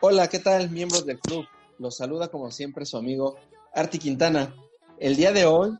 Hola, 0.00 0.28
¿qué 0.28 0.40
tal, 0.40 0.68
miembros 0.70 1.06
del 1.06 1.20
club? 1.20 1.46
Los 1.78 1.96
saluda 1.96 2.28
como 2.28 2.50
siempre 2.50 2.84
su 2.84 2.96
amigo 2.96 3.36
Arti 3.74 3.98
Quintana. 3.98 4.54
El 4.98 5.16
día 5.16 5.32
de 5.32 5.46
hoy 5.46 5.78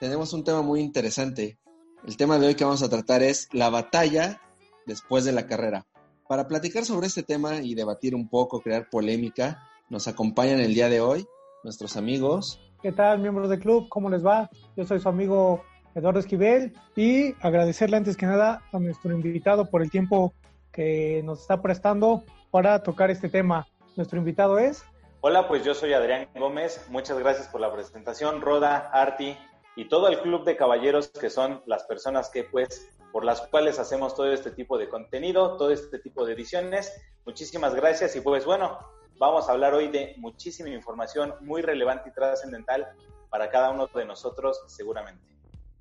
tenemos 0.00 0.32
un 0.32 0.44
tema 0.44 0.62
muy 0.62 0.80
interesante. 0.80 1.58
El 2.06 2.16
tema 2.16 2.38
de 2.38 2.46
hoy 2.46 2.54
que 2.54 2.64
vamos 2.64 2.82
a 2.82 2.88
tratar 2.88 3.22
es 3.22 3.48
la 3.52 3.70
batalla 3.70 4.40
después 4.86 5.24
de 5.24 5.32
la 5.32 5.46
carrera. 5.46 5.86
Para 6.28 6.48
platicar 6.48 6.84
sobre 6.84 7.08
este 7.08 7.22
tema 7.22 7.62
y 7.62 7.74
debatir 7.74 8.14
un 8.14 8.28
poco, 8.28 8.60
crear 8.60 8.88
polémica, 8.88 9.68
nos 9.90 10.08
acompañan 10.08 10.60
el 10.60 10.72
día 10.72 10.88
de 10.88 11.00
hoy 11.00 11.26
nuestros 11.62 11.96
amigos. 11.96 12.60
¿Qué 12.84 12.92
tal, 12.92 13.18
miembros 13.18 13.48
del 13.48 13.60
club? 13.60 13.88
¿Cómo 13.88 14.10
les 14.10 14.22
va? 14.22 14.50
Yo 14.76 14.84
soy 14.84 15.00
su 15.00 15.08
amigo 15.08 15.64
Eduardo 15.94 16.20
Esquivel 16.20 16.74
y 16.94 17.32
agradecerle 17.40 17.96
antes 17.96 18.14
que 18.14 18.26
nada 18.26 18.60
a 18.74 18.78
nuestro 18.78 19.10
invitado 19.10 19.70
por 19.70 19.80
el 19.80 19.90
tiempo 19.90 20.34
que 20.70 21.22
nos 21.24 21.40
está 21.40 21.62
prestando 21.62 22.24
para 22.50 22.82
tocar 22.82 23.10
este 23.10 23.30
tema. 23.30 23.66
Nuestro 23.96 24.18
invitado 24.18 24.58
es. 24.58 24.84
Hola, 25.22 25.48
pues 25.48 25.64
yo 25.64 25.72
soy 25.72 25.94
Adrián 25.94 26.28
Gómez. 26.34 26.86
Muchas 26.90 27.18
gracias 27.18 27.48
por 27.48 27.62
la 27.62 27.72
presentación, 27.72 28.42
Roda, 28.42 28.90
Arti 28.92 29.34
y 29.76 29.88
todo 29.88 30.08
el 30.08 30.20
club 30.20 30.44
de 30.44 30.54
caballeros 30.54 31.08
que 31.08 31.30
son 31.30 31.62
las 31.64 31.84
personas 31.84 32.28
que 32.28 32.44
pues 32.44 32.94
por 33.12 33.24
las 33.24 33.40
cuales 33.46 33.78
hacemos 33.78 34.14
todo 34.14 34.30
este 34.30 34.50
tipo 34.50 34.76
de 34.76 34.90
contenido, 34.90 35.56
todo 35.56 35.70
este 35.70 36.00
tipo 36.00 36.26
de 36.26 36.34
ediciones. 36.34 36.92
Muchísimas 37.24 37.74
gracias 37.74 38.14
y 38.14 38.20
pues 38.20 38.44
bueno, 38.44 38.78
vamos 39.18 39.48
a 39.48 39.52
hablar 39.52 39.74
hoy 39.74 39.88
de 39.88 40.14
muchísima 40.18 40.68
información 40.70 41.34
muy 41.40 41.62
relevante 41.62 42.10
y 42.10 42.12
trascendental 42.12 42.86
para 43.30 43.50
cada 43.50 43.70
uno 43.70 43.86
de 43.86 44.04
nosotros 44.04 44.60
seguramente. 44.66 45.22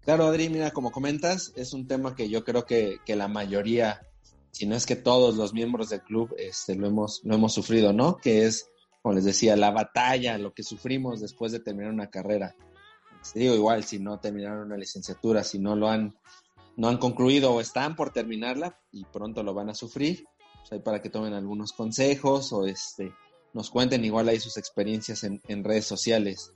Claro, 0.02 0.26
Adri, 0.26 0.50
mira, 0.50 0.72
como 0.72 0.92
comentas, 0.92 1.54
es 1.56 1.74
un 1.74 1.88
tema 1.88 2.16
que 2.16 2.30
yo 2.30 2.44
creo 2.44 2.66
que, 2.66 2.98
que 3.06 3.16
la 3.16 3.28
mayoría, 3.28 4.02
si 4.52 4.66
no 4.66 4.76
es 4.76 4.86
que 4.86 4.98
todos 4.98 5.36
los 5.36 5.54
miembros 5.54 5.90
del 5.90 6.02
club 6.02 6.36
este, 6.38 6.76
lo, 6.76 6.88
hemos, 6.88 7.22
lo 7.24 7.36
hemos 7.36 7.54
sufrido, 7.54 7.94
¿no? 7.94 8.18
Que 8.18 8.46
es, 8.46 8.70
como 9.02 9.16
les 9.16 9.24
decía, 9.24 9.56
la 9.56 9.72
batalla, 9.72 10.38
lo 10.38 10.54
que 10.54 10.64
sufrimos 10.64 11.22
después 11.22 11.52
de 11.54 11.62
terminar 11.62 11.94
una 11.94 12.10
carrera. 12.10 12.56
digo, 13.34 13.56
igual, 13.56 13.86
si 13.86 14.00
no 14.00 14.20
terminaron 14.20 14.66
una 14.66 14.78
licenciatura, 14.78 15.44
si 15.44 15.58
no 15.60 15.76
lo 15.76 15.88
han 15.88 16.18
no 16.76 16.88
han 16.90 16.98
concluido 16.98 17.54
o 17.54 17.62
están 17.62 17.96
por 17.96 18.12
terminarla 18.12 18.80
y 18.92 19.06
pronto 19.06 19.44
lo 19.44 19.54
van 19.54 19.70
a 19.70 19.76
sufrir, 19.76 20.26
pues 20.68 20.82
para 20.82 21.02
que 21.02 21.10
tomen 21.10 21.34
algunos 21.34 21.74
consejos 21.74 22.52
o 22.54 22.66
este, 22.66 23.14
nos 23.54 23.70
cuenten 23.70 24.04
igual 24.06 24.30
ahí 24.30 24.40
sus 24.40 24.58
experiencias 24.58 25.24
en, 25.24 25.64
redes 25.64 25.86
sociales. 25.86 26.54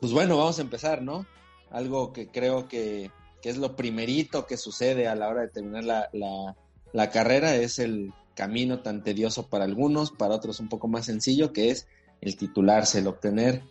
Pues 0.00 0.12
bueno, 0.12 0.36
vamos 0.36 0.58
a 0.58 0.62
empezar, 0.62 1.02
¿no? 1.02 1.26
Algo 1.70 2.12
que 2.12 2.28
creo 2.28 2.68
que, 2.68 3.10
es 3.42 3.56
lo 3.56 3.76
primerito 3.76 4.46
que 4.46 4.58
sucede 4.58 5.08
a 5.08 5.14
la 5.14 5.28
hora 5.28 5.42
de 5.42 5.48
terminar 5.48 5.84
la, 5.84 6.10
la, 6.12 6.54
la 6.92 7.10
carrera 7.10 7.56
es 7.56 7.78
el 7.78 8.12
camino 8.34 8.82
tan 8.82 9.02
tedioso 9.02 9.48
para 9.48 9.64
algunos, 9.64 10.12
para 10.12 10.34
otros 10.34 10.60
un 10.60 10.68
poco 10.68 10.86
más 10.86 11.06
sencillo, 11.06 11.52
que 11.52 11.70
es 11.70 11.86
el 12.20 12.36
titularse, 12.36 12.98
el 12.98 13.06
obtener 13.06 13.62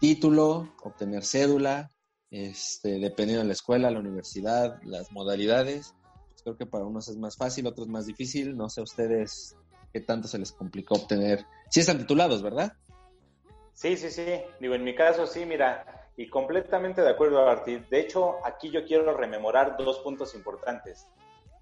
título, 0.00 0.74
obtener 0.82 1.24
cédula, 1.24 1.92
este, 2.30 2.98
dependiendo 2.98 3.42
de 3.42 3.48
la 3.48 3.52
escuela, 3.52 3.90
la 3.90 4.00
universidad, 4.00 4.80
las 4.82 5.12
modalidades. 5.12 5.94
Creo 6.42 6.56
que 6.56 6.66
para 6.66 6.84
unos 6.84 7.08
es 7.08 7.16
más 7.16 7.36
fácil, 7.36 7.66
otros 7.66 7.88
más 7.88 8.06
difícil. 8.06 8.56
No 8.56 8.68
sé 8.68 8.80
a 8.80 8.84
ustedes 8.84 9.56
qué 9.92 10.00
tanto 10.00 10.28
se 10.28 10.38
les 10.38 10.52
complicó 10.52 10.94
obtener. 10.94 11.46
Sí 11.70 11.80
están 11.80 11.98
titulados, 11.98 12.42
¿verdad? 12.42 12.72
Sí, 13.74 13.96
sí, 13.96 14.10
sí. 14.10 14.42
Digo, 14.60 14.74
en 14.74 14.84
mi 14.84 14.94
caso 14.94 15.26
sí, 15.26 15.46
mira, 15.46 16.08
y 16.16 16.28
completamente 16.28 17.00
de 17.00 17.10
acuerdo, 17.10 17.48
Arti. 17.48 17.78
De 17.90 18.00
hecho, 18.00 18.36
aquí 18.44 18.70
yo 18.70 18.84
quiero 18.84 19.16
rememorar 19.16 19.76
dos 19.78 20.00
puntos 20.00 20.34
importantes. 20.34 21.08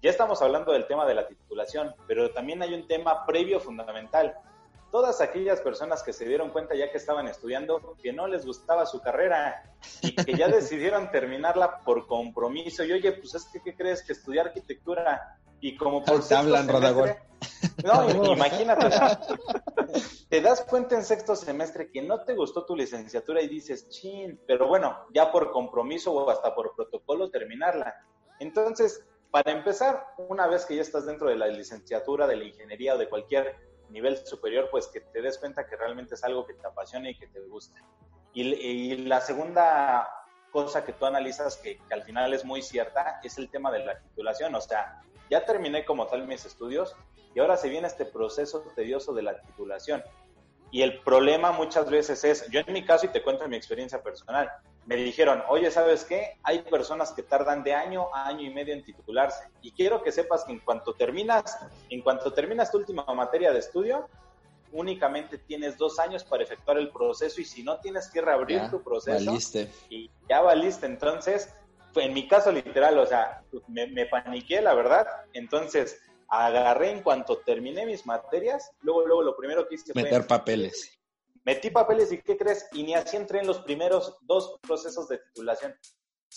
Ya 0.01 0.09
estamos 0.09 0.41
hablando 0.41 0.71
del 0.71 0.87
tema 0.87 1.05
de 1.05 1.15
la 1.15 1.27
titulación, 1.27 1.93
pero 2.07 2.31
también 2.31 2.61
hay 2.61 2.73
un 2.73 2.87
tema 2.87 3.25
previo 3.25 3.59
fundamental, 3.59 4.33
todas 4.91 5.21
aquellas 5.21 5.61
personas 5.61 6.03
que 6.03 6.13
se 6.13 6.25
dieron 6.25 6.49
cuenta 6.49 6.75
ya 6.75 6.91
que 6.91 6.97
estaban 6.97 7.27
estudiando 7.27 7.95
que 8.01 8.13
no 8.13 8.27
les 8.27 8.45
gustaba 8.45 8.85
su 8.85 9.01
carrera 9.01 9.63
y 10.01 10.15
que 10.15 10.33
ya 10.33 10.47
decidieron 10.49 11.11
terminarla 11.11 11.79
por 11.79 12.07
compromiso. 12.07 12.83
Y 12.83 12.91
oye, 12.91 13.11
pues 13.13 13.35
es 13.35 13.45
que, 13.45 13.61
¿qué 13.61 13.75
crees? 13.75 14.03
Que 14.03 14.13
estudiar 14.13 14.47
arquitectura 14.47 15.39
y 15.61 15.75
como 15.75 16.03
por 16.03 16.25
te 16.25 16.35
hablan, 16.35 16.67
semestre, 16.67 17.21
No, 17.83 18.25
imagínate. 18.33 18.89
te 20.29 20.41
das 20.41 20.61
cuenta 20.61 20.95
en 20.95 21.03
sexto 21.03 21.35
semestre 21.35 21.91
que 21.91 22.01
no 22.01 22.23
te 22.23 22.33
gustó 22.33 22.65
tu 22.65 22.75
licenciatura 22.75 23.41
y 23.41 23.47
dices, 23.47 23.89
chin, 23.89 24.39
pero 24.47 24.67
bueno, 24.67 25.05
ya 25.13 25.31
por 25.31 25.51
compromiso 25.51 26.13
o 26.13 26.29
hasta 26.29 26.55
por 26.55 26.73
protocolo 26.75 27.29
terminarla. 27.29 27.93
Entonces, 28.39 29.03
para 29.31 29.51
empezar, 29.51 30.07
una 30.17 30.47
vez 30.47 30.65
que 30.65 30.75
ya 30.75 30.81
estás 30.81 31.05
dentro 31.05 31.29
de 31.29 31.35
la 31.35 31.47
licenciatura, 31.47 32.25
de 32.25 32.37
la 32.37 32.45
ingeniería 32.45 32.95
o 32.95 32.97
de 32.97 33.09
cualquier 33.09 33.68
nivel 33.89 34.17
superior, 34.25 34.69
pues 34.71 34.87
que 34.87 35.01
te 35.01 35.21
des 35.21 35.37
cuenta 35.37 35.65
que 35.67 35.75
realmente 35.75 36.15
es 36.15 36.23
algo 36.23 36.45
que 36.45 36.53
te 36.53 36.67
apasiona 36.67 37.09
y 37.09 37.17
que 37.17 37.27
te 37.27 37.39
gusta. 37.41 37.79
Y, 38.33 38.95
la 39.07 39.21
segunda 39.21 40.07
cosa 40.51 40.85
que 40.85 40.93
tú 40.93 41.05
analizas 41.05 41.57
que, 41.57 41.79
al 41.91 42.03
final 42.03 42.33
es 42.33 42.45
muy 42.45 42.61
cierta 42.61 43.19
es 43.23 43.37
el 43.37 43.49
tema 43.49 43.71
de 43.71 43.85
la 43.85 43.99
titulación. 43.99 44.53
O 44.55 44.61
sea, 44.61 45.01
ya 45.29 45.45
terminé 45.45 45.85
como 45.85 46.07
tal 46.07 46.27
mis 46.27 46.45
estudios 46.45 46.95
y 47.33 47.39
ahora 47.39 47.57
se 47.57 47.69
viene 47.69 47.87
este 47.87 48.05
proceso 48.05 48.61
tedioso 48.75 49.13
de 49.13 49.23
la 49.23 49.41
titulación. 49.41 50.03
Y 50.71 50.83
el 50.83 51.01
problema 51.01 51.51
muchas 51.51 51.89
veces 51.89 52.23
es, 52.23 52.47
yo 52.49 52.59
en 52.59 52.73
mi 52.73 52.85
caso, 52.85 53.07
y 53.07 53.09
te 53.09 53.23
cuento 53.23 53.47
mi 53.47 53.57
experiencia 53.57 54.03
personal, 54.03 54.51
me 54.89 54.95
dijeron, 54.95 55.43
oye, 55.49 55.69
¿sabes 55.69 56.03
qué? 56.03 56.39
Hay 56.41 56.63
personas 56.63 57.11
que 57.11 57.21
tardan 57.21 57.61
de 57.61 57.75
año 57.75 58.07
a 58.11 58.27
año 58.27 58.41
y 58.41 58.49
medio 58.51 58.73
en 58.73 58.83
titularse. 58.83 59.43
Y 59.61 59.71
quiero 59.71 60.01
que 60.01 60.11
sepas 60.11 60.43
que 60.45 60.51
en 60.51 60.59
cuanto 60.61 60.95
terminas, 60.95 61.59
en 61.91 62.01
cuanto 62.01 62.33
terminas 62.33 62.71
tu 62.71 62.79
última 62.79 63.05
materia 63.13 63.53
de 63.53 63.59
estudio, 63.59 64.09
únicamente 64.71 65.37
tienes 65.37 65.77
dos 65.77 65.99
años 65.99 66.23
para 66.23 66.41
efectuar 66.41 66.79
el 66.79 66.89
proceso 66.89 67.39
y 67.39 67.45
si 67.45 67.61
no 67.61 67.79
tienes 67.79 68.09
que 68.09 68.19
reabrir 68.19 68.67
tu 68.71 68.81
proceso 68.81 69.23
valiste. 69.23 69.69
y 69.91 70.09
ya 70.27 70.41
valiste. 70.41 70.87
Entonces, 70.87 71.53
en 71.93 72.11
mi 72.11 72.27
caso 72.27 72.51
literal, 72.51 72.97
o 72.97 73.05
sea, 73.05 73.43
me, 73.67 73.85
me 73.85 74.07
paniqué, 74.07 74.59
la 74.59 74.73
verdad. 74.73 75.05
Entonces, 75.33 76.01
agarré 76.27 76.89
en 76.89 77.03
cuanto 77.03 77.37
terminé 77.37 77.85
mis 77.85 78.07
materias, 78.07 78.71
luego, 78.81 79.05
luego 79.05 79.21
lo 79.21 79.37
primero 79.37 79.67
que 79.67 79.75
hice 79.75 79.91
Meter 79.93 80.25
papeles. 80.25 80.98
Metí 81.49 81.71
papeles 81.71 82.11
y 82.11 82.21
¿qué 82.21 82.37
crees? 82.37 82.67
Y 82.73 82.83
ni 82.83 82.93
así 82.93 83.17
entré 83.17 83.39
en 83.39 83.47
los 83.47 83.61
primeros 83.61 84.19
dos 84.21 84.59
procesos 84.61 85.07
de 85.07 85.17
titulación. 85.17 85.73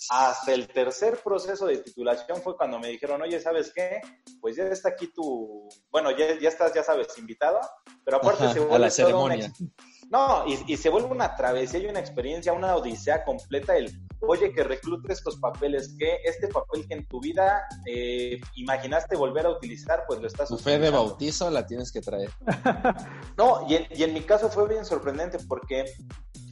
Hasta 0.08 0.54
el 0.54 0.68
tercer 0.68 1.18
proceso 1.22 1.66
de 1.66 1.82
titulación 1.82 2.40
fue 2.40 2.56
cuando 2.56 2.78
me 2.78 2.88
dijeron, 2.88 3.20
oye, 3.20 3.38
¿sabes 3.38 3.74
qué? 3.74 4.00
Pues 4.40 4.56
ya 4.56 4.64
está 4.64 4.88
aquí 4.88 5.12
tu, 5.12 5.68
bueno, 5.90 6.12
ya, 6.12 6.40
ya 6.40 6.48
estás, 6.48 6.72
ya 6.72 6.82
sabes, 6.82 7.08
invitado, 7.18 7.60
pero 8.02 8.16
aparte 8.16 8.54
se 8.54 8.60
vuelve 8.60 8.74
a 8.74 8.78
la 8.78 8.90
ceremonia. 8.90 9.52
No, 10.08 10.46
y, 10.46 10.72
y, 10.72 10.78
se 10.78 10.88
vuelve 10.88 11.08
una 11.08 11.36
travesía 11.36 11.80
y 11.80 11.86
una 11.86 12.00
experiencia, 12.00 12.54
una 12.54 12.74
odisea 12.74 13.22
completa 13.22 13.76
el 13.76 13.92
oye, 14.22 14.52
que 14.52 14.62
reclute 14.62 15.12
estos 15.12 15.36
papeles, 15.36 15.94
que 15.98 16.18
este 16.24 16.48
papel 16.48 16.86
que 16.86 16.94
en 16.94 17.06
tu 17.06 17.20
vida 17.20 17.66
eh, 17.86 18.40
imaginaste 18.54 19.16
volver 19.16 19.46
a 19.46 19.50
utilizar, 19.50 20.04
pues 20.06 20.20
lo 20.20 20.26
estás 20.26 20.48
Tu 20.48 20.58
fe 20.58 20.78
de 20.78 20.90
bautizo 20.90 21.50
la 21.50 21.66
tienes 21.66 21.92
que 21.92 22.00
traer. 22.00 22.30
no, 23.36 23.66
y 23.68 23.76
en, 23.76 23.86
y 23.90 24.02
en 24.02 24.14
mi 24.14 24.22
caso 24.22 24.48
fue 24.48 24.68
bien 24.68 24.84
sorprendente 24.84 25.38
porque 25.48 25.84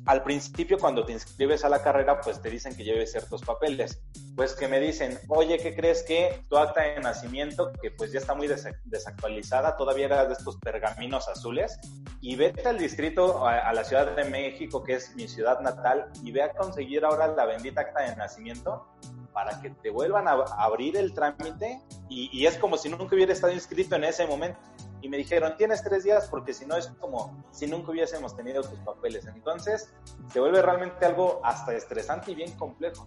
al 0.06 0.22
principio 0.22 0.78
cuando 0.78 1.04
te 1.04 1.12
inscribes 1.12 1.64
a 1.64 1.68
la 1.68 1.82
carrera, 1.82 2.20
pues 2.20 2.40
te 2.40 2.50
dicen 2.50 2.74
que 2.74 2.84
lleves 2.84 3.12
ciertos 3.12 3.42
papeles. 3.42 4.00
Pues 4.34 4.54
que 4.54 4.68
me 4.68 4.80
dicen, 4.80 5.18
oye, 5.28 5.58
¿qué 5.58 5.74
crees 5.74 6.02
que 6.02 6.44
tu 6.48 6.56
acta 6.56 6.82
de 6.82 7.00
nacimiento, 7.00 7.72
que 7.82 7.90
pues 7.90 8.12
ya 8.12 8.18
está 8.18 8.34
muy 8.34 8.48
desactualizada, 8.84 9.76
todavía 9.76 10.06
era 10.06 10.26
de 10.26 10.32
estos 10.32 10.56
pergaminos 10.56 11.28
azules, 11.28 11.78
y 12.20 12.36
vete 12.36 12.66
al 12.68 12.78
distrito, 12.78 13.46
a, 13.46 13.72
la 13.72 13.84
Ciudad 13.84 14.14
de 14.16 14.24
México, 14.24 14.82
que 14.82 14.94
es 14.94 15.14
mi 15.14 15.28
ciudad 15.28 15.60
natal, 15.60 16.10
y 16.22 16.32
ve 16.32 16.42
a 16.42 16.52
conseguir 16.52 17.04
ahora 17.04 17.28
la 17.28 17.44
bendita 17.44 17.82
acta 17.82 18.02
de 18.02 18.16
nacimiento 18.16 18.86
para 19.32 19.60
que 19.60 19.70
te 19.70 19.90
vuelvan 19.90 20.26
a 20.26 20.32
abrir 20.32 20.96
el 20.96 21.14
trámite 21.14 21.80
y, 22.08 22.28
y 22.32 22.46
es 22.46 22.58
como 22.58 22.76
si 22.76 22.88
nunca 22.88 23.14
hubiera 23.14 23.32
estado 23.32 23.52
inscrito 23.52 23.94
en 23.94 24.04
ese 24.04 24.26
momento 24.26 24.58
y 25.02 25.08
me 25.08 25.16
dijeron, 25.16 25.54
tienes 25.56 25.82
tres 25.82 26.04
días 26.04 26.28
porque 26.30 26.52
si 26.52 26.66
no 26.66 26.76
es 26.76 26.88
como 27.00 27.44
si 27.50 27.66
nunca 27.66 27.90
hubiésemos 27.90 28.36
tenido 28.36 28.62
tus 28.62 28.78
papeles. 28.80 29.26
Entonces, 29.26 29.92
se 30.32 30.40
vuelve 30.40 30.62
realmente 30.62 31.04
algo 31.06 31.40
hasta 31.42 31.74
estresante 31.74 32.32
y 32.32 32.34
bien 32.34 32.52
complejo. 32.52 33.06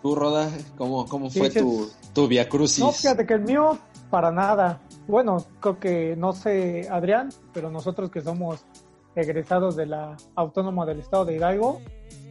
¿Tú, 0.00 0.14
Roda, 0.14 0.50
cómo, 0.76 1.06
cómo 1.06 1.30
fue 1.30 1.50
tu, 1.50 1.90
tu 2.12 2.26
via 2.26 2.48
crucis? 2.48 2.80
No, 2.80 2.92
fíjate 2.92 3.26
que 3.26 3.34
el 3.34 3.42
mío, 3.42 3.78
para 4.10 4.30
nada. 4.30 4.80
Bueno, 5.06 5.44
creo 5.60 5.78
que, 5.78 6.16
no 6.16 6.32
sé, 6.32 6.88
Adrián, 6.90 7.30
pero 7.52 7.70
nosotros 7.70 8.10
que 8.10 8.20
somos 8.20 8.64
egresados 9.14 9.76
de 9.76 9.86
la 9.86 10.16
Autónoma 10.34 10.86
del 10.86 11.00
Estado 11.00 11.24
de 11.26 11.36
Hidalgo, 11.36 11.80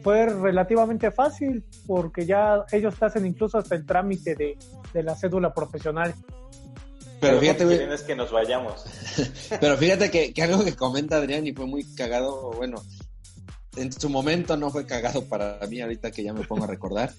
fue 0.02 0.26
relativamente 0.26 1.10
fácil 1.10 1.64
porque 1.86 2.26
ya 2.26 2.64
ellos 2.72 3.00
hacen 3.02 3.24
incluso 3.24 3.58
hasta 3.58 3.74
el 3.74 3.86
trámite 3.86 4.34
de, 4.34 4.58
de 4.92 5.02
la 5.02 5.14
cédula 5.14 5.54
profesional. 5.54 6.14
Pero, 7.22 7.38
fíjate, 7.38 7.94
es 7.94 8.02
que 8.02 8.16
nos 8.16 8.32
vayamos. 8.32 8.84
Pero 9.60 9.78
fíjate 9.78 10.10
que, 10.10 10.42
algo 10.42 10.64
que 10.64 10.74
comenta 10.74 11.18
Adrián 11.18 11.46
y 11.46 11.52
fue 11.52 11.66
muy 11.66 11.84
cagado, 11.94 12.50
bueno, 12.50 12.82
en 13.76 13.92
su 13.92 14.10
momento 14.10 14.56
no 14.56 14.70
fue 14.70 14.86
cagado 14.86 15.24
para 15.26 15.60
mí, 15.68 15.80
ahorita 15.80 16.10
que 16.10 16.24
ya 16.24 16.32
me 16.32 16.44
pongo 16.44 16.64
a 16.64 16.66
recordar. 16.66 17.14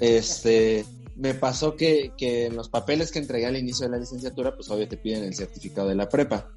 Este, 0.00 0.86
me 1.16 1.34
pasó 1.34 1.76
que, 1.76 2.12
que 2.16 2.46
en 2.46 2.56
los 2.56 2.70
papeles 2.70 3.12
que 3.12 3.18
entregué 3.18 3.44
al 3.44 3.58
inicio 3.58 3.84
de 3.84 3.92
la 3.92 3.98
licenciatura, 3.98 4.56
pues 4.56 4.70
obvio 4.70 4.88
te 4.88 4.96
piden 4.96 5.24
el 5.24 5.34
certificado 5.34 5.90
de 5.90 5.96
la 5.96 6.08
prepa 6.08 6.48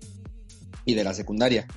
y 0.85 0.93
de 0.93 1.03
la 1.03 1.13
secundaria. 1.13 1.67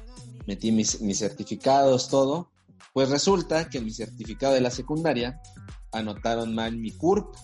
Metí 0.47 0.71
mis, 0.71 1.01
mis 1.01 1.19
certificados, 1.19 2.09
todo. 2.09 2.53
Pues 2.93 3.11
resulta 3.11 3.69
que 3.69 3.79
en 3.79 3.87
mi 3.87 3.91
certificado 3.91 4.55
de 4.55 4.61
la 4.61 4.71
secundaria 4.71 5.43
anotaron 5.91 6.55
mal 6.55 6.77
mi 6.77 6.93
CURP 6.93 7.35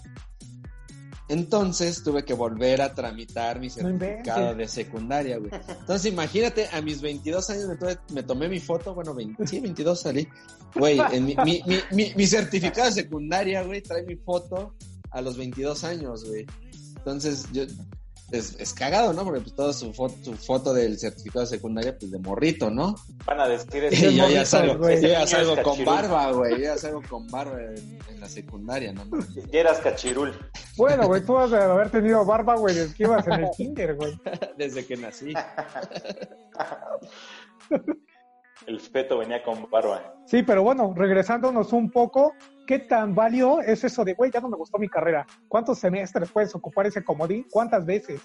entonces 1.34 2.02
tuve 2.02 2.24
que 2.24 2.32
volver 2.32 2.80
a 2.80 2.94
tramitar 2.94 3.60
mi 3.60 3.68
certificado 3.68 4.54
de 4.54 4.68
secundaria, 4.68 5.38
güey. 5.38 5.50
Entonces 5.52 6.10
imagínate, 6.10 6.68
a 6.72 6.80
mis 6.80 7.02
22 7.02 7.50
años 7.50 7.68
me, 8.12 8.22
tomé 8.22 8.48
mi 8.48 8.60
foto, 8.60 8.94
bueno, 8.94 9.14
20, 9.14 9.46
sí, 9.46 9.60
22 9.60 10.00
salí. 10.00 10.28
Güey, 10.74 10.98
en 11.12 11.26
mi, 11.26 11.36
mi, 11.44 11.62
mi, 11.90 12.12
mi, 12.14 12.26
certificado 12.26 12.88
de 12.88 13.02
secundaria, 13.02 13.62
güey, 13.62 13.82
trae 13.82 14.04
mi 14.04 14.16
foto 14.16 14.74
a 15.10 15.20
los 15.20 15.36
22 15.36 15.84
años, 15.84 16.24
güey. 16.24 16.46
Entonces 16.96 17.46
yo 17.52 17.64
es, 18.30 18.74
cagado, 18.74 19.12
¿no? 19.12 19.24
Porque 19.24 19.40
pues 19.40 19.54
toda 19.54 19.72
su 19.72 19.92
foto, 19.92 20.16
su 20.24 20.34
foto 20.34 20.74
del 20.74 20.98
certificado 20.98 21.44
de 21.44 21.46
secundaria, 21.46 21.96
pues 21.98 22.10
de 22.10 22.18
morrito, 22.18 22.70
¿no? 22.70 22.94
Van 23.26 23.40
a 23.40 23.48
decir 23.48 23.84
eso. 23.84 24.10
Y 24.10 24.16
yo 24.16 24.28
ya 24.28 24.44
salgo, 24.44 24.88
yo 24.88 25.08
ya 25.08 25.26
salgo 25.26 25.62
con 25.62 25.84
barba, 25.84 26.32
güey. 26.32 26.52
Yo 26.52 26.64
ya 26.64 26.78
salgo 26.78 27.02
con 27.08 27.26
barba 27.28 27.58
en, 27.60 28.20
la 28.20 28.28
secundaria, 28.28 28.92
¿no? 28.92 29.04
Ya 29.52 29.60
eras 29.60 29.78
cachirul. 29.78 30.32
Bueno, 30.76 31.06
güey, 31.06 31.24
tú 31.24 31.34
vas 31.34 31.52
a 31.52 31.72
haber 31.72 31.90
tenido 31.90 32.24
barba, 32.24 32.56
güey, 32.56 32.74
desde 32.74 32.94
que 32.94 33.02
ibas 33.04 33.26
en 33.26 33.32
el 33.34 33.50
kinder, 33.56 33.94
güey. 33.94 34.18
Desde 34.58 34.86
que 34.86 34.96
nací. 34.96 35.34
El 38.66 38.80
feto 38.80 39.18
venía 39.18 39.42
con 39.42 39.68
barba. 39.70 40.14
Sí, 40.26 40.42
pero 40.42 40.62
bueno, 40.62 40.92
regresándonos 40.96 41.72
un 41.72 41.90
poco, 41.90 42.34
¿qué 42.66 42.78
tan 42.78 43.14
válido 43.14 43.60
es 43.60 43.84
eso 43.84 44.04
de, 44.04 44.14
güey, 44.14 44.30
ya 44.30 44.40
no 44.40 44.48
me 44.48 44.56
gustó 44.56 44.78
mi 44.78 44.88
carrera? 44.88 45.26
¿Cuántos 45.48 45.78
semestres 45.78 46.30
puedes 46.30 46.54
ocupar 46.54 46.86
ese 46.86 47.04
comodín? 47.04 47.46
¿Cuántas 47.50 47.84
veces? 47.84 48.20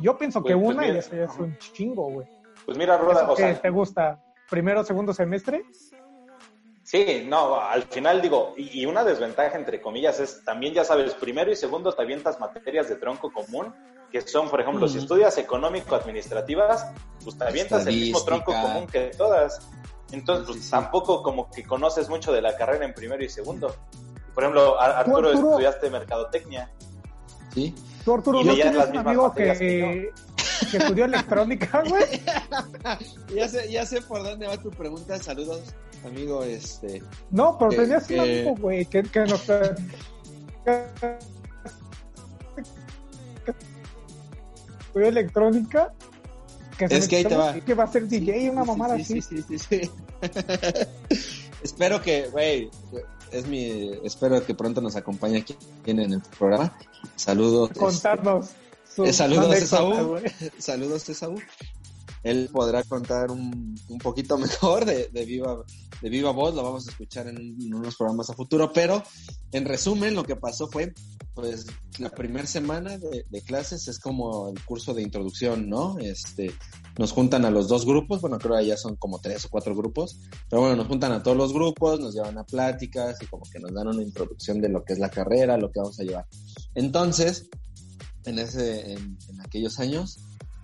Yo 0.00 0.16
pienso 0.16 0.42
que 0.42 0.54
pues, 0.54 0.64
pues 0.64 0.76
una 0.76 0.88
y 0.88 0.96
eso 0.96 1.14
ya 1.14 1.24
es 1.24 1.38
un 1.38 1.56
chingo, 1.58 2.10
güey. 2.10 2.26
Pues 2.64 2.78
mira, 2.78 2.96
Roda, 2.96 3.30
o 3.30 3.36
sea, 3.36 3.60
¿Te 3.60 3.70
gusta 3.70 4.22
primero 4.48 4.80
o 4.80 4.84
segundo 4.84 5.12
semestre? 5.12 5.64
Sí, 6.82 7.24
no, 7.28 7.60
al 7.60 7.84
final 7.84 8.20
digo, 8.20 8.54
y, 8.56 8.84
una 8.84 9.04
desventaja 9.04 9.56
entre 9.56 9.80
comillas 9.80 10.18
es 10.18 10.42
también, 10.44 10.74
ya 10.74 10.82
sabes, 10.82 11.14
primero 11.14 11.50
y 11.52 11.54
segundo 11.54 11.92
te 11.92 12.02
avientas 12.02 12.40
materias 12.40 12.88
de 12.88 12.96
tronco 12.96 13.30
común, 13.30 13.72
que 14.10 14.20
son, 14.22 14.48
por 14.48 14.60
ejemplo, 14.60 14.88
si 14.88 14.98
estudias 14.98 15.38
económico-administrativas, 15.38 16.86
pues 17.22 17.38
te 17.38 17.44
avientas 17.44 17.86
el 17.86 17.94
mismo 17.94 18.22
tronco 18.24 18.52
común 18.52 18.86
que 18.86 19.10
todas. 19.16 19.60
Entonces, 20.12 20.46
pues 20.46 20.70
tampoco 20.70 21.22
como 21.22 21.50
que 21.50 21.64
conoces 21.64 22.08
mucho 22.08 22.32
de 22.32 22.42
la 22.42 22.56
carrera 22.56 22.84
en 22.84 22.94
primero 22.94 23.22
y 23.24 23.28
segundo. 23.28 23.74
Por 24.34 24.44
ejemplo, 24.44 24.80
Arturo, 24.80 25.32
estudiaste 25.32 25.90
mercadotecnia. 25.90 26.70
Sí. 27.54 27.74
Tú, 28.04 28.14
Arturo, 28.14 28.42
¿no 28.42 28.54
tienes 28.54 28.88
un 28.88 28.98
amigo 28.98 29.32
que, 29.34 30.12
que, 30.70 30.76
estudió 30.76 31.04
electrónica, 31.04 31.82
güey? 31.88 32.04
ya, 33.34 33.48
sé, 33.48 33.70
ya 33.70 33.84
sé 33.86 34.00
por 34.02 34.22
dónde 34.22 34.46
va 34.46 34.56
tu 34.56 34.70
pregunta. 34.70 35.18
Saludos, 35.18 35.74
amigo. 36.04 36.42
este 36.42 37.02
No, 37.30 37.56
pero 37.58 37.70
tenías 37.70 38.08
un 38.10 38.20
amigo, 38.20 38.54
güey, 38.56 38.86
que, 38.86 39.02
que 39.02 39.20
nos... 39.20 39.42
electrónica 44.94 45.92
es 46.88 47.08
que 47.08 47.16
ahí 47.16 47.24
te 47.24 47.36
va. 47.36 47.54
Que 47.54 47.74
va 47.74 47.84
a 47.84 47.92
ser 47.92 48.06
DJ, 48.08 48.50
una 48.50 48.64
mamada 48.64 48.94
así. 48.94 49.20
Sí, 49.20 49.42
sí, 49.46 49.58
sí. 49.58 49.90
espero 51.62 52.00
que, 52.00 52.28
güey, 52.28 52.70
es 53.32 53.46
mi, 53.46 53.92
espero 54.04 54.44
que 54.44 54.54
pronto 54.54 54.80
nos 54.80 54.96
acompañe 54.96 55.38
aquí 55.38 55.56
en 55.86 56.00
el 56.00 56.20
programa. 56.38 56.76
Saludos. 57.16 57.70
Contarnos. 57.76 58.50
Eh, 58.98 59.12
saludos, 59.12 59.54
Esaú. 59.54 60.20
saludos, 60.58 61.08
Esaú. 61.08 61.40
Él 62.22 62.48
podrá 62.52 62.82
contar 62.84 63.30
un, 63.30 63.74
un 63.88 63.98
poquito 63.98 64.38
mejor 64.38 64.84
de, 64.84 65.08
de, 65.08 65.24
viva, 65.24 65.64
de 66.00 66.10
viva 66.10 66.30
voz, 66.30 66.54
lo 66.54 66.62
vamos 66.62 66.86
a 66.86 66.90
escuchar 66.90 67.28
en 67.28 67.56
unos 67.72 67.96
programas 67.96 68.30
a 68.30 68.34
futuro, 68.34 68.72
pero 68.72 69.02
en 69.52 69.64
resumen 69.64 70.14
lo 70.14 70.24
que 70.24 70.36
pasó 70.36 70.68
fue 70.68 70.92
pues 71.34 71.66
la 71.98 72.10
primera 72.10 72.46
semana 72.46 72.98
de, 72.98 73.42
clases 73.42 73.88
es 73.88 73.98
como 73.98 74.48
el 74.48 74.62
curso 74.64 74.94
de 74.94 75.02
introducción, 75.02 75.68
¿no? 75.68 75.98
Este, 75.98 76.52
nos 76.98 77.12
juntan 77.12 77.44
a 77.44 77.50
los 77.50 77.68
dos 77.68 77.86
grupos, 77.86 78.20
bueno, 78.20 78.38
creo 78.38 78.56
que 78.58 78.66
ya 78.66 78.76
son 78.76 78.96
como 78.96 79.20
tres 79.20 79.44
o 79.44 79.48
cuatro 79.48 79.74
grupos, 79.74 80.18
pero 80.48 80.62
bueno, 80.62 80.76
nos 80.76 80.86
juntan 80.86 81.12
a 81.12 81.22
todos 81.22 81.36
los 81.36 81.52
grupos, 81.52 82.00
nos 82.00 82.14
llevan 82.14 82.38
a 82.38 82.44
pláticas 82.44 83.22
y 83.22 83.26
como 83.26 83.44
que 83.50 83.58
nos 83.58 83.72
dan 83.72 83.88
una 83.88 84.02
introducción 84.02 84.60
de 84.60 84.68
lo 84.68 84.84
que 84.84 84.92
es 84.92 84.98
la 84.98 85.10
carrera, 85.10 85.56
lo 85.56 85.70
que 85.70 85.80
vamos 85.80 85.98
a 86.00 86.04
llevar. 86.04 86.26
Entonces, 86.74 87.48
en 88.24 88.38
ese, 88.38 88.92
en, 88.92 89.16
aquellos 89.42 89.78
años, 89.78 90.18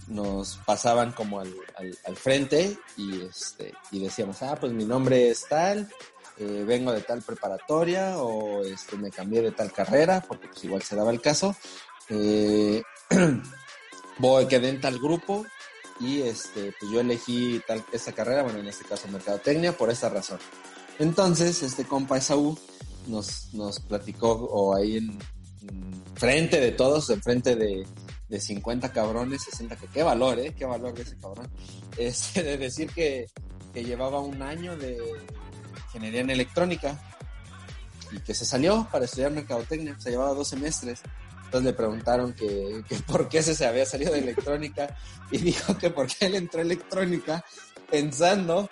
nos 0.09 0.59
pasaban 0.59 1.13
como 1.13 1.41
al, 1.41 1.53
al, 2.05 2.17
frente 2.17 2.79
y 2.97 3.23
este, 3.23 3.75
y 3.91 4.01
decíamos, 4.01 4.43
ah, 4.43 4.57
pues 4.59 4.73
mi 4.73 4.85
nombre 4.85 5.31
es 5.31 5.47
tal, 5.49 5.89
eh, 6.39 6.65
vengo 6.67 6.93
de 6.93 7.01
tal 7.01 7.23
preparatoria 7.23 8.19
o 8.19 8.63
este, 8.63 8.97
me 8.97 9.11
cambié 9.11 9.43
de 9.43 9.53
tal 9.53 9.73
carrera, 9.73 10.23
porque 10.27 10.49
pues 10.49 10.65
igual 10.65 10.83
se 10.83 10.97
daba 10.97 11.11
el 11.11 11.21
caso. 11.21 11.57
Eh, 12.09 12.83
voy, 14.19 14.47
quedé 14.47 14.69
en 14.69 14.81
tal 14.81 14.99
grupo 14.99 15.47
y 15.99 16.23
este, 16.23 16.75
pues 16.79 16.93
yo 16.93 17.01
elegí 17.01 17.61
tal, 17.67 17.85
esta 17.93 18.13
carrera, 18.13 18.43
bueno, 18.43 18.59
en 18.59 18.69
este 18.69 18.85
caso 18.85 19.09
mercadotecnia, 19.09 19.77
por 19.77 19.91
esta 19.91 20.09
razón. 20.09 20.39
Entonces, 20.99 21.63
este 21.63 21.85
compa 21.85 22.19
Esaú 22.19 22.59
nos, 23.07 23.53
nos 23.55 23.81
platicó, 23.81 24.33
o 24.33 24.75
ahí 24.75 24.99
en, 24.99 25.19
frente 26.15 26.61
de 26.61 26.73
todos, 26.73 27.11
en 27.11 27.23
frente 27.23 27.57
de, 27.57 27.87
de 28.29 28.41
50 28.41 28.93
cabrones, 28.93 29.43
60, 29.43 29.77
que 29.77 29.87
qué 29.89 30.03
valor, 30.03 30.39
¿eh? 30.39 30.55
Qué 30.57 30.65
valor 30.65 30.95
de 30.95 31.03
ese 31.03 31.17
cabrón. 31.17 31.51
Este, 31.97 32.43
de 32.43 32.59
decir 32.59 32.91
que, 32.91 33.27
que 33.73 33.85
llevaba 33.85 34.21
un 34.21 34.43
año 34.43 34.77
de, 34.77 34.99
ingeniería 35.97 36.21
en 36.21 36.31
electrónica 36.31 37.01
y 38.13 38.21
que 38.21 38.35
se 38.35 38.45
salió 38.45 38.87
para 38.91 39.07
estudiar 39.07 39.33
mercadotecnia, 39.33 39.99
se 39.99 40.11
llevaba 40.11 40.35
dos 40.35 40.49
semestres. 40.49 41.01
Entonces 41.45 41.65
le 41.65 41.73
preguntaron 41.73 42.33
que, 42.35 42.85
por 43.07 43.29
qué 43.29 43.43
se 43.43 43.67
había 43.67 43.87
salido 43.87 44.13
de 44.13 44.21
electrónica 44.21 44.97
y 45.31 45.39
dijo 45.39 45.77
que 45.79 45.91
porque 45.91 46.27
él 46.27 46.35
entró 46.35 46.61
a 46.61 46.65
electrónica 46.65 47.45
pensando 47.91 48.69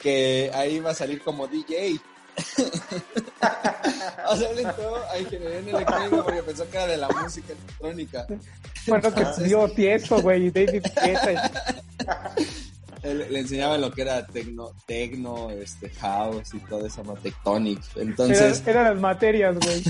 que 0.00 0.50
ahí 0.54 0.76
iba 0.76 0.90
a 0.90 0.94
salir 0.94 1.22
como 1.22 1.46
DJ. 1.46 1.98
o 4.28 4.36
sea, 4.36 4.50
él 4.50 4.58
entró 4.58 4.96
a 5.10 5.18
ingeniería 5.18 5.58
en 5.58 5.68
electrónica 5.68 6.22
porque 6.22 6.42
pensó 6.42 6.70
que 6.70 6.76
era 6.76 6.86
de 6.86 6.96
la 6.96 7.08
música 7.08 7.52
electrónica. 7.52 8.26
Bueno, 8.86 9.14
que 9.14 9.22
estudió 9.22 9.68
Tiesto, 9.68 10.20
güey, 10.20 10.50
David 10.50 10.82
le 13.14 13.40
enseñaba 13.40 13.78
lo 13.78 13.90
que 13.90 14.02
era 14.02 14.26
tecno, 14.26 14.72
tecno, 14.86 15.50
este, 15.50 15.90
house 15.90 16.54
y 16.54 16.58
todo 16.60 16.86
eso, 16.86 17.02
tectonic. 17.22 17.80
Entonces. 17.96 18.62
eran 18.66 18.84
las 18.84 19.00
materias, 19.00 19.56
güey. 19.58 19.82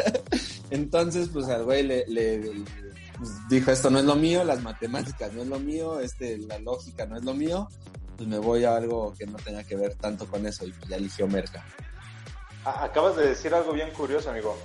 Entonces, 0.70 1.28
pues 1.32 1.46
al 1.48 1.64
güey 1.64 1.82
le, 1.82 2.04
pues, 3.16 3.30
dijo: 3.48 3.70
Esto 3.70 3.90
no 3.90 3.98
es 3.98 4.04
lo 4.04 4.16
mío, 4.16 4.44
las 4.44 4.62
matemáticas 4.62 5.32
no 5.32 5.42
es 5.42 5.48
lo 5.48 5.58
mío, 5.58 6.00
este, 6.00 6.38
la 6.38 6.58
lógica 6.58 7.06
no 7.06 7.16
es 7.16 7.24
lo 7.24 7.34
mío. 7.34 7.68
Pues 8.18 8.28
me 8.28 8.38
voy 8.38 8.64
a 8.64 8.76
algo 8.76 9.14
que 9.16 9.24
no 9.26 9.38
tenga 9.38 9.64
que 9.64 9.76
ver 9.76 9.94
tanto 9.94 10.26
con 10.26 10.44
eso 10.44 10.66
y 10.66 10.74
ya 10.88 10.96
eligió 10.96 11.26
Merca. 11.26 11.64
Acabas 12.64 13.16
de 13.16 13.28
decir 13.28 13.54
algo 13.54 13.72
bien 13.72 13.90
curioso, 13.92 14.28
amigo. 14.28 14.58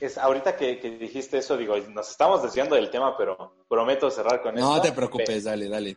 Es, 0.00 0.16
ahorita 0.16 0.56
que, 0.56 0.76
dijiste 0.98 1.38
eso, 1.38 1.58
digo, 1.58 1.76
nos 1.76 2.08
estamos 2.08 2.42
desviando 2.42 2.76
del 2.76 2.88
tema, 2.88 3.16
pero 3.18 3.52
prometo 3.68 4.10
cerrar 4.10 4.40
con 4.40 4.56
eso. 4.56 4.66
No 4.66 4.80
te 4.80 4.92
preocupes, 4.92 5.44
dale, 5.44 5.68
dale 5.68 5.96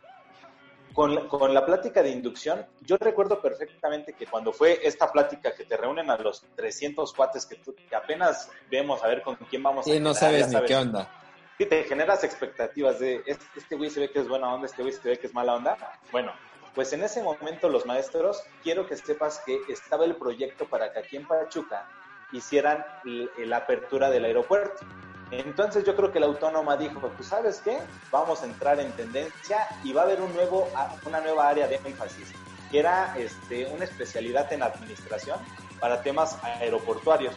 con, 0.94 1.28
con, 1.28 1.52
la 1.52 1.66
plática 1.66 2.02
de 2.02 2.10
inducción, 2.10 2.64
yo 2.82 2.96
recuerdo 2.96 3.40
perfectamente 3.40 4.14
que 4.14 4.26
cuando 4.26 4.52
fue 4.52 4.78
esta 4.82 5.10
plática 5.10 5.52
que 5.54 5.64
te 5.64 5.76
reúnen 5.76 6.08
a 6.08 6.16
los 6.16 6.44
300 6.54 7.12
cuates 7.12 7.46
que, 7.46 7.56
tú, 7.56 7.74
que 7.74 7.96
apenas 7.96 8.48
vemos 8.70 9.02
a 9.02 9.08
ver 9.08 9.22
con 9.22 9.34
quién 9.34 9.62
vamos 9.62 9.86
a... 9.86 9.90
Y 9.90 9.98
no 9.98 10.14
sabes 10.14 10.48
ni 10.48 10.62
qué 10.64 10.76
onda. 10.76 11.10
Sí, 11.58 11.66
te 11.66 11.84
generas 11.84 12.22
expectativas 12.24 13.00
de, 13.00 13.22
este, 13.26 13.44
este 13.56 13.76
güey 13.76 13.90
se 13.90 14.00
ve 14.00 14.10
que 14.10 14.20
es 14.20 14.28
buena 14.28 14.52
onda, 14.54 14.66
este 14.66 14.82
güey 14.82 14.94
se 14.94 15.08
ve 15.08 15.18
que 15.18 15.26
es 15.26 15.34
mala 15.34 15.54
onda. 15.54 15.76
Bueno, 16.10 16.32
pues 16.74 16.92
en 16.92 17.02
ese 17.02 17.22
momento 17.22 17.68
los 17.68 17.86
maestros, 17.86 18.42
quiero 18.62 18.86
que 18.86 18.96
sepas 18.96 19.40
que 19.46 19.60
estaba 19.68 20.04
el 20.04 20.16
proyecto 20.16 20.66
para 20.66 20.92
que 20.92 20.98
aquí 20.98 21.16
en 21.16 21.26
Pachuca 21.26 21.88
hicieran 22.32 22.84
la 23.04 23.58
apertura 23.58 24.10
del 24.10 24.24
aeropuerto. 24.24 24.84
Entonces 25.30 25.84
yo 25.84 25.96
creo 25.96 26.12
que 26.12 26.20
la 26.20 26.26
autónoma 26.26 26.76
dijo, 26.76 27.00
pues 27.00 27.28
sabes 27.28 27.60
qué, 27.62 27.78
vamos 28.10 28.42
a 28.42 28.46
entrar 28.46 28.78
en 28.80 28.92
tendencia 28.92 29.66
y 29.82 29.92
va 29.92 30.02
a 30.02 30.04
haber 30.04 30.20
un 30.20 30.34
nuevo, 30.34 30.68
una 31.06 31.20
nueva 31.20 31.48
área 31.48 31.66
de 31.66 31.76
énfasis, 31.84 32.32
que 32.70 32.80
era 32.80 33.16
este, 33.16 33.66
una 33.66 33.84
especialidad 33.84 34.52
en 34.52 34.62
administración 34.62 35.38
para 35.80 36.02
temas 36.02 36.38
aeroportuarios. 36.42 37.34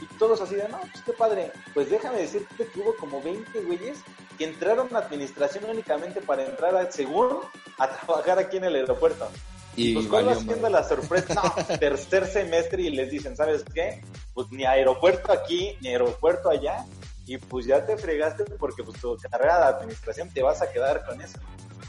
Y 0.00 0.06
todos 0.18 0.40
así 0.40 0.56
de, 0.56 0.68
no, 0.68 0.78
pues 0.80 1.02
qué 1.04 1.12
padre. 1.12 1.52
Pues 1.74 1.90
déjame 1.90 2.18
decirte 2.18 2.66
que 2.66 2.80
hubo 2.80 2.96
como 2.96 3.22
20 3.22 3.60
güeyes 3.62 4.02
que 4.36 4.44
entraron 4.44 4.94
a 4.94 4.98
administración 4.98 5.64
únicamente 5.68 6.20
para 6.20 6.44
entrar, 6.44 6.76
a, 6.76 6.90
según, 6.90 7.38
a 7.78 7.88
trabajar 7.88 8.38
aquí 8.38 8.56
en 8.56 8.64
el 8.64 8.76
aeropuerto. 8.76 9.28
Y 9.74 9.94
pues 9.94 10.06
cuál 10.06 10.28
va 10.28 10.34
siendo 10.34 10.68
la 10.68 10.84
sorpresa, 10.84 11.34
no, 11.68 11.78
tercer 11.78 12.26
semestre 12.26 12.82
y 12.82 12.90
les 12.90 13.10
dicen, 13.10 13.36
¿sabes 13.36 13.64
qué? 13.72 14.02
Pues 14.34 14.50
ni 14.50 14.64
aeropuerto 14.64 15.32
aquí, 15.32 15.76
ni 15.80 15.88
aeropuerto 15.88 16.50
allá, 16.50 16.84
y 17.26 17.38
pues 17.38 17.66
ya 17.66 17.86
te 17.86 17.96
fregaste 17.96 18.44
porque 18.58 18.82
pues 18.82 19.00
tu 19.00 19.16
carrera 19.30 19.58
de 19.58 19.64
administración 19.76 20.28
te 20.28 20.42
vas 20.42 20.60
a 20.60 20.70
quedar 20.70 21.06
con 21.06 21.20
eso. 21.20 21.38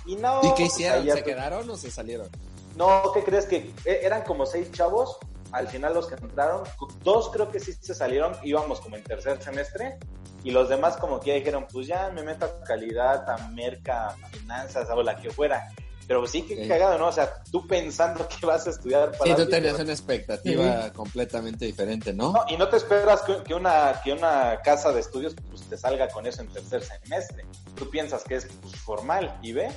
Y 0.06 0.16
no. 0.16 0.40
¿Y 0.40 0.50
qué 0.50 0.64
pues, 0.64 0.74
hicieron? 0.74 1.10
¿Se 1.10 1.24
quedaron 1.24 1.70
o 1.70 1.78
se 1.78 1.92
salieron? 1.92 2.30
No, 2.76 3.12
¿qué 3.14 3.24
crees? 3.24 3.46
Que 3.46 3.74
e, 3.86 4.00
eran 4.04 4.24
como 4.24 4.46
seis 4.46 4.72
chavos, 4.72 5.18
al 5.52 5.68
final 5.68 5.94
los 5.94 6.08
que 6.08 6.16
entraron, 6.16 6.64
dos 7.04 7.30
creo 7.30 7.52
que 7.52 7.60
sí 7.60 7.74
se 7.74 7.94
salieron, 7.94 8.36
íbamos 8.44 8.80
como 8.82 8.96
en 8.96 9.04
tercer 9.04 9.42
semestre, 9.42 9.98
y 10.44 10.52
los 10.52 10.70
demás 10.70 10.98
como 10.98 11.20
que 11.20 11.30
ya 11.30 11.36
dijeron, 11.36 11.66
pues 11.72 11.88
ya 11.88 12.10
me 12.10 12.24
meto 12.24 12.46
a 12.46 12.64
calidad, 12.64 13.30
a 13.30 13.48
merca, 13.50 14.08
a 14.10 14.28
finanzas, 14.30 14.88
o 14.90 15.02
la 15.02 15.16
que 15.16 15.32
fuera. 15.32 15.70
Pero 16.06 16.28
sí 16.28 16.42
que 16.42 16.68
cagado, 16.68 16.98
¿no? 16.98 17.08
O 17.08 17.12
sea, 17.12 17.42
tú 17.50 17.66
pensando 17.66 18.28
que 18.40 18.46
vas 18.46 18.68
a 18.68 18.72
estudiar 18.72 19.12
para... 19.18 19.36
Sí, 19.36 19.42
tú 19.42 19.50
tenías 19.50 19.80
una 19.80 19.94
expectativa 19.94 20.92
completamente 20.92 21.66
diferente, 21.66 22.14
¿no? 22.14 22.34
¿no? 22.34 22.46
Y 22.50 22.58
no 22.58 22.68
te 22.68 22.78
esperas 22.78 23.22
que, 23.22 23.54
una, 23.54 24.02
que 24.04 24.12
una 24.12 24.60
casa 24.64 24.92
de 24.92 25.00
estudios 25.00 25.34
pues, 25.50 25.62
te 25.64 25.78
salga 25.78 26.10
con 26.10 26.28
eso 26.28 26.42
en 26.42 26.50
tercer 26.50 26.84
semestre. 26.84 27.46
Tú 27.76 27.90
piensas 27.90 28.24
que 28.24 28.36
es 28.36 28.48
pues, 28.62 28.76
formal 28.76 29.38
y 29.42 29.54
ve, 29.54 29.72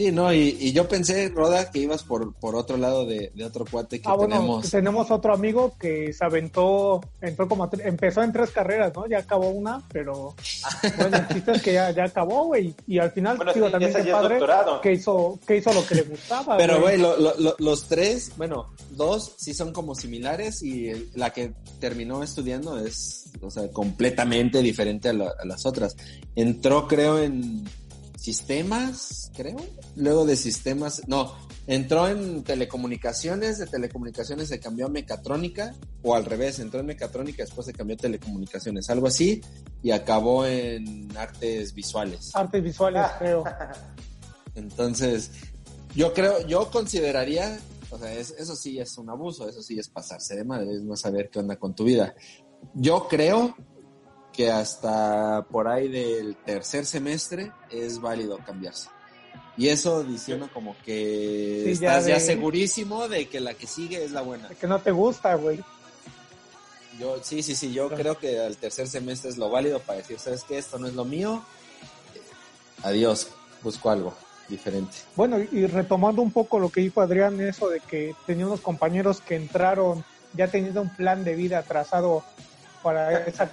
Sí, 0.00 0.10
no, 0.12 0.32
y, 0.32 0.72
yo 0.72 0.88
pensé, 0.88 1.28
Roda, 1.28 1.70
que 1.70 1.80
ibas 1.80 2.04
por, 2.04 2.32
por 2.32 2.56
otro 2.56 2.78
lado 2.78 3.04
de, 3.04 3.30
otro 3.44 3.66
cuate 3.70 4.00
que 4.00 4.08
ah, 4.08 4.14
bueno, 4.14 4.62
tenemos. 4.62 5.10
otro 5.10 5.34
amigo 5.34 5.74
que 5.78 6.14
se 6.14 6.24
aventó, 6.24 7.02
entró 7.20 7.46
como 7.46 7.68
empezó 7.84 8.22
en 8.22 8.32
tres 8.32 8.50
carreras, 8.50 8.94
¿no? 8.94 9.06
Ya 9.06 9.18
acabó 9.18 9.50
una, 9.50 9.86
pero 9.92 10.34
bueno, 10.96 11.18
el 11.18 11.28
chiste 11.28 11.52
es 11.52 11.60
que 11.60 11.74
ya, 11.74 11.90
ya 11.90 12.04
acabó, 12.04 12.46
güey. 12.46 12.74
Y 12.86 12.98
al 12.98 13.10
final, 13.10 13.38
digo, 13.52 13.70
también 13.70 13.94
el 13.94 14.10
padre 14.10 14.40
que 14.82 14.92
hizo, 14.94 15.38
que 15.46 15.58
hizo 15.58 15.70
lo 15.74 15.84
que 15.84 15.96
le 15.96 16.02
gustaba. 16.04 16.56
Pero, 16.56 16.80
güey, 16.80 16.96
los 17.58 17.86
tres, 17.86 18.32
bueno, 18.38 18.72
dos 18.92 19.34
sí 19.36 19.52
son 19.52 19.70
como 19.70 19.94
similares 19.94 20.62
y 20.62 21.10
la 21.14 21.28
que 21.28 21.52
terminó 21.78 22.22
estudiando 22.22 22.78
es, 22.78 23.30
o 23.42 23.50
sea, 23.50 23.68
completamente 23.70 24.62
diferente 24.62 25.10
a 25.10 25.12
las 25.12 25.66
otras. 25.66 25.94
Entró, 26.34 26.88
creo, 26.88 27.22
en 27.22 27.66
sistemas, 28.20 29.32
creo. 29.34 29.56
Luego 29.96 30.26
de 30.26 30.36
sistemas, 30.36 31.02
no, 31.06 31.34
entró 31.66 32.06
en 32.06 32.44
telecomunicaciones, 32.44 33.58
de 33.58 33.66
telecomunicaciones 33.66 34.48
se 34.48 34.60
cambió 34.60 34.86
a 34.86 34.88
mecatrónica, 34.90 35.74
o 36.02 36.14
al 36.14 36.26
revés, 36.26 36.58
entró 36.58 36.80
en 36.80 36.86
mecatrónica, 36.86 37.42
después 37.42 37.66
se 37.66 37.72
cambió 37.72 37.94
a 37.94 37.98
telecomunicaciones, 37.98 38.90
algo 38.90 39.06
así, 39.06 39.40
y 39.82 39.90
acabó 39.90 40.44
en 40.44 41.08
artes 41.16 41.72
visuales. 41.72 42.30
Artes 42.34 42.62
visuales, 42.62 43.02
ah. 43.02 43.16
creo. 43.18 43.44
Entonces, 44.54 45.30
yo 45.94 46.12
creo, 46.12 46.46
yo 46.46 46.70
consideraría, 46.70 47.58
o 47.88 47.98
sea, 47.98 48.12
eso 48.12 48.54
sí 48.54 48.78
es 48.78 48.98
un 48.98 49.08
abuso, 49.08 49.48
eso 49.48 49.62
sí 49.62 49.78
es 49.78 49.88
pasarse 49.88 50.36
de 50.36 50.44
madre, 50.44 50.74
es 50.74 50.82
no 50.82 50.94
saber 50.94 51.30
qué 51.30 51.38
onda 51.38 51.56
con 51.56 51.74
tu 51.74 51.84
vida. 51.84 52.14
Yo 52.74 53.08
creo 53.08 53.56
que 54.40 54.50
hasta 54.50 55.44
por 55.50 55.68
ahí 55.68 55.88
del 55.88 56.34
tercer 56.34 56.86
semestre 56.86 57.52
es 57.70 58.00
válido 58.00 58.38
cambiarse. 58.38 58.88
Y 59.58 59.68
eso 59.68 60.02
diciendo 60.02 60.48
como 60.54 60.74
que 60.82 61.70
estás 61.70 62.06
ya, 62.06 62.18
segurísimo 62.18 63.06
de 63.06 63.28
que 63.28 63.38
la 63.38 63.52
que 63.52 63.66
sigue 63.66 64.02
es 64.02 64.12
la 64.12 64.22
buena. 64.22 64.48
que 64.58 64.66
no 64.66 64.80
te 64.80 64.92
gusta, 64.92 65.34
güey. 65.34 65.62
Yo, 66.98 67.22
sí, 67.22 67.42
sí, 67.42 67.54
sí, 67.54 67.74
yo 67.74 67.90
creo 67.90 68.18
que 68.18 68.40
al 68.40 68.56
tercer 68.56 68.88
semestre 68.88 69.28
es 69.28 69.36
lo 69.36 69.50
válido 69.50 69.78
para 69.78 69.98
decir, 69.98 70.18
¿sabes 70.18 70.42
qué? 70.44 70.56
Esto 70.56 70.78
no 70.78 70.86
es 70.86 70.94
lo 70.94 71.04
mío. 71.04 71.44
Adiós, 72.82 73.28
busco 73.62 73.90
algo 73.90 74.14
diferente. 74.48 74.96
Bueno, 75.16 75.36
y 75.38 75.66
retomando 75.66 76.22
un 76.22 76.30
poco 76.30 76.58
lo 76.58 76.70
que 76.70 76.80
dijo 76.80 77.02
Adrián, 77.02 77.38
eso 77.42 77.68
de 77.68 77.80
que 77.80 78.14
tenía 78.26 78.46
unos 78.46 78.62
compañeros 78.62 79.20
que 79.20 79.36
entraron 79.36 80.02
ya 80.32 80.48
teniendo 80.48 80.80
un 80.80 80.96
plan 80.96 81.24
de 81.24 81.34
vida 81.34 81.62
trazado 81.62 82.24
para 82.82 83.26
esa 83.26 83.50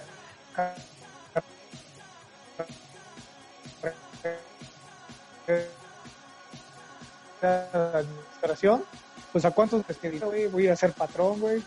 administración, 7.42 8.84
pues 9.32 9.46
a 9.46 9.52
cuántos 9.52 9.84
que 9.86 10.48
voy 10.48 10.68
a 10.68 10.76
ser 10.76 10.94
patrón, 10.94 11.40
güey. 11.40 11.64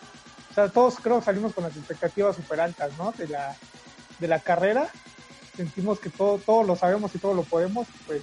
O 0.50 0.54
sea, 0.54 0.68
todos 0.68 0.96
creo 0.96 1.22
salimos 1.22 1.54
con 1.54 1.64
las 1.64 1.76
expectativas 1.76 2.36
súper 2.36 2.60
altas, 2.60 2.96
¿no? 2.98 3.12
De 3.12 3.28
la, 3.28 3.56
de 4.18 4.28
la 4.28 4.40
carrera. 4.40 4.88
Sentimos 5.56 6.00
que 6.00 6.10
todo, 6.10 6.38
todo 6.38 6.62
lo 6.64 6.74
sabemos 6.74 7.14
y 7.14 7.18
todo 7.18 7.34
lo 7.34 7.42
podemos, 7.44 7.86
pues, 8.06 8.22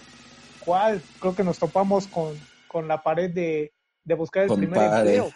¿cuál? 0.60 1.02
Creo 1.20 1.36
que 1.36 1.44
nos 1.44 1.60
topamos 1.60 2.08
con, 2.08 2.38
con 2.68 2.88
la 2.88 3.02
pared 3.02 3.30
de, 3.32 3.72
de 4.04 4.14
buscar 4.16 4.44
el 4.44 4.54
primer 4.54 4.82
empleo. 4.82 5.30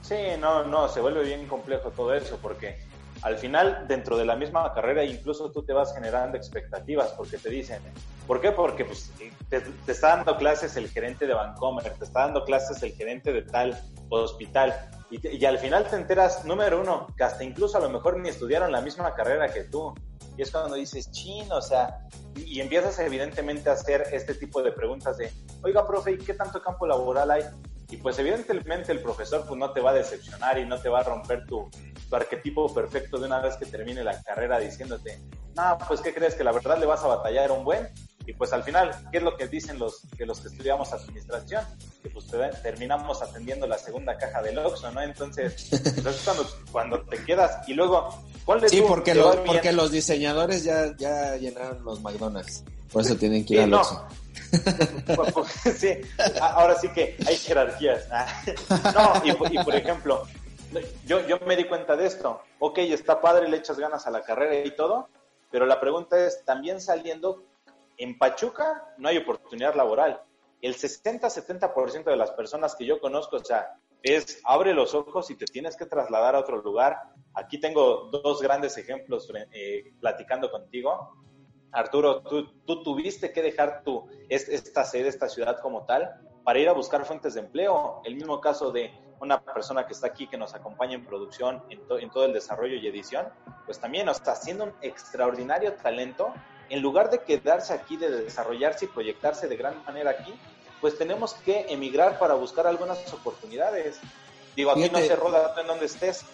Sí, 0.00 0.16
no, 0.38 0.64
no, 0.64 0.88
se 0.88 1.00
vuelve 1.00 1.24
bien 1.24 1.46
complejo 1.48 1.90
todo 1.90 2.14
eso, 2.14 2.38
porque 2.40 2.78
al 3.22 3.38
final, 3.38 3.86
dentro 3.88 4.16
de 4.16 4.24
la 4.24 4.36
misma 4.36 4.72
carrera, 4.72 5.04
incluso 5.04 5.50
tú 5.50 5.62
te 5.62 5.72
vas 5.72 5.94
generando 5.94 6.36
expectativas 6.36 7.12
porque 7.16 7.38
te 7.38 7.50
dicen, 7.50 7.80
¿por 8.26 8.40
qué? 8.40 8.52
Porque 8.52 8.84
pues, 8.84 9.10
te, 9.48 9.62
está 9.86 10.16
dando 10.16 10.36
clases 10.36 10.76
el 10.76 10.88
gerente 10.88 11.26
de 11.26 11.34
Vancomer, 11.34 11.94
te 11.94 12.04
está 12.04 12.20
dando 12.20 12.44
clases 12.44 12.82
el 12.82 12.92
gerente 12.92 13.32
de 13.32 13.42
tal 13.42 13.80
hospital, 14.10 14.74
y, 15.10 15.44
al 15.44 15.58
final 15.58 15.86
te 15.88 15.96
enteras, 15.96 16.44
número 16.44 16.80
uno, 16.80 17.06
que 17.16 17.22
hasta 17.22 17.44
incluso 17.44 17.78
a 17.78 17.80
lo 17.80 17.88
mejor 17.90 18.18
ni 18.18 18.28
estudiaron 18.28 18.72
la 18.72 18.80
misma 18.80 19.14
carrera 19.14 19.52
que 19.52 19.64
tú. 19.64 19.94
Y 20.36 20.42
es 20.42 20.50
cuando 20.50 20.74
dices, 20.74 21.10
chino, 21.10 21.56
o 21.56 21.62
sea, 21.62 22.06
y, 22.34 22.58
y 22.58 22.60
empiezas 22.60 22.98
evidentemente 22.98 23.70
a 23.70 23.72
hacer 23.72 24.04
este 24.12 24.34
tipo 24.34 24.62
de 24.62 24.72
preguntas 24.72 25.16
de, 25.16 25.32
oiga, 25.62 25.86
profe, 25.86 26.12
¿y 26.12 26.18
qué 26.18 26.34
tanto 26.34 26.62
campo 26.62 26.86
laboral 26.86 27.30
hay? 27.30 27.42
Y 27.88 27.98
pues 27.98 28.18
evidentemente 28.18 28.90
el 28.90 29.00
profesor 29.00 29.44
pues 29.46 29.58
no 29.58 29.72
te 29.72 29.80
va 29.80 29.90
a 29.90 29.94
decepcionar 29.94 30.58
y 30.58 30.66
no 30.66 30.78
te 30.80 30.88
va 30.88 31.00
a 31.00 31.02
romper 31.04 31.46
tu, 31.46 31.70
tu 32.08 32.16
arquetipo 32.16 32.72
perfecto 32.74 33.18
de 33.18 33.26
una 33.26 33.40
vez 33.40 33.56
que 33.56 33.66
termine 33.66 34.02
la 34.02 34.20
carrera 34.22 34.58
diciéndote, 34.58 35.20
no, 35.56 35.78
pues 35.86 36.00
¿qué 36.00 36.12
crees? 36.12 36.34
Que 36.34 36.44
la 36.44 36.52
verdad 36.52 36.78
le 36.78 36.86
vas 36.86 37.02
a 37.04 37.06
batallar 37.06 37.52
un 37.52 37.64
buen. 37.64 37.88
Y 38.26 38.32
pues 38.32 38.52
al 38.52 38.64
final, 38.64 38.90
¿qué 39.12 39.18
es 39.18 39.22
lo 39.22 39.36
que 39.36 39.46
dicen 39.46 39.78
los 39.78 40.00
que, 40.16 40.26
los 40.26 40.40
que 40.40 40.48
estudiamos 40.48 40.92
administración? 40.92 41.64
Que 42.02 42.10
pues 42.10 42.26
terminamos 42.62 43.22
atendiendo 43.22 43.66
la 43.66 43.78
segunda 43.78 44.18
caja 44.18 44.42
del 44.42 44.58
Oxxo, 44.58 44.90
¿no? 44.90 45.00
Entonces, 45.00 45.72
entonces 45.72 46.22
cuando, 46.24 46.46
cuando 46.72 47.00
te 47.02 47.22
quedas 47.24 47.68
y 47.68 47.74
luego, 47.74 48.22
¿cuál 48.44 48.68
Sí, 48.68 48.82
porque, 48.86 49.14
porque 49.46 49.72
los 49.72 49.92
diseñadores 49.92 50.64
ya, 50.64 50.96
ya 50.96 51.36
llenaron 51.36 51.84
los 51.84 52.00
McDonald's. 52.00 52.64
Por 52.92 53.02
eso 53.02 53.16
tienen 53.16 53.44
que 53.44 53.54
ir 53.54 53.60
al 53.60 53.74
Oxxo. 53.74 54.06
sí, 55.76 55.88
ahora 56.40 56.74
sí 56.80 56.88
que 56.88 57.16
hay 57.26 57.36
jerarquías. 57.36 58.08
No, 58.94 59.22
y, 59.24 59.32
por 59.62 59.74
ejemplo, 59.74 60.26
yo, 61.06 61.26
yo 61.26 61.38
me 61.46 61.56
di 61.56 61.64
cuenta 61.64 61.96
de 61.96 62.06
esto. 62.06 62.42
Ok, 62.58 62.78
está 62.78 63.20
padre, 63.20 63.48
le 63.48 63.58
echas 63.58 63.78
ganas 63.78 64.06
a 64.06 64.10
la 64.10 64.22
carrera 64.22 64.64
y 64.64 64.74
todo, 64.74 65.08
pero 65.50 65.66
la 65.66 65.80
pregunta 65.80 66.24
es, 66.26 66.44
también 66.44 66.80
saliendo, 66.80 67.44
en 67.96 68.18
Pachuca 68.18 68.94
no 68.98 69.08
hay 69.08 69.18
oportunidad 69.18 69.74
laboral. 69.74 70.22
El 70.62 70.74
60-70% 70.74 72.04
de 72.04 72.16
las 72.16 72.30
personas 72.32 72.74
que 72.74 72.86
yo 72.86 73.00
conozco, 73.00 73.36
o 73.36 73.44
sea, 73.44 73.78
es 74.02 74.40
abre 74.44 74.72
los 74.74 74.94
ojos 74.94 75.30
y 75.30 75.36
te 75.36 75.46
tienes 75.46 75.76
que 75.76 75.86
trasladar 75.86 76.34
a 76.34 76.40
otro 76.40 76.62
lugar. 76.62 76.96
Aquí 77.34 77.58
tengo 77.58 78.08
dos 78.10 78.40
grandes 78.40 78.78
ejemplos 78.78 79.30
eh, 79.52 79.92
platicando 80.00 80.50
contigo. 80.50 81.12
Arturo, 81.72 82.22
tú, 82.22 82.82
tuviste 82.82 83.32
que 83.32 83.42
dejar 83.42 83.82
tu, 83.82 84.08
esta 84.28 84.84
sede, 84.84 85.08
esta 85.08 85.28
ciudad 85.28 85.60
como 85.60 85.84
tal, 85.84 86.20
para 86.44 86.58
ir 86.58 86.68
a 86.68 86.72
buscar 86.72 87.04
fuentes 87.04 87.34
de 87.34 87.40
empleo. 87.40 88.00
El 88.04 88.14
mismo 88.14 88.40
caso 88.40 88.70
de 88.70 88.92
una 89.20 89.40
persona 89.42 89.86
que 89.86 89.92
está 89.92 90.06
aquí, 90.06 90.26
que 90.26 90.38
nos 90.38 90.54
acompaña 90.54 90.94
en 90.94 91.04
producción, 91.04 91.62
en, 91.68 91.80
en 92.00 92.10
todo 92.10 92.24
el 92.24 92.32
desarrollo 92.32 92.76
y 92.76 92.86
edición, 92.86 93.26
pues 93.64 93.80
también 93.80 94.08
está 94.08 94.32
haciendo 94.32 94.64
un 94.64 94.72
extraordinario 94.80 95.74
talento. 95.74 96.32
En 96.68 96.82
lugar 96.82 97.10
de 97.10 97.20
quedarse 97.20 97.72
aquí, 97.72 97.96
de 97.96 98.22
desarrollarse 98.22 98.86
y 98.86 98.88
proyectarse 98.88 99.48
de 99.48 99.56
gran 99.56 99.82
manera 99.84 100.10
aquí, 100.10 100.34
pues 100.80 100.98
tenemos 100.98 101.34
que 101.34 101.66
emigrar 101.68 102.18
para 102.18 102.34
buscar 102.34 102.66
algunas 102.66 103.12
oportunidades. 103.12 103.98
Digo, 104.54 104.72
aquí 104.72 104.90
no 104.90 104.98
se 104.98 105.16
roda 105.16 105.54
en 105.60 105.66
donde 105.66 105.86
estés. 105.86 106.24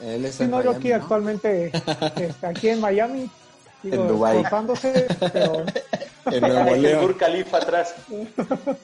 Él 0.00 0.30
no, 0.48 0.62
yo 0.62 0.70
aquí 0.70 0.92
actualmente, 0.92 1.72
este, 2.16 2.46
aquí 2.46 2.68
en 2.68 2.80
Miami, 2.80 3.28
Digo, 3.82 4.02
en 4.02 4.08
Dubái. 4.08 4.44
pero... 5.32 5.64
en 6.30 6.40
Nuevo 6.40 6.76
León. 6.76 7.14
Califa 7.14 7.58
atrás. 7.58 7.94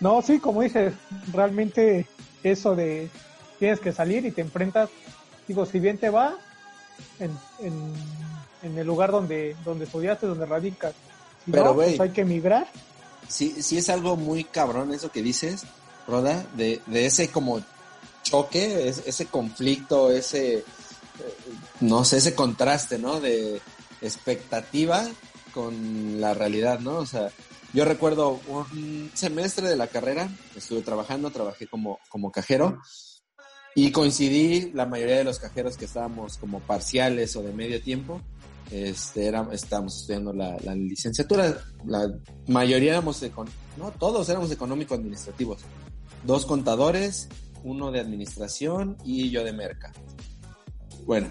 no, 0.00 0.22
sí, 0.22 0.38
como 0.38 0.62
dices, 0.62 0.94
realmente 1.32 2.06
eso 2.42 2.74
de 2.74 3.10
tienes 3.58 3.80
que 3.80 3.92
salir 3.92 4.24
y 4.24 4.30
te 4.30 4.40
enfrentas, 4.40 4.88
digo, 5.46 5.66
si 5.66 5.78
bien 5.78 5.98
te 5.98 6.08
va 6.08 6.36
en, 7.18 7.30
en, 7.58 7.92
el 8.62 8.86
lugar 8.86 9.10
donde, 9.10 9.56
donde 9.64 9.84
estudiaste, 9.84 10.26
donde 10.26 10.46
radicas, 10.46 10.94
pero, 11.50 11.74
pues 11.74 11.98
hay 11.98 12.10
que 12.10 12.20
emigrar. 12.22 12.68
Sí, 13.28 13.62
sí 13.62 13.78
es 13.78 13.88
algo 13.88 14.16
muy 14.16 14.44
cabrón 14.44 14.92
eso 14.92 15.10
que 15.10 15.22
dices, 15.22 15.64
Roda, 16.06 16.44
de, 16.54 16.80
de 16.86 17.06
ese 17.06 17.28
como 17.28 17.60
choque, 18.22 18.88
ese 18.88 19.26
conflicto, 19.26 20.10
ese 20.10 20.64
no 21.80 22.04
sé, 22.04 22.18
ese 22.18 22.34
contraste, 22.34 22.98
¿no? 22.98 23.20
De 23.20 23.60
expectativa 24.00 25.06
con 25.52 26.20
la 26.20 26.34
realidad, 26.34 26.80
¿no? 26.80 26.98
O 26.98 27.06
sea, 27.06 27.30
Yo 27.72 27.84
recuerdo 27.84 28.40
un 28.48 29.10
semestre 29.14 29.68
de 29.68 29.76
la 29.76 29.86
carrera, 29.86 30.28
estuve 30.56 30.82
trabajando, 30.82 31.30
trabajé 31.30 31.66
como, 31.68 32.00
como 32.08 32.32
cajero 32.32 32.80
y 33.76 33.92
coincidí 33.92 34.72
la 34.72 34.86
mayoría 34.86 35.18
de 35.18 35.24
los 35.24 35.38
cajeros 35.38 35.76
que 35.76 35.84
estábamos 35.84 36.36
como 36.36 36.58
parciales 36.60 37.36
o 37.36 37.42
de 37.42 37.52
medio 37.52 37.80
tiempo. 37.80 38.20
Este, 38.70 39.26
era, 39.26 39.48
estábamos 39.52 40.00
estudiando 40.00 40.32
la, 40.32 40.56
licenciatura. 40.74 41.58
La 41.86 42.12
mayoría 42.46 42.92
éramos, 42.92 43.22
no, 43.76 43.90
todos 43.92 44.28
éramos 44.28 44.50
económico-administrativos. 44.50 45.60
Dos 46.24 46.46
contadores, 46.46 47.28
uno 47.64 47.90
de 47.90 48.00
administración 48.00 48.96
y 49.04 49.30
yo 49.30 49.44
de 49.44 49.52
merca. 49.52 49.92
Bueno, 51.04 51.30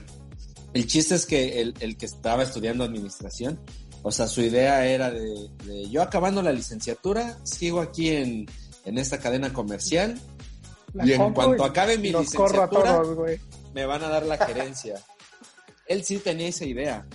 el 0.74 0.88
chiste 0.88 1.16
es 1.16 1.26
que 1.26 1.62
el, 1.62 1.74
el 1.80 1.98
que 1.98 2.06
estaba 2.06 2.44
estudiando 2.44 2.84
administración 2.84 3.60
o 4.02 4.12
sea, 4.12 4.28
su 4.28 4.42
idea 4.42 4.86
era 4.86 5.12
de, 5.12 5.50
yo 5.90 6.02
acabando 6.02 6.42
la 6.42 6.54
licenciatura, 6.54 7.38
sigo 7.44 7.82
aquí 7.82 8.10
en, 8.10 8.48
esta 8.86 9.20
cadena 9.20 9.54
comercial 9.54 10.20
y 11.04 11.12
en 11.12 11.34
cuanto 11.34 11.64
acabe 11.64 11.98
mi 11.98 12.12
licenciatura, 12.12 13.02
me 13.74 13.86
van 13.86 14.04
a 14.04 14.10
dar 14.10 14.26
la 14.26 14.38
gerencia. 14.38 14.96
Él 15.86 16.04
sí 16.04 16.18
tenía 16.18 16.48
esa 16.48 16.66
idea. 16.66 17.06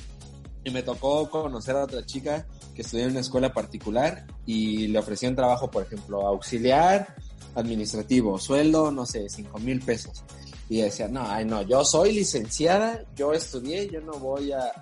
Y 0.64 0.70
me 0.70 0.82
tocó 0.82 1.28
conocer 1.28 1.76
a 1.76 1.84
otra 1.84 2.04
chica 2.04 2.46
que 2.74 2.82
estudió 2.82 3.04
en 3.04 3.12
una 3.12 3.20
escuela 3.20 3.52
particular 3.52 4.26
y 4.46 4.88
le 4.88 4.98
ofrecían 4.98 5.36
trabajo, 5.36 5.70
por 5.70 5.82
ejemplo, 5.82 6.26
auxiliar 6.26 7.14
administrativo, 7.54 8.38
sueldo, 8.38 8.90
no 8.90 9.06
sé, 9.06 9.28
cinco 9.28 9.58
mil 9.58 9.80
pesos. 9.80 10.24
Y 10.68 10.80
decía, 10.80 11.08
no, 11.08 11.22
ay, 11.26 11.44
no, 11.44 11.62
yo 11.62 11.84
soy 11.84 12.12
licenciada, 12.12 13.04
yo 13.14 13.32
estudié, 13.32 13.88
yo 13.90 14.00
no 14.00 14.14
voy 14.14 14.52
a, 14.52 14.72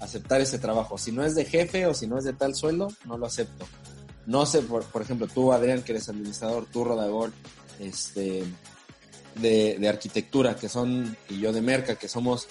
aceptar 0.00 0.40
ese 0.40 0.58
trabajo. 0.58 0.96
Si 0.96 1.10
no 1.10 1.24
es 1.24 1.34
de 1.34 1.44
jefe 1.44 1.86
o 1.86 1.94
si 1.94 2.06
no 2.06 2.18
es 2.18 2.24
de 2.24 2.32
tal 2.32 2.54
sueldo, 2.54 2.88
no 3.04 3.18
lo 3.18 3.26
acepto. 3.26 3.66
No 4.26 4.46
sé, 4.46 4.60
por, 4.60 4.84
ejemplo, 5.02 5.26
tú, 5.26 5.52
Adrián, 5.52 5.82
que 5.82 5.92
eres 5.92 6.08
administrador, 6.08 6.66
tú, 6.70 6.84
Rodagol, 6.84 7.32
este, 7.80 8.44
de, 9.36 9.88
arquitectura, 9.88 10.54
que 10.54 10.68
son, 10.68 11.16
y 11.28 11.40
yo 11.40 11.52
de 11.52 11.62
Merca, 11.62 11.96
que 11.96 12.08
somos, 12.08 12.46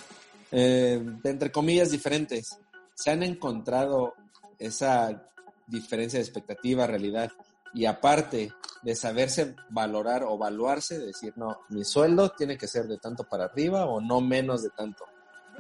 eh, 0.52 1.04
entre 1.24 1.52
comillas, 1.52 1.92
diferentes. 1.92 2.60
¿Se 2.94 3.12
han 3.12 3.24
encontrado 3.24 4.14
esa 4.58 5.30
diferencia 5.68 6.20
de 6.20 6.26
expectativa, 6.26 6.88
realidad? 6.88 7.32
Y 7.74 7.86
aparte, 7.86 8.54
de 8.82 8.96
saberse 8.96 9.56
valorar 9.70 10.24
o 10.24 10.36
evaluarse, 10.36 10.98
de 10.98 11.08
decir, 11.08 11.34
no, 11.36 11.60
mi 11.70 11.84
sueldo 11.84 12.30
tiene 12.30 12.58
que 12.58 12.68
ser 12.68 12.88
de 12.88 12.98
tanto 12.98 13.24
para 13.24 13.46
arriba 13.46 13.86
o 13.86 14.02
no 14.02 14.22
menos 14.22 14.64
de 14.64 14.70
tanto. 14.70 15.06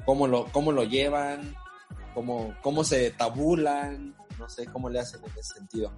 ¿Cómo 0.06 0.28
lo, 0.28 0.46
cómo 0.52 0.72
lo 0.72 0.84
llevan? 0.84 1.56
¿Cómo, 2.14 2.56
¿Cómo 2.62 2.84
se 2.84 3.12
tabulan? 3.12 4.16
No 4.40 4.50
sé, 4.50 4.66
¿cómo 4.68 4.90
le 4.90 5.00
hacen 5.00 5.22
en 5.24 5.32
ese 5.32 5.56
sentido? 5.56 5.92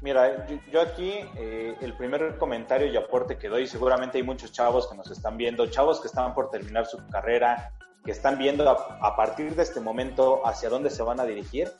Mira, 0.00 0.46
yo, 0.70 0.80
aquí 0.80 1.12
eh, 1.36 1.76
el 1.80 1.96
primer 1.96 2.38
comentario 2.38 2.86
y 2.86 2.96
aporte 2.96 3.36
que 3.36 3.48
doy, 3.48 3.66
seguramente 3.66 4.18
hay 4.18 4.24
muchos 4.24 4.52
chavos 4.52 4.86
que 4.88 4.96
nos 4.96 5.10
están 5.10 5.36
viendo, 5.36 5.66
chavos 5.66 6.00
que 6.00 6.06
están 6.06 6.34
por 6.34 6.50
terminar 6.50 6.86
su 6.86 6.98
carrera, 7.08 7.72
que 8.04 8.12
están 8.12 8.38
viendo 8.38 8.68
a, 8.70 8.98
a 9.00 9.16
partir 9.16 9.54
de 9.56 9.62
este 9.62 9.80
momento 9.80 10.46
hacia 10.46 10.68
dónde 10.68 10.90
se 10.90 11.02
van 11.02 11.18
a 11.18 11.24
dirigir. 11.24 11.72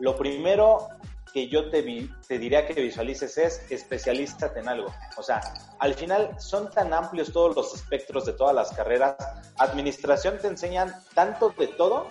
Lo 0.00 0.16
primero 0.16 0.88
que 1.32 1.48
yo 1.48 1.70
te, 1.70 1.82
te 2.26 2.38
diría 2.38 2.66
que 2.66 2.74
visualices 2.74 3.36
es 3.38 3.70
especialízate 3.70 4.60
en 4.60 4.68
algo. 4.68 4.92
O 5.16 5.22
sea, 5.22 5.40
al 5.78 5.94
final 5.94 6.34
son 6.38 6.70
tan 6.70 6.92
amplios 6.92 7.32
todos 7.32 7.54
los 7.54 7.74
espectros 7.74 8.24
de 8.24 8.32
todas 8.32 8.54
las 8.54 8.72
carreras. 8.72 9.16
Administración 9.58 10.38
te 10.38 10.48
enseñan 10.48 10.94
tanto 11.14 11.50
de 11.50 11.68
todo, 11.68 12.10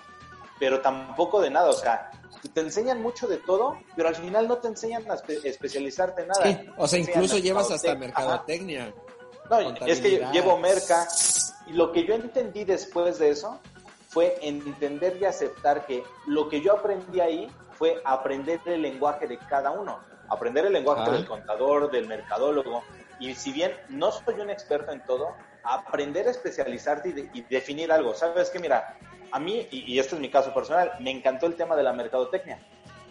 pero 0.59 0.81
tampoco 0.81 1.41
de 1.41 1.49
nada. 1.49 1.69
O 1.69 1.73
sea, 1.73 2.11
te 2.53 2.61
enseñan 2.61 3.01
mucho 3.01 3.27
de 3.27 3.37
todo, 3.37 3.77
pero 3.95 4.09
al 4.09 4.15
final 4.15 4.47
no 4.47 4.57
te 4.57 4.67
enseñan 4.67 5.09
a 5.09 5.15
especializarte 5.43 6.23
en 6.23 6.27
nada. 6.27 6.45
Sí, 6.45 6.69
o 6.77 6.87
sea, 6.87 6.99
incluso 6.99 7.37
llevas 7.37 7.71
hasta 7.71 7.95
mercadotecnia. 7.95 8.93
No, 9.49 9.59
es 9.85 10.01
que 10.01 10.25
llevo 10.31 10.57
merca. 10.57 11.07
Y 11.67 11.73
lo 11.73 11.91
que 11.91 12.05
yo 12.05 12.13
entendí 12.13 12.63
después 12.63 13.19
de 13.19 13.29
eso 13.29 13.59
fue 14.09 14.37
entender 14.41 15.17
y 15.19 15.25
aceptar 15.25 15.85
que 15.85 16.03
lo 16.25 16.49
que 16.49 16.61
yo 16.61 16.73
aprendí 16.73 17.19
ahí 17.19 17.51
fue 17.73 18.01
aprender 18.03 18.59
el 18.65 18.81
lenguaje 18.81 19.27
de 19.27 19.37
cada 19.37 19.71
uno, 19.71 19.99
aprender 20.29 20.65
el 20.65 20.73
lenguaje 20.73 21.11
del 21.11 21.27
contador, 21.27 21.91
del 21.91 22.07
mercadólogo. 22.07 22.83
Y 23.19 23.35
si 23.35 23.51
bien 23.51 23.73
no 23.89 24.11
soy 24.11 24.39
un 24.39 24.49
experto 24.49 24.91
en 24.91 25.03
todo, 25.05 25.35
aprender 25.63 26.27
a 26.27 26.31
especializarte 26.31 27.29
y, 27.33 27.41
definir 27.43 27.91
algo. 27.91 28.13
¿Sabes 28.13 28.49
qué? 28.49 28.59
Mira, 28.59 28.97
a 29.31 29.39
mí, 29.39 29.67
y, 29.71 29.99
este 29.99 30.15
es 30.15 30.21
mi 30.21 30.29
caso 30.29 30.53
personal, 30.53 30.93
me 30.99 31.11
encantó 31.11 31.45
el 31.45 31.55
tema 31.55 31.75
de 31.75 31.83
la 31.83 31.93
mercadotecnia. 31.93 32.59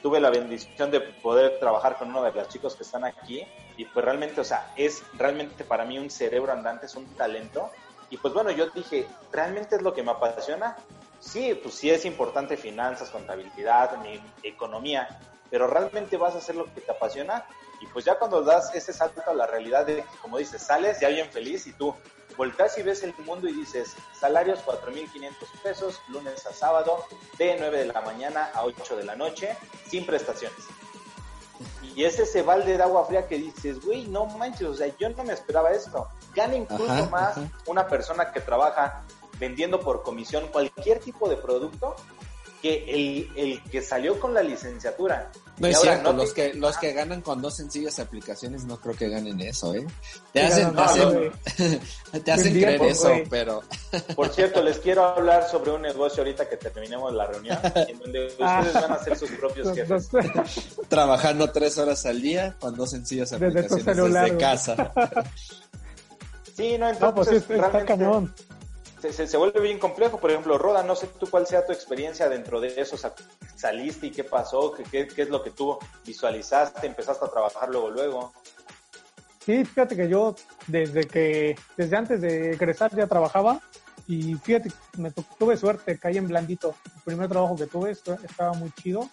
Tuve 0.02 0.20
la 0.20 0.30
bendición 0.30 0.90
de 0.90 1.00
poder 1.00 1.58
trabajar 1.58 1.96
con 1.96 2.10
uno 2.10 2.22
de 2.22 2.32
los 2.32 2.48
chicos 2.48 2.76
que 2.76 2.84
están 2.84 3.04
aquí 3.04 3.42
y 3.76 3.84
pues 3.86 4.04
realmente, 4.04 4.40
o 4.40 4.44
sea, 4.44 4.72
es 4.76 5.02
realmente 5.14 5.64
para 5.64 5.84
mí 5.84 5.98
un 5.98 6.10
cerebro 6.10 6.52
andante, 6.52 6.86
es 6.86 6.94
un 6.94 7.06
talento. 7.14 7.70
Y 8.10 8.18
pues 8.18 8.32
bueno, 8.32 8.50
yo 8.50 8.68
dije, 8.70 9.06
¿realmente 9.32 9.76
es 9.76 9.82
lo 9.82 9.92
que 9.92 10.02
me 10.02 10.12
apasiona? 10.12 10.76
sí, 11.20 11.58
pues 11.60 11.74
sí 11.74 11.90
es 11.90 12.04
importante 12.04 12.56
finanzas, 12.56 13.10
contabilidad, 13.10 13.90
economía, 14.42 15.20
pero 15.50 15.66
realmente 15.66 16.16
vas 16.16 16.34
a 16.34 16.38
hacer 16.38 16.56
lo 16.56 16.72
que 16.72 16.80
te 16.80 16.92
apasiona 16.92 17.44
y 17.80 17.86
pues 17.86 18.04
ya 18.04 18.18
cuando 18.18 18.42
das 18.42 18.74
ese 18.74 18.92
salto 18.92 19.22
a 19.26 19.34
la 19.34 19.46
realidad 19.46 19.86
de, 19.86 20.04
como 20.22 20.38
dices, 20.38 20.62
sales 20.62 21.00
ya 21.00 21.08
bien 21.08 21.30
feliz 21.30 21.66
y 21.66 21.72
tú 21.72 21.94
volteas 22.36 22.76
y 22.78 22.82
ves 22.82 23.02
el 23.02 23.14
mundo 23.24 23.48
y 23.48 23.52
dices, 23.52 23.96
salarios 24.12 24.64
4.500 24.64 25.32
pesos, 25.62 26.00
lunes 26.08 26.46
a 26.46 26.52
sábado, 26.52 27.04
de 27.38 27.56
9 27.58 27.78
de 27.78 27.86
la 27.86 28.00
mañana 28.02 28.50
a 28.54 28.64
8 28.64 28.96
de 28.96 29.04
la 29.04 29.16
noche, 29.16 29.56
sin 29.88 30.06
prestaciones. 30.06 30.58
Y 31.94 32.04
es 32.04 32.18
ese 32.18 32.42
balde 32.42 32.76
de 32.76 32.82
agua 32.82 33.06
fría 33.06 33.26
que 33.26 33.38
dices, 33.38 33.80
güey, 33.84 34.06
no 34.06 34.26
manches, 34.26 34.68
o 34.68 34.74
sea, 34.74 34.94
yo 34.98 35.08
no 35.10 35.24
me 35.24 35.32
esperaba 35.32 35.70
esto. 35.70 36.08
Gana 36.34 36.54
incluso 36.54 37.06
más 37.10 37.38
una 37.66 37.88
persona 37.88 38.32
que 38.32 38.40
trabaja 38.40 39.02
vendiendo 39.38 39.80
por 39.80 40.02
comisión 40.02 40.48
cualquier 40.48 41.00
tipo 41.00 41.28
de 41.28 41.36
producto 41.36 41.96
que 42.60 42.84
el, 42.88 43.30
el 43.36 43.62
que 43.64 43.82
salió 43.82 44.18
con 44.18 44.34
la 44.34 44.42
licenciatura. 44.42 45.30
No 45.58 45.68
es 45.68 45.80
cierto, 45.80 46.12
los, 46.12 46.32
que, 46.32 46.54
los 46.54 46.76
que 46.76 46.92
ganan 46.92 47.22
con 47.22 47.40
dos 47.40 47.56
sencillas 47.56 47.98
aplicaciones 47.98 48.64
no 48.64 48.78
creo 48.78 48.94
que 48.94 49.08
ganen 49.08 49.40
eso, 49.40 49.74
¿eh? 49.74 49.86
Te 50.32 50.42
hacen, 50.42 50.74
te 52.24 52.32
hacen, 52.32 52.52
creer 52.52 52.82
eso, 52.82 53.10
pero... 53.30 53.62
Por 54.16 54.28
cierto, 54.28 54.62
les 54.62 54.78
quiero 54.78 55.04
hablar 55.04 55.48
sobre 55.48 55.70
un 55.70 55.82
negocio 55.82 56.22
ahorita 56.22 56.48
que 56.48 56.56
terminemos 56.56 57.12
la 57.14 57.26
reunión, 57.26 57.58
en 57.74 57.98
donde 57.98 58.34
ah. 58.40 58.60
ustedes 58.60 58.82
van 58.82 58.92
a 58.92 59.04
ser 59.04 59.16
sus 59.16 59.30
propios 59.30 59.74
jefes. 59.74 60.08
Trabajando 60.88 61.50
tres 61.50 61.78
horas 61.78 62.04
al 62.04 62.20
día 62.20 62.56
con 62.60 62.76
dos 62.76 62.90
sencillas 62.90 63.32
aplicaciones 63.32 63.84
desde, 63.84 64.36
casa. 64.36 64.92
Sí, 66.54 66.76
no, 66.78 66.88
entonces 66.88 67.44
pues 67.46 67.58
está 67.58 67.84
cañón 67.84 68.34
se, 69.00 69.36
vuelve 69.36 69.60
bien 69.60 69.78
complejo. 69.78 70.18
Por 70.18 70.30
ejemplo, 70.30 70.58
Roda, 70.58 70.82
no 70.82 70.96
sé 70.96 71.08
tú 71.18 71.26
cuál 71.28 71.46
sea 71.46 71.64
tu 71.64 71.72
experiencia 71.72 72.28
dentro 72.28 72.60
de 72.60 72.80
eso. 72.80 72.96
¿Saliste 73.54 74.06
y 74.08 74.10
qué 74.10 74.24
pasó? 74.24 74.72
¿Qué, 74.72 75.06
qué, 75.06 75.22
es 75.22 75.28
lo 75.28 75.42
que 75.42 75.50
tú 75.50 75.78
visualizaste? 76.04 76.86
¿Empezaste 76.86 77.24
a 77.24 77.28
trabajar 77.28 77.68
luego, 77.68 77.90
luego? 77.90 78.32
Sí, 79.44 79.64
fíjate 79.64 79.96
que 79.96 80.08
yo 80.08 80.34
desde 80.66 81.06
que, 81.06 81.56
desde 81.76 81.96
antes 81.96 82.20
de 82.20 82.52
egresar 82.52 82.94
ya 82.96 83.06
trabajaba 83.06 83.60
y 84.08 84.34
fíjate, 84.34 84.72
me 84.98 85.10
tuve 85.10 85.56
suerte, 85.56 85.98
caí 85.98 86.16
en 86.16 86.28
blandito. 86.28 86.74
El 86.96 87.02
primer 87.02 87.28
trabajo 87.28 87.56
que 87.56 87.66
tuve 87.66 87.92
estaba 87.92 88.52
muy 88.54 88.70
chido, 88.72 89.08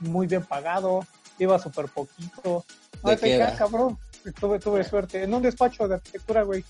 muy 0.00 0.26
bien 0.26 0.44
pagado, 0.44 1.06
iba 1.38 1.58
súper 1.58 1.86
poquito. 1.86 2.64
¿De 3.04 3.16
qué 3.16 3.54
cabrón. 3.56 3.98
Tuve, 4.40 4.58
tuve 4.58 4.84
suerte. 4.84 5.22
En 5.22 5.32
un 5.32 5.42
despacho 5.42 5.86
de 5.86 5.94
arquitectura, 5.94 6.42
güey. 6.42 6.64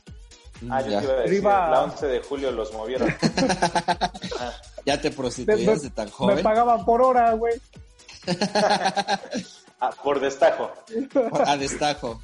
Ah, 0.71 0.83
yo 0.83 1.01
iba 1.01 1.13
a 1.13 1.17
decir, 1.17 1.43
la 1.45 1.83
11 1.85 2.07
de 2.07 2.21
julio 2.21 2.51
los 2.51 2.73
movieron. 2.73 3.09
ya 4.87 5.01
te 5.01 5.11
prostituías 5.11 5.83
de, 5.83 5.91
tan 5.91 6.09
joven. 6.11 6.37
Me 6.37 6.43
pagaban 6.43 6.85
por 6.85 7.03
hora, 7.03 7.33
güey. 7.35 7.55
ah, 9.81 9.91
por 10.03 10.21
destajo. 10.21 10.71
A 11.47 11.57
destajo. 11.57 12.21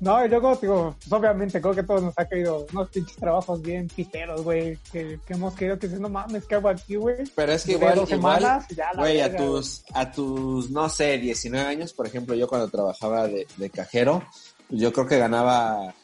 No, 0.00 0.24
y 0.24 0.28
luego, 0.28 0.56
digo, 0.56 0.94
pues, 0.98 1.12
obviamente 1.12 1.60
creo 1.60 1.74
que 1.74 1.82
todos 1.82 2.02
nos 2.02 2.18
ha 2.18 2.26
caído 2.26 2.66
unos 2.72 2.90
pinches 2.90 3.16
trabajos 3.16 3.62
bien 3.62 3.88
piteros, 3.88 4.42
güey, 4.42 4.76
que, 4.92 5.18
hemos 5.28 5.54
querido 5.54 5.78
que 5.78 5.88
no 5.88 6.08
mames, 6.08 6.44
¿qué 6.44 6.56
hago 6.56 6.68
aquí, 6.68 6.96
güey? 6.96 7.24
Pero 7.34 7.52
es 7.52 7.64
que 7.64 7.72
igual, 7.72 8.04
igual, 8.08 8.66
güey, 8.96 9.20
a 9.20 9.34
tus, 9.34 9.84
a 9.94 10.10
tus, 10.10 10.70
no 10.70 10.88
sé, 10.88 11.18
19 11.18 11.66
años, 11.66 11.92
por 11.92 12.06
ejemplo, 12.06 12.34
yo 12.34 12.48
cuando 12.48 12.68
trabajaba 12.68 13.26
de, 13.26 13.46
de 13.56 13.70
cajero, 13.70 14.22
yo 14.68 14.92
creo 14.92 15.06
que 15.06 15.18
ganaba 15.18 15.94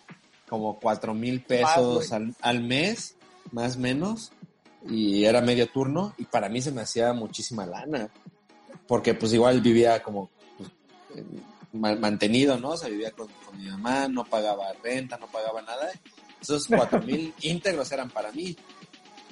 como 0.52 0.78
cuatro 0.78 1.14
mil 1.14 1.42
pesos 1.42 2.12
al, 2.12 2.62
mes, 2.62 3.16
más 3.52 3.76
o 3.76 3.78
menos, 3.78 4.32
y 4.86 5.24
era 5.24 5.40
medio 5.40 5.66
turno, 5.70 6.12
y 6.18 6.26
para 6.26 6.50
mí 6.50 6.60
se 6.60 6.70
me 6.70 6.82
hacía 6.82 7.14
muchísima 7.14 7.64
lana, 7.64 8.10
porque 8.86 9.14
pues 9.14 9.32
igual 9.32 9.62
vivía 9.62 10.02
como 10.02 10.28
pues, 10.58 11.98
mantenido, 11.98 12.58
¿no? 12.58 12.72
O 12.72 12.76
sea, 12.76 12.90
vivía 12.90 13.12
con, 13.12 13.28
mi 13.56 13.64
mamá, 13.64 14.08
no 14.08 14.26
pagaba 14.26 14.74
renta, 14.84 15.16
no 15.16 15.26
pagaba 15.26 15.62
nada, 15.62 15.90
esos 16.38 16.66
cuatro 16.66 17.00
mil 17.06 17.32
íntegros 17.40 17.90
eran 17.90 18.10
para 18.10 18.30
mí. 18.30 18.54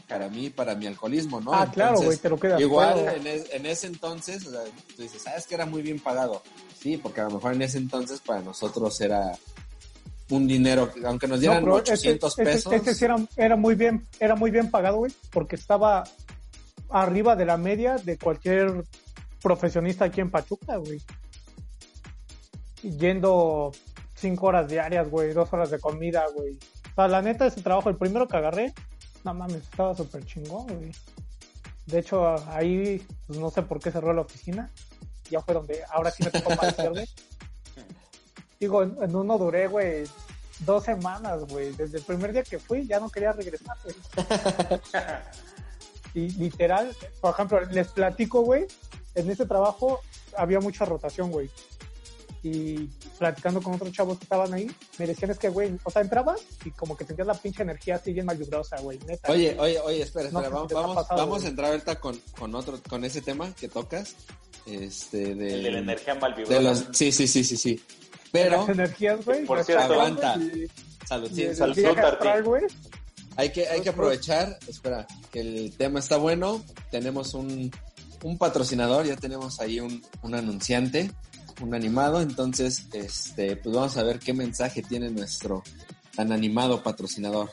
para 0.08 0.26
mí, 0.30 0.48
para 0.48 0.74
mi 0.74 0.86
alcoholismo, 0.86 1.38
¿no? 1.38 1.52
Ah, 1.52 1.70
claro, 1.70 2.00
güey, 2.00 2.16
te 2.16 2.30
lo 2.30 2.40
quedas. 2.40 2.58
Igual 2.62 2.98
en, 2.98 3.26
en, 3.26 3.66
ese 3.66 3.88
entonces, 3.88 4.46
o 4.46 4.52
sea, 4.52 4.62
tú 4.96 5.02
dices, 5.02 5.20
¿sabes 5.20 5.46
que 5.46 5.54
era 5.54 5.66
muy 5.66 5.82
bien 5.82 6.00
pagado? 6.00 6.42
Sí, 6.80 6.96
porque 6.96 7.20
a 7.20 7.24
lo 7.24 7.32
mejor 7.32 7.52
en 7.52 7.60
ese 7.60 7.76
entonces 7.76 8.20
para 8.20 8.40
nosotros 8.40 8.98
era 9.02 9.38
un 10.30 10.46
dinero, 10.46 10.90
aunque 11.04 11.26
nos 11.26 11.40
dieran 11.40 11.68
800 11.68 12.34
pesos. 12.36 12.72
Este, 12.72 12.94
sí 12.94 13.04
era, 13.04 13.16
era, 13.36 13.56
muy 13.56 13.74
bien, 13.74 14.06
era 14.18 14.34
muy 14.36 14.50
bien 14.50 14.70
pagado, 14.70 14.98
güey, 14.98 15.12
porque 15.30 15.56
estaba 15.56 16.04
arriba 16.88 17.36
de 17.36 17.44
la 17.44 17.56
media 17.56 17.96
de 17.96 18.16
cualquier 18.18 18.84
profesionista 19.42 20.06
aquí 20.06 20.20
en 20.20 20.30
Pachuca, 20.30 20.76
güey. 20.76 21.00
Yendo 22.82 23.72
cinco 24.14 24.46
horas 24.46 24.68
diarias, 24.68 25.08
güey, 25.10 25.32
dos 25.32 25.52
horas 25.52 25.70
de 25.70 25.78
comida, 25.78 26.24
güey. 26.34 26.58
O 26.92 26.94
sea, 26.94 27.08
la 27.08 27.22
neta, 27.22 27.46
ese 27.46 27.62
trabajo, 27.62 27.88
el 27.88 27.96
primero 27.96 28.26
que 28.26 28.36
agarré, 28.36 28.72
no 29.24 29.34
mames, 29.34 29.62
estaba 29.62 29.94
súper 29.94 30.24
chingón, 30.24 30.66
güey. 30.66 30.92
De 31.86 31.98
hecho, 31.98 32.36
ahí, 32.50 33.04
pues 33.26 33.38
no 33.38 33.50
sé 33.50 33.62
por 33.62 33.80
qué 33.80 33.90
cerró 33.90 34.12
la 34.12 34.22
oficina. 34.22 34.70
Ya 35.30 35.40
fue 35.40 35.54
donde, 35.54 35.82
ahora 35.90 36.10
sí 36.10 36.22
me 36.24 36.30
tocó 36.30 36.50
güey. 36.90 37.08
Digo, 38.60 38.82
en, 38.82 39.16
uno 39.16 39.38
duré, 39.38 39.68
güey, 39.68 40.04
dos 40.60 40.84
semanas, 40.84 41.46
güey. 41.48 41.72
Desde 41.72 41.96
el 41.96 42.04
primer 42.04 42.30
día 42.32 42.42
que 42.42 42.58
fui, 42.58 42.86
ya 42.86 43.00
no 43.00 43.08
quería 43.08 43.32
regresar, 43.32 43.74
güey. 43.82 43.96
y 46.14 46.30
literal, 46.32 46.94
por 47.22 47.32
ejemplo, 47.32 47.60
les 47.70 47.88
platico, 47.88 48.42
güey, 48.42 48.66
en 49.14 49.30
ese 49.30 49.46
trabajo 49.46 50.00
había 50.36 50.60
mucha 50.60 50.84
rotación, 50.84 51.30
güey 51.30 51.48
y 52.42 52.86
platicando 53.18 53.60
con 53.60 53.74
otros 53.74 53.92
chavos 53.92 54.18
que 54.18 54.24
estaban 54.24 54.52
ahí, 54.54 54.70
me 54.98 55.06
decían 55.06 55.30
es 55.30 55.38
que, 55.38 55.50
güey, 55.50 55.78
o 55.84 55.90
sea, 55.90 56.00
entrabas 56.00 56.40
y 56.64 56.70
como 56.70 56.96
que 56.96 57.04
sentías 57.04 57.26
la 57.26 57.34
pinche 57.34 57.62
energía 57.62 57.96
así 57.96 58.12
bien 58.12 58.24
malvibrosa, 58.24 58.80
güey, 58.80 58.98
neta. 59.06 59.30
Oye, 59.30 59.54
oye, 59.58 59.78
oye, 59.80 60.02
espera, 60.02 60.28
espera, 60.28 60.48
vamos, 60.48 60.72
vamos, 60.72 61.06
vamos 61.10 61.44
a 61.44 61.48
entrar 61.48 61.70
ahorita 61.72 62.00
con, 62.00 62.18
con 62.38 62.54
otro, 62.54 62.80
con 62.88 63.04
ese 63.04 63.20
tema 63.20 63.54
que 63.54 63.68
tocas, 63.68 64.14
este, 64.64 65.34
de... 65.34 65.54
El 65.54 65.62
de 65.64 65.70
la 65.70 65.78
energía 65.80 66.14
malvibrosa. 66.14 66.94
sí, 66.94 67.12
sí, 67.12 67.28
sí, 67.28 67.44
sí, 67.44 67.56
sí. 67.58 67.82
Pero... 68.32 68.58
Las 68.58 68.68
energías, 68.68 69.24
güey. 69.24 69.44
Por 69.44 69.64
cierto, 69.64 69.92
aguanta. 69.92 70.38
Salud, 71.06 71.30
sí, 71.34 71.54
salud, 71.54 71.76
güey. 72.44 72.62
Hay 73.36 73.50
que, 73.50 73.66
hay 73.68 73.80
que 73.80 73.88
aprovechar, 73.88 74.58
espera, 74.68 75.06
que 75.32 75.40
el 75.40 75.76
tema 75.76 75.98
está 75.98 76.16
bueno, 76.16 76.62
tenemos 76.90 77.34
un, 77.34 77.70
un 78.22 78.38
patrocinador, 78.38 79.06
ya 79.06 79.16
tenemos 79.16 79.60
ahí 79.60 79.80
un, 79.80 80.02
un 80.22 80.34
anunciante 80.34 81.10
un 81.60 81.74
animado, 81.74 82.20
entonces 82.20 82.86
este, 82.92 83.56
pues 83.56 83.74
vamos 83.74 83.96
a 83.96 84.02
ver 84.02 84.18
qué 84.18 84.32
mensaje 84.32 84.82
tiene 84.82 85.10
nuestro 85.10 85.62
tan 86.14 86.32
animado 86.32 86.82
patrocinador. 86.82 87.50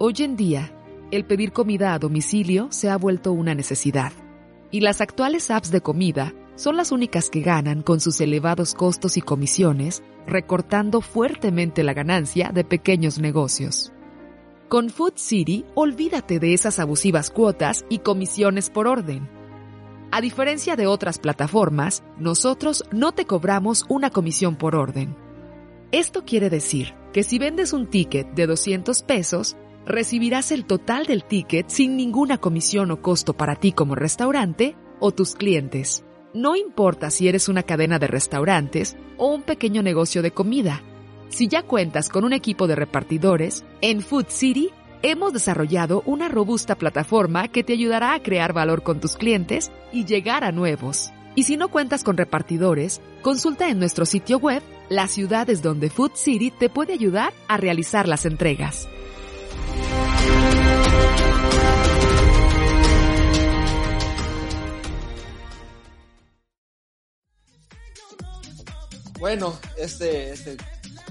Hoy 0.00 0.14
en 0.18 0.36
día, 0.36 0.72
el 1.10 1.24
pedir 1.24 1.52
comida 1.52 1.94
a 1.94 1.98
domicilio 1.98 2.68
se 2.70 2.90
ha 2.90 2.96
vuelto 2.96 3.32
una 3.32 3.54
necesidad, 3.54 4.12
y 4.70 4.80
las 4.80 5.00
actuales 5.00 5.50
apps 5.50 5.70
de 5.70 5.80
comida 5.80 6.34
son 6.54 6.76
las 6.76 6.92
únicas 6.92 7.30
que 7.30 7.40
ganan 7.40 7.82
con 7.82 8.00
sus 8.00 8.20
elevados 8.20 8.74
costos 8.74 9.16
y 9.16 9.20
comisiones, 9.20 10.02
recortando 10.26 11.00
fuertemente 11.00 11.82
la 11.82 11.94
ganancia 11.94 12.50
de 12.52 12.64
pequeños 12.64 13.18
negocios. 13.18 13.92
Con 14.68 14.90
Food 14.90 15.14
City, 15.16 15.64
olvídate 15.74 16.40
de 16.40 16.52
esas 16.52 16.78
abusivas 16.78 17.30
cuotas 17.30 17.86
y 17.88 18.00
comisiones 18.00 18.68
por 18.68 18.86
orden. 18.86 19.28
A 20.10 20.20
diferencia 20.20 20.76
de 20.76 20.86
otras 20.86 21.18
plataformas, 21.18 22.02
nosotros 22.18 22.84
no 22.90 23.12
te 23.12 23.24
cobramos 23.24 23.84
una 23.88 24.10
comisión 24.10 24.56
por 24.56 24.74
orden. 24.74 25.16
Esto 25.90 26.24
quiere 26.24 26.50
decir 26.50 26.94
que 27.12 27.22
si 27.22 27.38
vendes 27.38 27.72
un 27.72 27.86
ticket 27.86 28.34
de 28.34 28.46
200 28.46 29.02
pesos, 29.04 29.56
recibirás 29.86 30.52
el 30.52 30.64
total 30.64 31.06
del 31.06 31.24
ticket 31.24 31.68
sin 31.68 31.96
ninguna 31.96 32.38
comisión 32.38 32.90
o 32.90 33.00
costo 33.00 33.34
para 33.34 33.56
ti 33.56 33.72
como 33.72 33.94
restaurante 33.94 34.76
o 35.00 35.12
tus 35.12 35.34
clientes. 35.34 36.04
No 36.34 36.56
importa 36.56 37.10
si 37.10 37.28
eres 37.28 37.48
una 37.48 37.62
cadena 37.62 37.98
de 37.98 38.06
restaurantes 38.06 38.96
o 39.16 39.28
un 39.28 39.42
pequeño 39.42 39.82
negocio 39.82 40.22
de 40.22 40.30
comida 40.30 40.82
si 41.30 41.46
ya 41.46 41.62
cuentas 41.62 42.08
con 42.08 42.24
un 42.24 42.32
equipo 42.32 42.66
de 42.66 42.74
repartidores, 42.74 43.64
en 43.80 44.00
Food 44.00 44.26
City 44.28 44.70
hemos 45.02 45.32
desarrollado 45.32 46.02
una 46.06 46.28
robusta 46.28 46.74
plataforma 46.74 47.48
que 47.48 47.62
te 47.62 47.74
ayudará 47.74 48.14
a 48.14 48.22
crear 48.22 48.52
valor 48.52 48.82
con 48.82 48.98
tus 49.00 49.16
clientes 49.16 49.70
y 49.92 50.04
llegar 50.04 50.42
a 50.42 50.52
nuevos. 50.52 51.12
Y 51.34 51.44
si 51.44 51.56
no 51.56 51.68
cuentas 51.68 52.02
con 52.02 52.16
repartidores, 52.16 53.00
consulta 53.22 53.68
en 53.68 53.78
nuestro 53.78 54.06
sitio 54.06 54.38
web 54.38 54.62
las 54.88 55.12
ciudades 55.12 55.62
donde 55.62 55.90
Food 55.90 56.12
City 56.14 56.50
te 56.50 56.68
puede 56.68 56.94
ayudar 56.94 57.32
a 57.46 57.58
realizar 57.58 58.08
las 58.08 58.24
entregas. 58.24 58.88
Bueno, 69.18 69.58
este, 69.76 70.30
este 70.30 70.56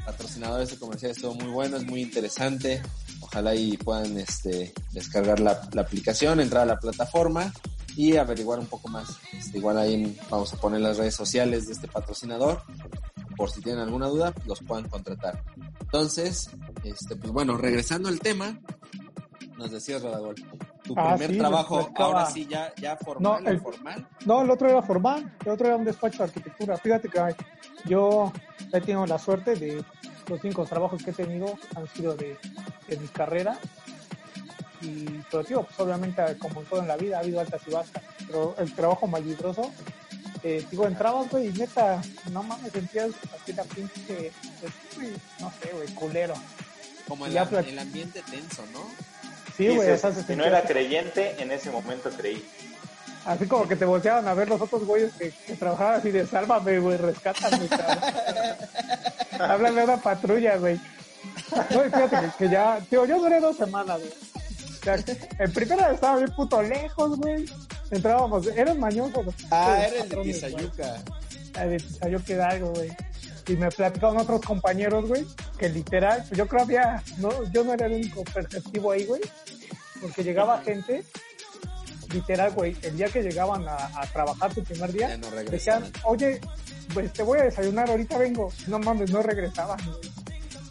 patrocinador 0.05 0.61
este 0.61 0.79
comercial 0.79 1.11
estuvo 1.11 1.33
muy 1.33 1.51
bueno, 1.51 1.77
es 1.77 1.85
muy 1.85 2.01
interesante. 2.01 2.81
Ojalá 3.19 3.53
y 3.53 3.75
puedan 3.75 4.17
este, 4.17 4.73
descargar 4.93 5.41
la, 5.41 5.69
aplicación, 5.77 6.39
entrar 6.39 6.63
a 6.63 6.65
la 6.65 6.79
plataforma 6.79 7.51
y 7.97 8.15
averiguar 8.15 8.59
un 8.59 8.67
poco 8.67 8.87
más. 8.87 9.09
Este, 9.33 9.57
igual 9.57 9.77
ahí 9.77 10.17
vamos 10.29 10.53
a 10.53 10.57
poner 10.57 10.81
las 10.81 10.97
redes 10.97 11.15
sociales 11.15 11.67
de 11.67 11.73
este 11.73 11.89
patrocinador. 11.89 12.63
Por 13.35 13.51
si 13.51 13.61
tienen 13.61 13.81
alguna 13.81 14.07
duda, 14.07 14.33
los 14.45 14.61
puedan 14.61 14.87
contratar. 14.87 15.43
Entonces, 15.81 16.49
este, 16.85 17.17
pues 17.17 17.31
bueno, 17.33 17.57
regresando 17.57 18.07
al 18.07 18.19
tema, 18.19 18.59
nos 19.57 19.71
decías, 19.71 20.01
Rodagol, 20.01 20.35
tu 20.83 20.93
ah, 20.95 21.15
primer 21.17 21.37
trabajo, 21.37 21.91
ahora 21.95 22.25
sí, 22.27 22.47
ya, 22.47 22.71
ya 22.75 22.95
formal, 22.95 23.43
no, 23.43 23.49
el, 23.49 23.59
formal. 23.59 24.07
No, 24.25 24.41
el 24.43 24.49
otro 24.51 24.69
era 24.69 24.81
formal, 24.83 25.35
el 25.43 25.51
otro 25.51 25.67
era 25.67 25.75
un 25.75 25.83
despacho 25.83 26.19
de 26.19 26.23
arquitectura. 26.25 26.77
Fíjate 26.77 27.09
que 27.09 27.19
yo 27.85 28.31
he 28.71 28.79
tenido 28.81 29.05
la 29.07 29.17
suerte 29.17 29.55
de 29.55 29.83
los 30.27 30.41
cinco 30.41 30.65
trabajos 30.65 31.03
que 31.03 31.09
he 31.09 31.13
tenido 31.13 31.57
han 31.75 31.87
sido 31.87 32.15
de, 32.15 32.37
mi 32.89 33.07
carrera. 33.07 33.57
Y, 34.81 35.05
pero 35.31 35.43
tío, 35.43 35.63
pues 35.63 35.79
obviamente, 35.79 36.21
como 36.37 36.61
en 36.61 36.67
todo 36.67 36.81
en 36.81 36.87
la 36.87 36.97
vida, 36.97 37.17
ha 37.17 37.21
habido 37.21 37.39
altas 37.39 37.61
y 37.67 37.71
bajas. 37.71 38.03
Pero 38.27 38.55
el 38.59 38.73
trabajo 38.75 39.07
más 39.07 39.25
libroso, 39.25 39.71
eh, 40.43 40.63
digo, 40.69 40.85
entrabas, 40.85 41.29
güey, 41.31 41.47
y 41.47 41.53
neta, 41.53 41.99
no 42.31 42.43
mames, 42.43 42.71
sentías 42.71 43.09
así 43.33 43.53
la 43.53 43.63
pinche, 43.63 44.31
pues, 44.61 45.11
no 45.39 45.51
sé, 45.59 45.71
güey, 45.73 45.87
culero. 45.95 46.35
Como 47.07 47.25
el, 47.25 47.35
el 47.35 47.79
ambiente 47.79 48.21
tenso, 48.29 48.63
¿no? 48.71 48.81
Sí, 49.57 49.67
güey, 49.69 49.89
o 49.89 49.97
sea, 49.97 50.13
si 50.13 50.35
no 50.35 50.45
era 50.45 50.61
creyente, 50.61 51.35
en 51.41 51.51
ese 51.51 51.71
momento 51.71 52.11
creí. 52.11 52.47
Así 53.25 53.47
como 53.47 53.67
que 53.67 53.75
te 53.75 53.85
volteaban 53.85 54.27
a 54.27 54.35
ver 54.35 54.47
los 54.47 54.61
otros 54.61 54.85
güeyes 54.85 55.11
que, 55.15 55.31
trabajaban 55.55 55.95
así 55.95 56.11
de 56.11 56.25
sálvame, 56.27 56.79
güey, 56.79 56.97
rescátame, 56.97 57.67
Háblame 59.39 59.81
a 59.81 59.83
una 59.83 59.97
patrulla, 59.97 60.57
güey. 60.57 60.79
No, 61.71 61.81
fíjate 61.81 62.31
que, 62.37 62.49
ya, 62.49 62.79
tío, 62.89 63.05
yo 63.05 63.19
duré 63.19 63.39
dos 63.39 63.57
semanas, 63.57 63.99
güey. 63.99 64.11
O 64.11 64.83
sea, 64.83 65.15
en 65.39 65.51
primera 65.51 65.91
estaba 65.91 66.17
bien 66.17 66.31
puto 66.35 66.61
lejos, 66.61 67.17
güey. 67.17 67.45
Entrábamos, 67.91 68.47
eran 68.47 68.79
mañosos. 68.79 69.25
Ah, 69.51 69.83
era 69.87 70.03
el 70.03 70.09
de 70.09 70.17
Tizayuca. 70.17 71.03
El 71.59 71.69
de 71.71 71.77
Tizayuca 71.77 72.47
algo, 72.47 72.69
güey. 72.73 72.89
Y 73.47 73.55
me 73.55 73.69
platicaban 73.69 74.17
otros 74.17 74.41
compañeros, 74.41 75.07
güey, 75.07 75.25
que 75.57 75.69
literal, 75.69 76.23
yo 76.31 76.47
creo 76.47 76.63
había, 76.63 77.03
no, 77.17 77.29
yo 77.51 77.63
no 77.63 77.73
era 77.73 77.85
el 77.85 77.93
único 77.93 78.23
perceptivo 78.25 78.91
ahí, 78.91 79.05
güey, 79.05 79.21
porque 80.01 80.23
llegaba 80.23 80.61
gente 80.61 81.05
literal, 82.11 82.51
güey, 82.51 82.75
el 82.81 82.97
día 82.97 83.07
que 83.07 83.21
llegaban 83.21 83.65
a, 83.67 84.01
trabajar 84.13 84.53
su 84.53 84.63
primer 84.63 84.91
día, 84.91 85.17
decían, 85.49 85.91
oye, 86.03 86.39
pues 86.93 87.13
te 87.13 87.23
voy 87.23 87.39
a 87.39 87.43
desayunar, 87.43 87.89
ahorita 87.89 88.17
vengo. 88.17 88.51
No 88.67 88.79
mames, 88.79 89.11
no 89.11 89.21
regresaban, 89.21 89.79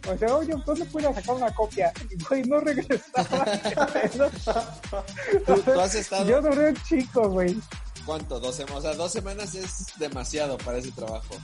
O 0.09 0.17
sea, 0.17 0.35
oye, 0.35 0.55
¿dónde 0.65 0.85
puedo 0.87 1.13
sacar 1.13 1.35
una 1.37 1.55
copia? 1.55 1.93
Y, 2.11 2.23
güey, 2.25 2.43
no 2.45 2.61
regresaban. 2.61 3.61
¿Tú, 5.47 5.81
has 5.81 5.95
estado... 5.95 6.29
Yo 6.29 6.41
duré 6.41 6.75
chico, 6.89 7.29
güey. 7.29 7.57
¿Cuánto? 8.05 8.39
Dos 8.41 8.55
semanas. 8.55 8.79
O 8.79 8.83
sea, 8.83 8.95
dos 8.95 9.13
semanas 9.13 9.55
es 9.55 9.87
demasiado 9.99 10.57
para 10.59 10.79
ese 10.79 10.93
trabajo. 10.93 11.37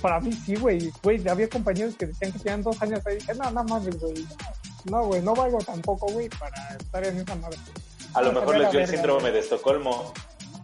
Para 0.00 0.20
mí 0.20 0.32
sí, 0.32 0.54
güey. 0.56 0.92
Güey, 1.02 1.28
había 1.28 1.48
compañeros 1.48 1.94
que 1.96 2.06
decían 2.06 2.32
que 2.32 2.38
tenían 2.38 2.62
dos 2.62 2.80
años 2.82 3.00
ahí. 3.06 3.16
Dije, 3.16 3.34
no, 3.34 3.50
no 3.50 3.64
mames, 3.64 3.98
güey. 3.98 4.26
No, 4.84 5.06
güey, 5.06 5.22
no 5.22 5.34
valgo 5.34 5.58
tampoco, 5.58 6.06
güey, 6.08 6.28
para 6.28 6.76
estar 6.78 7.04
en 7.06 7.18
esa 7.18 7.34
madre. 7.36 7.58
A 8.14 8.22
lo 8.22 8.32
mejor 8.32 8.58
les 8.58 8.70
dio 8.70 8.80
el 8.80 8.88
síndrome 8.88 9.30
de 9.30 9.38
Estocolmo. 9.40 10.12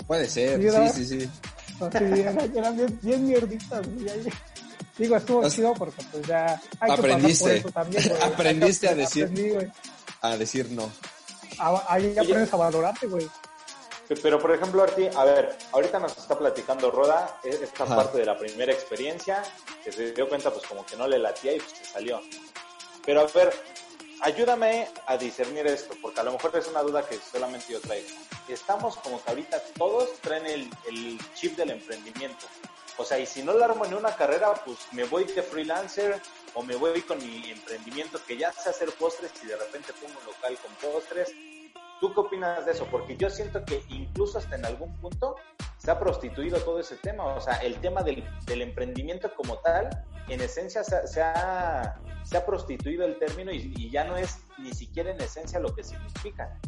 Puede 0.07 0.29
ser, 0.29 0.61
sí, 0.93 1.05
sí, 1.05 1.21
sí. 1.21 1.31
eran, 1.81 2.77
bien, 2.77 2.99
bien 3.03 3.27
mierditas, 3.27 3.83
Digo, 4.99 5.17
estuvo 5.17 5.49
chido 5.51 5.75
porque 5.75 6.03
pues 6.11 6.27
ya... 6.27 6.61
Aprendiste. 6.81 7.63
Aprendiste 8.23 8.89
a 8.89 8.95
decir... 8.95 9.31
a 10.23 10.37
decir 10.37 10.71
no. 10.71 10.91
ahí 11.89 12.17
aprendes 12.17 12.53
a 12.53 12.57
valorarte, 12.57 13.07
güey. 13.07 13.29
Pero, 14.09 14.39
por 14.39 14.53
ejemplo, 14.53 14.83
Arti, 14.83 15.09
a 15.15 15.25
ver, 15.25 15.57
ahorita 15.73 15.99
nos 15.99 16.17
está 16.17 16.39
platicando 16.39 16.91
Roda 16.91 17.41
e, 17.43 17.51
esta 17.51 17.85
parte 17.85 18.19
de 18.19 18.25
la 18.25 18.39
primera 18.39 18.73
experiencia, 18.73 19.43
que 19.83 19.91
se 19.91 20.13
dio 20.13 20.29
cuenta, 20.29 20.53
pues 20.53 20.67
como 20.67 20.87
que 20.87 20.97
no 20.97 21.09
le 21.09 21.19
latía 21.19 21.55
y 21.55 21.59
pues 21.59 21.73
se 21.73 21.85
salió. 21.85 22.21
Pero 23.05 23.21
a 23.21 23.27
ver, 23.27 23.53
ayúdame 24.21 24.89
a 25.07 25.17
discernir 25.17 25.67
esto, 25.67 25.95
porque 26.01 26.21
a 26.21 26.23
lo 26.23 26.33
mejor 26.33 26.57
es 26.57 26.69
una 26.69 26.83
duda 26.83 27.07
que 27.07 27.19
solamente 27.19 27.73
yo 27.73 27.81
traigo. 27.81 28.09
Estamos 28.49 28.97
como 28.99 29.23
que 29.23 29.31
ahorita 29.31 29.61
todos 29.77 30.13
traen 30.21 30.47
el, 30.47 30.71
el 30.89 31.19
chip 31.35 31.57
del 31.57 31.71
emprendimiento. 31.71 32.47
O 32.99 33.05
sea, 33.05 33.19
y 33.19 33.27
si 33.27 33.43
no 33.43 33.53
lo 33.53 33.65
armo 33.65 33.85
en 33.85 33.95
una 33.95 34.15
carrera, 34.15 34.55
pues 34.65 34.79
me 34.93 35.05
voy 35.05 35.25
de 35.25 35.43
freelancer 35.43 36.21
o 36.55 36.63
me 36.63 36.77
voy 36.77 37.03
con 37.03 37.19
mi 37.19 37.51
emprendimiento 37.51 38.21
que 38.27 38.37
ya 38.37 38.53
sé 38.53 38.71
hacer 38.71 38.91
postres 38.93 39.33
y 39.43 39.47
de 39.47 39.57
repente 39.57 39.93
pongo 40.01 40.19
un 40.19 40.27
local 40.27 40.57
con 40.63 40.91
postres 40.91 41.35
¿Tú 42.01 42.13
qué 42.13 42.21
opinas 42.21 42.67
de 42.67 42.73
eso? 42.73 42.87
Porque 42.91 43.17
yo 43.17 43.31
siento 43.31 43.65
que 43.65 43.83
incluso 43.89 44.39
hasta 44.39 44.57
en 44.57 44.67
algún 44.67 44.95
punto 44.97 45.37
se 45.79 45.91
ha 45.91 45.99
prostituido 45.99 46.59
todo 46.61 46.79
ese 46.81 46.97
tema. 46.97 47.25
O 47.25 47.41
sea, 47.41 47.55
el 47.57 47.77
tema 47.81 48.03
del, 48.03 48.23
emprendimiento 48.49 49.31
como 49.35 49.57
tal, 49.59 49.89
en 50.29 50.41
esencia 50.41 50.85
se, 50.85 50.97
ha, 50.97 52.01
se 52.25 52.37
ha, 52.37 52.47
prostituido 52.47 53.05
el 53.07 53.19
término 53.19 53.51
y, 53.53 53.91
ya 53.91 54.05
no 54.05 54.17
es 54.17 54.39
ni 54.59 54.73
siquiera 54.75 55.11
en 55.11 55.21
esencia 55.21 55.59
lo 55.59 55.75
que 55.75 55.83
significa. 55.83 56.59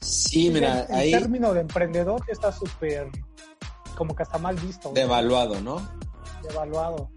Sí, 0.00 0.50
mira, 0.50 0.82
el, 0.90 1.14
el 1.14 1.20
término 1.20 1.54
de 1.54 1.60
emprendedor 1.60 2.22
está 2.28 2.52
súper, 2.52 3.08
como 3.96 4.14
que 4.14 4.22
está 4.22 4.38
mal 4.38 4.56
visto. 4.56 4.92
Devaluado, 4.92 5.60
¿no? 5.60 5.80
Devaluado. 6.42 7.10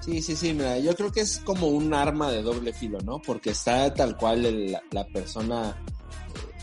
Sí, 0.00 0.22
sí, 0.22 0.34
sí, 0.34 0.54
mira, 0.54 0.78
yo 0.78 0.94
creo 0.94 1.12
que 1.12 1.20
es 1.20 1.40
como 1.40 1.66
un 1.66 1.92
arma 1.92 2.30
de 2.30 2.42
doble 2.42 2.72
filo, 2.72 2.98
¿no? 3.00 3.20
Porque 3.20 3.50
está 3.50 3.92
tal 3.92 4.16
cual 4.16 4.78
la 4.90 5.04
persona 5.08 5.76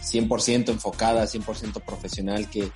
100% 0.03 0.69
enfocada, 0.69 1.25
100% 1.25 1.81
profesional, 1.83 2.49
que, 2.49 2.71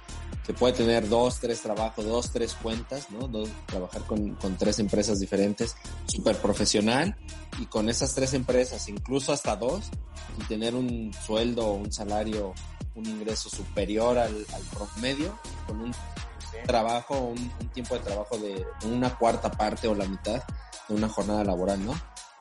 que, 0.45 0.53
puede 0.53 0.73
tener 0.73 1.07
dos, 1.07 1.39
tres 1.39 1.62
trabajos, 1.62 2.05
dos, 2.05 2.31
tres 2.31 2.53
cuentas, 2.53 3.10
¿no? 3.12 3.27
Dos, 3.27 3.49
trabajar 3.65 4.01
con, 4.03 4.36
con 4.36 4.57
tres 4.57 4.79
empresas 4.79 5.19
diferentes, 5.19 5.75
súper 6.07 6.38
profesional, 6.38 7.15
y 7.60 7.65
con 7.65 7.89
esas 7.89 8.13
tres 8.13 8.34
empresas, 8.34 8.88
incluso 8.89 9.31
hasta 9.31 9.55
dos, 9.55 9.89
y 10.39 10.43
tener 10.45 10.75
un 10.75 11.13
sueldo, 11.25 11.73
un 11.73 11.91
salario, 11.91 12.53
un 12.95 13.05
ingreso 13.05 13.49
superior 13.49 14.17
al, 14.17 14.45
al 14.53 14.62
promedio, 14.73 15.38
con 15.67 15.81
un 15.81 15.95
trabajo, 16.65 17.17
un, 17.17 17.51
un, 17.60 17.67
tiempo 17.69 17.95
de 17.95 18.01
trabajo 18.01 18.38
de 18.38 18.65
una 18.86 19.17
cuarta 19.17 19.51
parte 19.51 19.88
o 19.88 19.95
la 19.95 20.05
mitad 20.05 20.43
de 20.88 20.95
una 20.95 21.10
jornada 21.10 21.43
laboral, 21.43 21.84
¿no? 21.86 21.93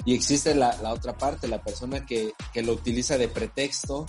Y 0.04 0.14
existe 0.14 0.54
la, 0.54 0.76
la 0.82 0.92
otra 0.92 1.16
parte, 1.16 1.46
la 1.46 1.62
persona 1.62 2.06
que, 2.06 2.32
que 2.52 2.62
lo 2.62 2.72
utiliza 2.72 3.18
de 3.18 3.28
pretexto 3.28 4.06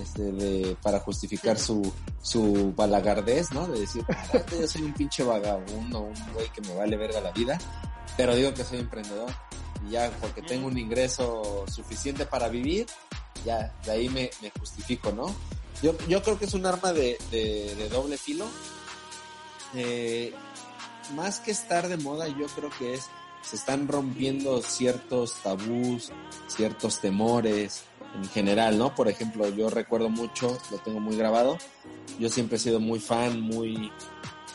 este, 0.00 0.32
de, 0.32 0.76
para 0.82 1.00
justificar 1.00 1.58
su, 1.58 1.92
su 2.22 2.72
balagardez, 2.74 3.52
¿no? 3.52 3.66
De 3.66 3.80
decir, 3.80 4.04
yo 4.58 4.66
soy 4.66 4.82
un 4.82 4.94
pinche 4.94 5.22
vagabundo, 5.22 6.00
un 6.00 6.32
güey 6.34 6.48
que 6.52 6.60
me 6.62 6.74
vale 6.74 6.96
verga 6.96 7.20
la 7.20 7.32
vida, 7.32 7.58
pero 8.16 8.34
digo 8.34 8.52
que 8.54 8.64
soy 8.64 8.78
emprendedor. 8.78 9.30
Y 9.86 9.92
ya 9.92 10.10
porque 10.20 10.42
tengo 10.42 10.66
un 10.66 10.78
ingreso 10.78 11.64
suficiente 11.72 12.26
para 12.26 12.48
vivir, 12.48 12.86
ya 13.44 13.74
de 13.84 13.90
ahí 13.90 14.08
me, 14.08 14.30
me 14.42 14.50
justifico, 14.58 15.12
¿no? 15.12 15.34
Yo, 15.82 15.94
yo 16.08 16.22
creo 16.22 16.38
que 16.38 16.46
es 16.46 16.54
un 16.54 16.64
arma 16.66 16.92
de, 16.92 17.18
de, 17.30 17.74
de 17.74 17.88
doble 17.88 18.16
filo. 18.16 18.46
Eh, 19.74 20.32
más 21.14 21.40
que 21.40 21.50
estar 21.50 21.88
de 21.88 21.98
moda, 21.98 22.26
yo 22.28 22.46
creo 22.46 22.70
que 22.78 22.94
es, 22.94 23.08
se 23.42 23.56
están 23.56 23.86
rompiendo 23.86 24.62
ciertos 24.62 25.34
tabús, 25.42 26.10
ciertos 26.48 27.00
temores, 27.00 27.84
en 28.16 28.28
general, 28.30 28.78
¿no? 28.78 28.94
Por 28.94 29.08
ejemplo, 29.08 29.48
yo 29.48 29.70
recuerdo 29.70 30.08
mucho, 30.08 30.58
lo 30.70 30.78
tengo 30.78 31.00
muy 31.00 31.16
grabado, 31.16 31.58
yo 32.18 32.28
siempre 32.28 32.56
he 32.56 32.60
sido 32.60 32.80
muy 32.80 32.98
fan, 32.98 33.40
muy, 33.40 33.92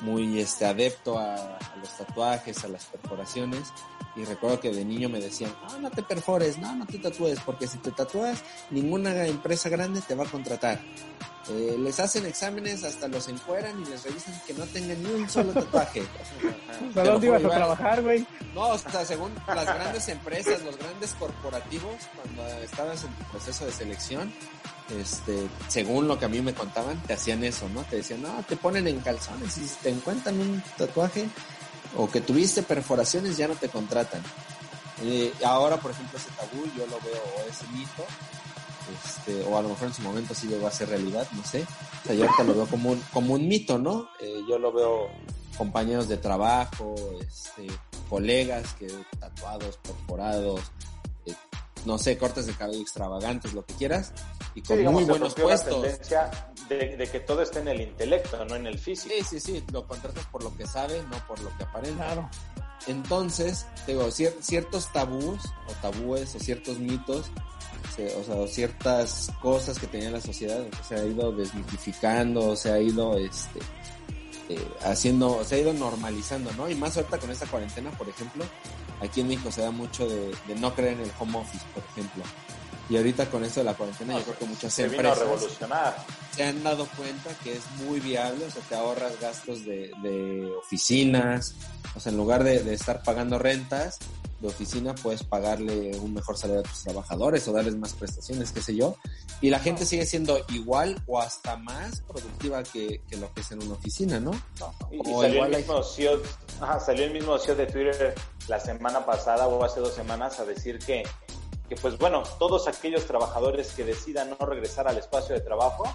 muy 0.02 0.40
este, 0.40 0.66
adepto 0.66 1.18
a, 1.18 1.36
a 1.36 1.76
los 1.78 1.90
tatuajes, 1.98 2.64
a 2.64 2.68
las 2.68 2.86
perforaciones, 2.86 3.72
y 4.16 4.26
recuerdo 4.26 4.60
que 4.60 4.72
de 4.72 4.84
niño 4.84 5.10
me 5.10 5.20
decían, 5.20 5.54
no, 5.68 5.80
no 5.80 5.92
te 5.92 6.04
perfores, 6.04 6.58
no, 6.58 6.76
no 6.76 6.86
te 6.86 6.98
tatúes, 6.98 7.40
porque 7.46 7.68
si 7.68 7.78
te 7.78 7.92
tatúas, 7.92 8.44
ninguna 8.70 9.26
empresa 9.26 9.70
grande 9.70 10.02
te 10.02 10.16
va 10.16 10.26
a 10.26 10.28
contratar. 10.28 10.80
Eh, 11.50 11.76
les 11.80 12.00
hacen 12.00 12.26
exámenes, 12.26 12.84
hasta 12.84 13.08
los 13.08 13.28
encueran 13.28 13.82
y 13.82 13.86
les 13.86 14.04
revisan 14.04 14.40
que 14.46 14.54
no 14.54 14.66
tengan 14.68 15.02
ni 15.02 15.10
un 15.10 15.30
solo 15.30 15.52
tatuaje. 15.54 16.04
¿Para 16.94 17.12
dónde 17.12 17.28
ibas 17.28 17.44
a 17.44 17.50
trabajar, 17.50 18.02
güey? 18.02 18.26
No, 18.54 18.70
o 18.70 18.78
sea, 18.78 19.04
según 19.06 19.34
las 19.48 19.66
grandes 19.66 20.08
empresas, 20.10 20.62
los 20.64 20.78
grandes 20.78 21.14
corporativos, 21.14 21.96
cuando 22.16 22.48
estabas 22.62 23.04
en 23.04 23.12
tu 23.14 23.24
proceso 23.32 23.66
de 23.66 23.72
selección, 23.72 24.32
este, 25.00 25.48
según 25.68 26.08
lo 26.08 26.20
que 26.20 26.26
a 26.26 26.30
mí 26.30 26.42
me 26.42 26.54
contaban, 26.54 27.02
te 27.04 27.14
hacían 27.14 27.44
eso, 27.44 27.68
¿no? 27.70 27.82
Te 27.84 27.98
decían, 27.98 28.22
no, 28.22 28.44
te 28.48 28.56
ponen 28.56 28.88
en 28.88 29.00
calzones 29.00 29.58
y 29.58 29.68
si 29.68 29.76
te 29.82 29.90
encuentran 29.90 30.40
un 30.40 30.62
tatuaje 30.78 31.28
o 31.98 32.10
que 32.10 32.22
tuviste 32.22 32.64
perforaciones, 32.64 33.38
ya 33.38 33.48
no 33.48 33.56
te 33.56 33.70
contratan. 33.70 34.22
Eh, 35.04 35.34
ahora, 35.44 35.78
por 35.78 35.92
ejemplo, 35.92 36.18
ese 36.18 36.30
tabú 36.32 36.64
yo 36.78 36.86
lo 36.88 37.00
veo, 37.02 37.22
o 37.38 37.50
ese 37.50 37.66
mito, 37.68 38.06
este, 39.06 39.44
o 39.44 39.58
a 39.58 39.62
lo 39.62 39.70
mejor 39.70 39.88
en 39.88 39.94
su 39.94 40.02
momento 40.02 40.34
sí 40.36 40.48
llegó 40.48 40.68
a 40.68 40.72
ser 40.72 40.90
realidad, 40.90 41.28
no 41.34 41.44
sé. 41.44 41.66
O 42.04 42.08
sea, 42.08 42.16
yo 42.16 42.26
ahorita 42.26 42.44
lo 42.44 42.54
veo 42.54 42.66
como 42.68 42.92
un, 42.92 43.04
como 43.12 43.34
un 43.34 43.48
mito, 43.48 43.78
¿no? 43.78 44.10
Eh, 44.20 44.42
yo 44.48 44.60
lo 44.60 44.72
veo 44.72 45.10
compañeros 45.58 46.08
de 46.08 46.18
trabajo, 46.18 46.96
este, 47.20 47.68
colegas 48.10 48.74
que 48.74 48.88
tatuados, 49.20 49.78
perforados, 49.78 50.62
eh, 51.26 51.36
no 51.86 51.98
sé, 51.98 52.18
cortes 52.18 52.46
de 52.46 52.54
cabello 52.54 52.82
extravagantes, 52.82 53.54
lo 53.54 53.66
que 53.66 53.74
quieras, 53.76 54.14
y 54.56 54.62
con 54.62 54.84
muy 54.92 55.04
buenos 55.06 55.34
puestos. 55.34 55.86
De, 56.76 56.98
de, 56.98 57.08
que 57.08 57.20
todo 57.20 57.42
esté 57.42 57.60
en 57.60 57.68
el 57.68 57.82
intelecto, 57.82 58.44
no 58.46 58.56
en 58.56 58.68
el 58.68 58.80
físico. 58.80 59.14
Sí, 59.18 59.24
sí, 59.24 59.40
sí, 59.40 59.64
lo 59.72 59.88
contratas 59.88 60.26
por 60.28 60.44
lo 60.44 60.56
que 60.56 60.66
sabe, 60.66 61.02
no 61.12 61.28
por 61.28 61.40
lo 61.42 61.56
que 61.58 61.64
aparenta. 61.64 62.06
Claro. 62.06 62.30
Entonces, 62.88 63.68
digo, 63.86 64.10
ciertos 64.10 64.92
tabús 64.92 65.42
o 65.68 65.74
tabúes 65.82 66.34
o 66.36 66.40
ciertos 66.40 66.80
mitos 66.80 67.30
o 68.18 68.24
sea, 68.24 68.48
ciertas 68.48 69.32
cosas 69.42 69.78
que 69.78 69.88
tenía 69.88 70.12
la 70.12 70.22
sociedad 70.22 70.64
se 70.88 70.96
ha 70.96 71.06
ido 71.06 71.32
desmitificando, 71.32 72.56
se 72.56 72.72
ha 72.72 72.80
ido 72.80 73.18
este 73.18 73.60
eh, 74.50 74.68
haciendo, 74.84 75.44
se 75.44 75.56
ha 75.56 75.58
ido 75.60 75.74
normalizando, 75.74 76.52
¿no? 76.54 76.70
Y 76.70 76.76
más 76.76 76.96
ahorita 76.98 77.18
con 77.18 77.32
esta 77.32 77.46
cuarentena, 77.48 77.92
por 77.92 78.08
ejemplo, 78.08 78.46
aquí 79.02 79.22
en 79.22 79.28
México 79.28 79.52
se 79.52 79.62
da 79.62 79.72
mucho 79.72 80.08
de, 80.08 80.34
no 80.60 80.74
creer 80.74 80.94
en 80.94 81.02
el 81.02 81.12
home 81.20 81.38
office, 81.38 81.64
por 81.74 81.84
ejemplo. 81.92 82.24
Y 82.90 82.98
ahorita 82.98 83.30
con 83.30 83.44
esto 83.44 83.62
de 83.62 83.66
la 83.66 83.74
cuarentena, 83.74 84.18
yo 84.18 84.24
creo 84.24 84.38
que 84.40 84.46
muchas 84.46 84.80
empresas 84.80 85.20
se 86.36 86.44
han 86.44 86.64
dado 86.64 86.88
cuenta 86.98 87.30
que 87.44 87.54
es 87.54 87.64
muy 87.86 88.00
viable, 88.00 88.46
o 88.46 88.52
sea, 88.52 88.62
te 88.64 88.76
ahorras 88.76 89.20
gastos 89.20 89.66
de, 89.66 89.92
de 90.04 90.52
oficinas, 90.60 91.56
o 91.96 92.00
sea, 92.00 92.12
en 92.12 92.18
lugar 92.18 92.44
de, 92.44 92.64
de 92.64 92.74
estar 92.74 93.02
pagando 93.04 93.40
rentas, 93.40 94.00
de 94.42 94.48
oficina 94.48 94.96
puedes 94.96 95.24
pagarle 95.24 95.96
un 95.98 96.14
mejor 96.14 96.36
salario 96.36 96.62
a 96.62 96.64
tus 96.64 96.84
trabajadores 96.84 97.48
o 97.48 97.54
darles 97.54 97.76
más 97.76 97.94
prestaciones, 97.94 98.52
qué 98.52 98.62
sé 98.62 98.76
yo. 98.76 98.98
Y 99.40 99.50
la 99.50 99.60
gente 99.60 99.86
sigue 99.86 100.06
siendo 100.06 100.40
igual 100.50 101.02
o 101.06 101.20
hasta 101.20 101.58
más 101.58 102.02
productiva 102.02 102.64
que, 102.64 103.02
lo 103.20 103.32
que 103.34 103.42
es 103.42 103.52
en 103.52 103.64
una 103.64 103.74
oficina, 103.76 104.20
¿no? 104.20 104.32
Y, 104.92 104.98
salió, 105.14 105.46
el 105.46 105.56
mismo 105.56 105.84
CEO, 105.84 106.22
salió 106.84 107.06
el 107.06 107.14
mismo 107.14 107.38
CEO 107.38 107.56
de 107.56 107.68
Twitter 107.68 108.16
la 108.48 108.60
semana 108.60 109.06
pasada 109.06 109.48
o 109.48 109.64
hace 109.64 109.80
dos 109.80 109.94
semanas 109.94 110.40
a 110.40 110.46
decir 110.46 110.80
que, 110.80 111.04
que, 111.72 111.78
pues 111.78 111.98
bueno, 111.98 112.24
todos 112.38 112.68
aquellos 112.68 113.06
trabajadores 113.06 113.72
que 113.72 113.86
decidan 113.86 114.36
no 114.38 114.46
regresar 114.46 114.90
al 114.90 114.98
espacio 114.98 115.34
de 115.34 115.40
trabajo 115.40 115.86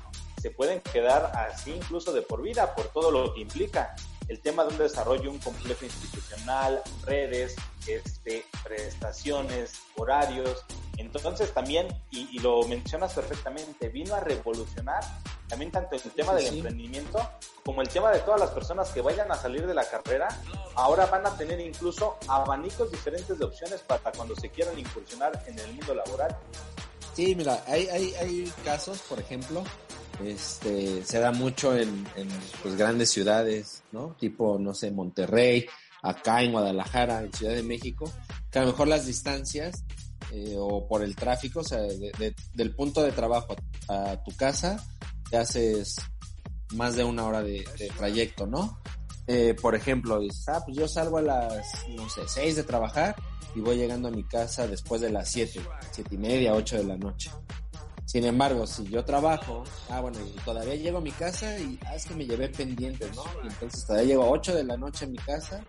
se 0.41 0.51
pueden 0.51 0.81
quedar 0.81 1.31
así 1.37 1.71
incluso 1.71 2.15
de 2.15 2.23
por 2.23 2.41
vida 2.41 2.75
por 2.75 2.87
todo 2.87 3.11
lo 3.11 3.35
que 3.35 3.43
implica 3.43 3.95
el 4.29 4.41
tema 4.41 4.65
de 4.65 4.71
un 4.71 4.79
desarrollo, 4.79 5.31
un 5.31 5.39
complejo 5.39 5.85
institucional, 5.85 6.81
redes, 7.05 7.57
este, 7.87 8.47
prestaciones, 8.65 9.75
horarios. 9.97 10.65
Entonces 10.97 11.53
también, 11.53 11.89
y, 12.11 12.39
lo 12.41 12.63
mencionas 12.67 13.13
perfectamente, 13.13 13.89
vino 13.89 14.15
a 14.15 14.21
revolucionar 14.21 15.03
también 15.49 15.71
tanto 15.71 15.97
el 15.97 16.03
tema 16.03 16.35
del 16.35 16.47
emprendimiento 16.47 17.19
como 17.65 17.83
el 17.83 17.89
tema 17.89 18.11
de 18.11 18.21
todas 18.21 18.41
las 18.41 18.51
personas 18.51 18.91
que 18.91 19.01
vayan 19.01 19.31
a 19.31 19.37
salir 19.37 19.67
de 19.67 19.75
la 19.75 19.89
carrera, 19.89 20.29
ahora 20.75 21.07
van 21.07 21.27
a 21.27 21.37
tener 21.37 21.61
incluso 21.61 22.17
abanicos 22.29 22.91
diferentes 22.91 23.39
de 23.39 23.45
opciones 23.45 23.81
para 23.81 24.13
cuando 24.13 24.35
se 24.37 24.49
quieran 24.51 24.79
incursionar 24.79 25.43
en 25.47 25.59
el 25.59 25.73
mundo 25.73 25.95
laboral. 25.95 26.37
Sí, 27.15 27.35
mira, 27.35 27.63
hay, 27.67 27.89
hay, 27.89 28.15
hay 28.15 28.53
casos, 28.65 29.01
por 29.09 29.19
ejemplo, 29.19 29.65
este, 30.25 31.05
se 31.05 31.19
da 31.19 31.33
mucho 31.33 31.77
en, 31.77 32.07
en 32.17 32.29
pues, 32.63 32.77
grandes 32.77 33.11
ciudades, 33.11 33.83
¿no? 33.93 34.17
Tipo, 34.19 34.59
no 34.59 34.75
sé, 34.75 34.91
Monterrey, 34.91 35.67
acá 36.03 36.43
en 36.43 36.53
Guadalajara, 36.53 37.23
en 37.23 37.33
Ciudad 37.33 37.55
de 37.55 37.63
México, 37.63 38.11
que 38.51 38.59
a 38.59 38.63
lo 38.63 38.69
mejor 38.69 38.89
las 38.89 39.07
distancias 39.07 39.85
eh, 40.37 40.55
o 40.59 40.87
por 40.87 41.03
el 41.03 41.17
tráfico, 41.17 41.61
o 41.61 41.65
sea, 41.65 41.81
del 41.81 42.75
punto 42.75 43.03
de 43.03 43.11
trabajo 43.11 43.57
a, 43.89 44.23
tu 44.23 44.37
casa, 44.37 44.85
te 45.31 45.39
haces 45.39 45.97
más 46.75 46.95
de 46.95 47.05
una 47.05 47.25
hora 47.25 47.43
de, 47.43 47.65
trayecto, 47.97 48.47
¿no? 48.47 48.79
Eh, 49.27 49.57
por 49.61 49.75
ejemplo, 49.75 50.21
dices, 50.21 50.47
ah, 50.51 50.61
pues 50.63 50.77
yo 50.77 50.87
salgo 50.87 51.17
a 51.17 51.23
las, 51.23 51.89
no 51.89 52.07
sé, 52.11 52.21
seis 52.27 52.55
de 52.55 52.65
trabajar 52.65 53.17
y 53.55 53.61
voy 53.61 53.79
llegando 53.79 54.09
a 54.09 54.11
mi 54.11 54.25
casa 54.25 54.67
después 54.67 55.01
de 55.01 55.11
las 55.11 55.31
siete, 55.31 55.63
siete 55.91 56.15
y 56.15 56.19
media, 56.19 56.53
ocho 56.53 56.77
de 56.77 56.85
la 56.85 56.99
noche. 56.99 57.31
Sin 58.05 58.27
embargo, 58.27 58.67
si 58.67 58.85
yo 58.85 59.07
trabajo, 59.07 59.65
ah, 59.89 60.03
bueno, 60.03 60.19
y 60.21 60.39
todavía 60.45 60.75
llego 60.75 60.99
a 60.99 61.01
mi 61.01 61.13
casa 61.13 61.59
y 61.59 61.79
ah, 61.87 61.95
es 61.95 62.05
que 62.05 62.15
me 62.15 62.27
llevé 62.27 62.51
pendientes, 62.51 63.17
¿no? 63.17 63.25
Y 63.43 63.47
entonces 63.47 63.87
todavía 63.87 64.09
llego 64.09 64.25
a 64.25 64.31
8 64.31 64.55
de 64.55 64.65
la 64.65 64.77
noche 64.77 65.07
a 65.07 65.09
mi 65.09 65.17
casa 65.17 65.65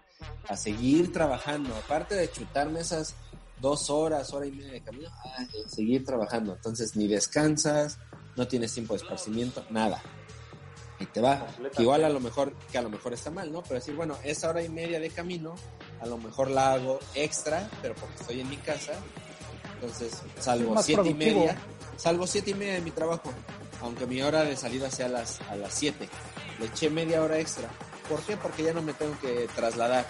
a 0.49 0.58
seguir 0.58 1.13
trabajando, 1.13 1.73
aparte 1.73 2.15
de 2.15 2.30
chutarme 2.30 2.82
esas 2.82 3.15
dos 3.60 3.89
horas, 3.89 4.34
hora 4.34 4.46
y 4.46 4.52
media 4.52 4.72
de 4.74 4.82
camino, 4.82 5.10
ah, 5.26 5.46
seguir 5.67 6.06
trabajando. 6.06 6.54
Entonces 6.54 6.96
ni 6.96 7.08
descansas, 7.08 7.98
no 8.36 8.48
tienes 8.48 8.74
tiempo 8.74 8.93
de 8.93 9.02
esparcimiento, 9.02 9.65
nada. 9.70 10.02
Y 11.00 11.06
te 11.06 11.22
va. 11.22 11.48
igual 11.78 12.04
a 12.06 12.10
lo 12.10 12.20
mejor, 12.20 12.54
que 12.72 12.78
a 12.78 12.82
lo 12.82 12.89
mejor 12.89 13.13
está 13.13 13.30
mal, 13.30 13.52
¿no? 13.52 13.62
Pero 13.62 13.76
decir, 13.76 13.96
bueno, 13.96 14.17
esa 14.24 14.50
hora 14.50 14.63
y 14.63 14.70
media 14.70 15.00
de 15.00 15.10
camino, 15.10 15.56
a 16.02 16.08
lo 16.08 16.17
mejor 16.17 16.50
la 16.50 16.74
hago 16.74 17.00
extra, 17.13 17.70
pero 17.82 17.93
porque 17.96 18.15
estoy 18.20 18.41
en 18.41 18.50
mi 18.50 18.58
casa. 18.58 18.93
Entonces 19.76 20.24
salgo 20.39 20.82
siete 20.82 21.10
y 21.10 21.13
media, 21.13 21.56
salgo 21.98 22.26
siete 22.26 22.52
y 22.52 22.54
media 22.56 22.74
de 22.74 22.82
mi 22.82 22.89
trabajo, 22.89 23.32
aunque 23.82 24.08
mi 24.08 24.24
hora 24.24 24.43
de 24.43 24.58
salida 24.58 24.89
sea 24.89 25.06
a 25.06 25.10
las, 25.10 25.39
a 25.41 25.56
las 25.56 25.74
siete. 25.74 26.10
Le 26.60 26.65
eché 26.65 26.89
media 26.89 27.22
hora 27.22 27.38
extra. 27.38 27.70
¿Por 28.10 28.22
qué? 28.22 28.38
Porque 28.38 28.63
ya 28.63 28.74
no 28.74 28.82
me 28.82 28.93
tengo 28.93 29.20
que 29.20 29.48
trasladar. 29.56 30.06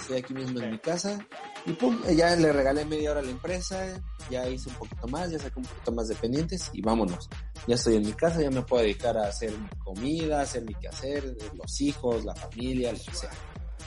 Estoy 0.00 0.18
aquí 0.18 0.34
mismo 0.34 0.60
en 0.60 0.70
mi 0.70 0.78
casa, 0.78 1.18
y 1.66 1.72
pum, 1.72 2.00
ya 2.16 2.34
le 2.36 2.52
regalé 2.52 2.84
media 2.84 3.10
hora 3.10 3.20
a 3.20 3.22
la 3.22 3.30
empresa, 3.30 4.00
ya 4.30 4.48
hice 4.48 4.70
un 4.70 4.76
poquito 4.76 5.06
más, 5.08 5.30
ya 5.30 5.38
saqué 5.38 5.58
un 5.58 5.64
poquito 5.64 5.92
más 5.92 6.08
de 6.08 6.14
pendientes 6.14 6.70
y 6.72 6.80
vámonos. 6.80 7.28
Ya 7.66 7.74
estoy 7.74 7.96
en 7.96 8.06
mi 8.06 8.12
casa, 8.12 8.40
ya 8.40 8.50
me 8.50 8.62
puedo 8.62 8.82
dedicar 8.82 9.16
a 9.18 9.28
hacer 9.28 9.52
mi 9.52 9.68
comida, 9.84 10.40
hacer 10.40 10.64
mi 10.64 10.74
quehacer, 10.74 11.36
los 11.54 11.80
hijos, 11.80 12.24
la 12.24 12.34
familia, 12.34 12.92
lo 12.92 12.98
que 12.98 13.14
sea. 13.14 13.30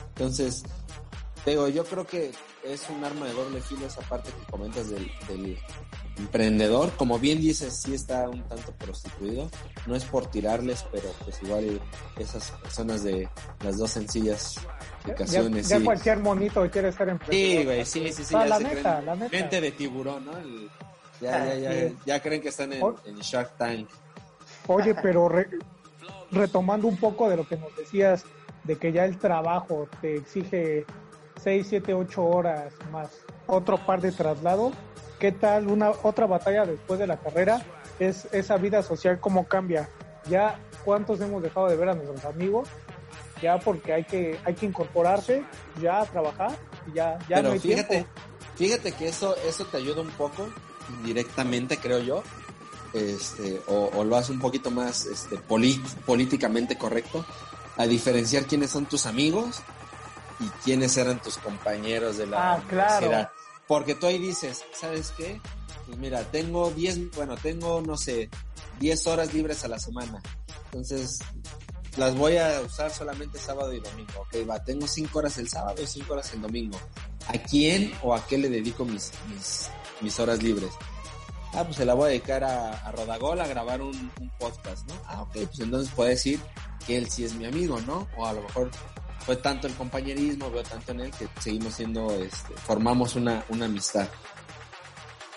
Entonces, 0.10 0.64
digo, 1.46 1.68
yo 1.68 1.84
creo 1.84 2.06
que 2.06 2.32
es 2.64 2.90
un 2.90 3.04
arma 3.04 3.26
de 3.26 3.34
doble 3.34 3.62
filo 3.62 3.88
esa 3.88 4.02
parte 4.02 4.30
que 4.32 4.52
comentas 4.52 4.90
del, 4.90 5.10
del 5.28 5.58
emprendedor. 6.18 6.92
Como 6.98 7.20
bien 7.20 7.40
dices, 7.40 7.76
sí 7.76 7.94
está 7.94 8.30
un 8.30 8.44
tanto 8.44 8.72
prostituido. 8.74 9.50
No 9.86 9.96
es 9.96 10.04
por 10.06 10.28
tirarles, 10.28 10.86
pero 10.92 11.10
pues 11.24 11.42
igual 11.44 11.82
esas 12.18 12.52
personas 12.52 13.04
de 13.04 13.28
las 13.64 13.78
dos 13.78 13.92
sencillas 13.92 14.58
aplicaciones. 15.02 15.68
Ya, 15.70 15.84
cualquier 15.84 16.20
monito 16.20 16.70
quiere 16.70 16.90
estar 16.90 17.10
emprendedor. 17.10 17.62
Sí, 17.62 17.66
güey, 17.66 17.86
sí, 17.86 18.12
sí, 18.14 18.24
sí. 18.24 18.34
la, 18.34 18.60
neta, 18.60 19.02
la 19.02 19.16
neta. 19.16 19.36
Mente 19.38 19.62
de 19.62 19.72
tiburón, 19.72 20.26
¿no? 20.26 20.34
ya, 21.22 21.46
ya, 21.46 21.56
ya, 21.56 21.92
ya 22.06 22.22
creen 22.22 22.42
que 22.42 22.50
están 22.50 22.74
en, 22.74 22.84
Shark 23.20 23.58
Tank. 23.58 23.90
Oye, 24.68 24.96
pero 24.96 25.30
retomando 26.32 26.88
un 26.88 26.98
poco 26.98 27.30
de 27.30 27.38
lo 27.38 27.48
que 27.48 27.58
nos 27.58 27.76
decías, 27.76 28.24
de 28.64 28.78
que 28.78 28.92
ya 28.92 29.06
el 29.06 29.18
trabajo 29.18 29.88
te 30.02 30.18
exige 30.18 30.86
6, 31.42 31.68
7, 31.70 31.94
8 31.94 32.24
horas 32.24 32.74
más 32.92 33.10
otro 33.48 33.78
par 33.78 34.02
de 34.02 34.12
traslados, 34.12 34.74
¿qué 35.20 35.32
tal 35.32 35.68
una 35.68 35.92
otra 36.04 36.26
batalla 36.26 36.66
después 36.66 37.00
de 37.00 37.08
la 37.08 37.18
carrera? 37.18 37.66
Es 38.00 38.28
esa 38.32 38.58
vida 38.58 38.84
social 38.84 39.20
cómo 39.20 39.48
cambia. 39.48 39.90
Ya 40.30 40.60
cuántos 40.86 41.20
hemos 41.22 41.42
dejado 41.44 41.68
de 41.68 41.76
ver 41.76 41.90
a 41.90 41.94
nuestros 41.94 42.26
amigos, 42.26 42.70
ya 43.42 43.60
porque 43.60 43.94
hay 43.94 44.04
que 44.04 44.40
hay 44.46 44.54
que 44.54 44.66
incorporarse, 44.66 45.44
ya 45.82 46.02
a 46.02 46.06
trabajar, 46.06 46.52
y 46.88 46.96
ya 46.96 47.20
ya 47.28 47.42
no 47.42 47.52
hay 47.52 47.60
fíjate, 47.60 47.88
tiempo. 47.90 48.10
fíjate 48.56 48.92
que 48.94 49.08
eso 49.08 49.36
eso 49.46 49.66
te 49.66 49.78
ayuda 49.78 50.02
un 50.02 50.12
poco 50.12 50.48
indirectamente, 50.90 51.78
creo 51.78 52.00
yo. 52.00 52.24
Este, 52.94 53.60
o, 53.66 54.04
lo 54.04 54.16
hace 54.16 54.32
un 54.32 54.40
poquito 54.40 54.70
más 54.70 55.08
este, 55.08 55.38
políticamente 56.06 56.78
correcto, 56.78 57.26
a 57.76 57.88
diferenciar 57.88 58.46
quiénes 58.46 58.70
son 58.70 58.86
tus 58.86 59.08
amigos 59.08 59.64
y 60.44 60.50
quiénes 60.64 60.98
eran 60.98 61.22
tus 61.22 61.38
compañeros 61.38 62.18
de 62.18 62.28
la 62.28 62.54
ah, 62.54 62.64
Claro. 62.68 63.30
Porque 63.68 63.96
tú 63.96 64.08
ahí 64.08 64.18
dices, 64.18 64.64
¿sabes 64.74 65.14
qué? 65.16 65.40
Pues 65.86 65.98
mira, 65.98 66.24
tengo 66.32 66.72
10, 66.72 67.12
bueno, 67.12 67.36
tengo, 67.38 67.82
no 67.82 67.98
sé, 67.98 68.30
10 68.80 69.08
horas 69.08 69.34
libres 69.34 69.64
a 69.64 69.68
la 69.68 69.80
semana. 69.80 70.22
Entonces, 70.66 71.20
las 71.98 72.16
voy 72.16 72.38
a 72.38 72.62
usar 72.62 72.92
solamente 72.92 73.38
sábado 73.40 73.74
y 73.74 73.80
domingo. 73.80 74.14
Ok, 74.18 74.50
va, 74.50 74.64
tengo 74.64 74.88
5 74.88 75.18
horas 75.18 75.38
el 75.38 75.48
sábado 75.48 75.82
y 75.82 75.88
5 75.88 76.14
horas 76.14 76.34
el 76.34 76.42
domingo. 76.42 76.78
¿A 77.28 77.34
quién 77.34 77.94
o 78.02 78.14
a 78.14 78.26
qué 78.26 78.38
le 78.38 78.50
dedico 78.50 78.84
mis, 78.86 79.12
mis, 79.30 79.70
mis 80.02 80.20
horas 80.20 80.44
libres? 80.44 80.72
Ah, 81.54 81.64
pues 81.64 81.78
se 81.78 81.86
la 81.86 81.94
voy 81.94 82.06
a 82.06 82.10
dedicar 82.10 82.44
a, 82.44 82.72
a 82.72 82.92
Rodagol 82.92 83.40
a 83.40 83.48
grabar 83.48 83.82
un, 83.82 84.12
un, 84.20 84.30
podcast, 84.40 84.88
¿no? 84.90 84.96
Ah, 85.06 85.22
ok, 85.22 85.34
pues 85.34 85.60
entonces 85.60 85.94
puede 85.94 86.12
decir 86.12 86.40
que 86.88 86.98
él 86.98 87.10
sí 87.10 87.24
es 87.24 87.36
mi 87.36 87.46
amigo, 87.46 87.80
¿no? 87.82 88.08
O 88.18 88.26
a 88.26 88.34
lo 88.34 88.42
mejor 88.42 88.72
fue 89.26 89.38
tanto 89.38 89.68
el 89.68 89.74
compañerismo, 89.74 90.52
veo 90.52 90.64
tanto 90.64 90.92
en 90.92 91.02
él 91.02 91.12
que 91.12 91.28
seguimos 91.40 91.74
siendo, 91.74 92.12
este, 92.12 92.54
formamos 92.56 93.16
una, 93.16 93.46
una 93.50 93.66
amistad. 93.66 94.08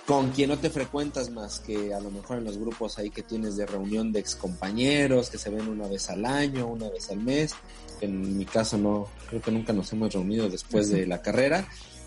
Con 0.06 0.30
quien 0.30 0.50
no 0.50 0.58
te 0.58 0.70
frecuentas 0.70 1.30
más 1.30 1.58
que 1.60 1.92
a 1.92 2.00
lo 2.00 2.10
mejor 2.10 2.38
en 2.38 2.44
los 2.44 2.58
grupos 2.58 2.98
ahí 2.98 3.10
que 3.10 3.22
tienes 3.22 3.56
de 3.56 3.66
reunión 3.66 4.12
de 4.12 4.20
excompañeros 4.20 5.30
que 5.30 5.38
se 5.38 5.50
ven 5.50 5.68
una 5.68 5.88
vez 5.88 6.10
al 6.10 6.24
año, 6.24 6.66
una 6.68 6.88
vez 6.88 7.10
al 7.10 7.18
mes. 7.18 7.54
En 8.00 8.38
mi 8.38 8.44
caso 8.44 8.78
no, 8.78 9.08
creo 9.28 9.40
que 9.40 9.50
nunca 9.50 9.72
nos 9.72 9.92
hemos 9.92 10.12
reunido 10.12 10.48
después 10.48 10.90
de 10.90 11.06
la 11.06 11.22
carrera, 11.22 11.66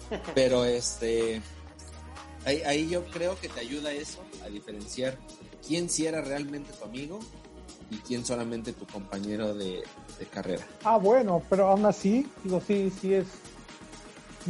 pero 0.36 0.64
este, 0.64 1.42
ahí, 2.46 2.62
ahí 2.62 2.90
yo 2.90 3.06
creo 3.06 3.38
que 3.40 3.50
te 3.50 3.60
ayuda 3.60 3.92
eso 3.92 4.24
a 4.46 4.48
diferenciar 4.48 5.18
quién 5.66 5.90
sí 5.90 6.06
era 6.06 6.22
realmente 6.22 6.72
tu 6.74 6.86
amigo 6.86 7.20
y 7.92 7.98
quién 7.98 8.26
solamente 8.26 8.72
tu 8.72 8.86
compañero 8.86 9.54
de, 9.54 9.84
carrera. 10.26 10.66
Ah, 10.84 10.98
bueno, 10.98 11.42
pero 11.50 11.68
aún 11.68 11.86
así, 11.86 12.32
digo, 12.44 12.62
sí, 12.66 12.90
sí 12.90 13.14
es, 13.14 13.28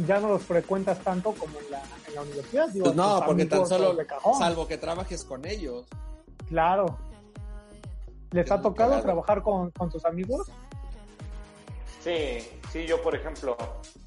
ya 0.06 0.20
no 0.20 0.28
los 0.28 0.42
frecuentas 0.42 0.98
tanto 1.00 1.32
como 1.32 1.58
en 1.58 1.70
la, 1.70 1.82
en 2.08 2.14
la 2.14 2.22
universidad. 2.22 2.68
Digo, 2.68 2.84
pues 2.84 2.96
no, 2.96 3.22
porque 3.24 3.46
tan 3.46 3.66
solo, 3.66 3.96
salvo 4.38 4.66
que 4.66 4.78
trabajes 4.78 5.24
con 5.24 5.46
ellos. 5.46 5.86
Claro. 6.48 6.98
¿Les 8.32 8.50
ha 8.50 8.60
tocado 8.60 9.00
trabajar 9.02 9.42
con, 9.42 9.70
con 9.72 9.90
tus 9.90 10.04
amigos? 10.04 10.48
Sí, 12.02 12.38
sí, 12.72 12.86
yo 12.86 13.02
por 13.02 13.14
ejemplo, 13.14 13.56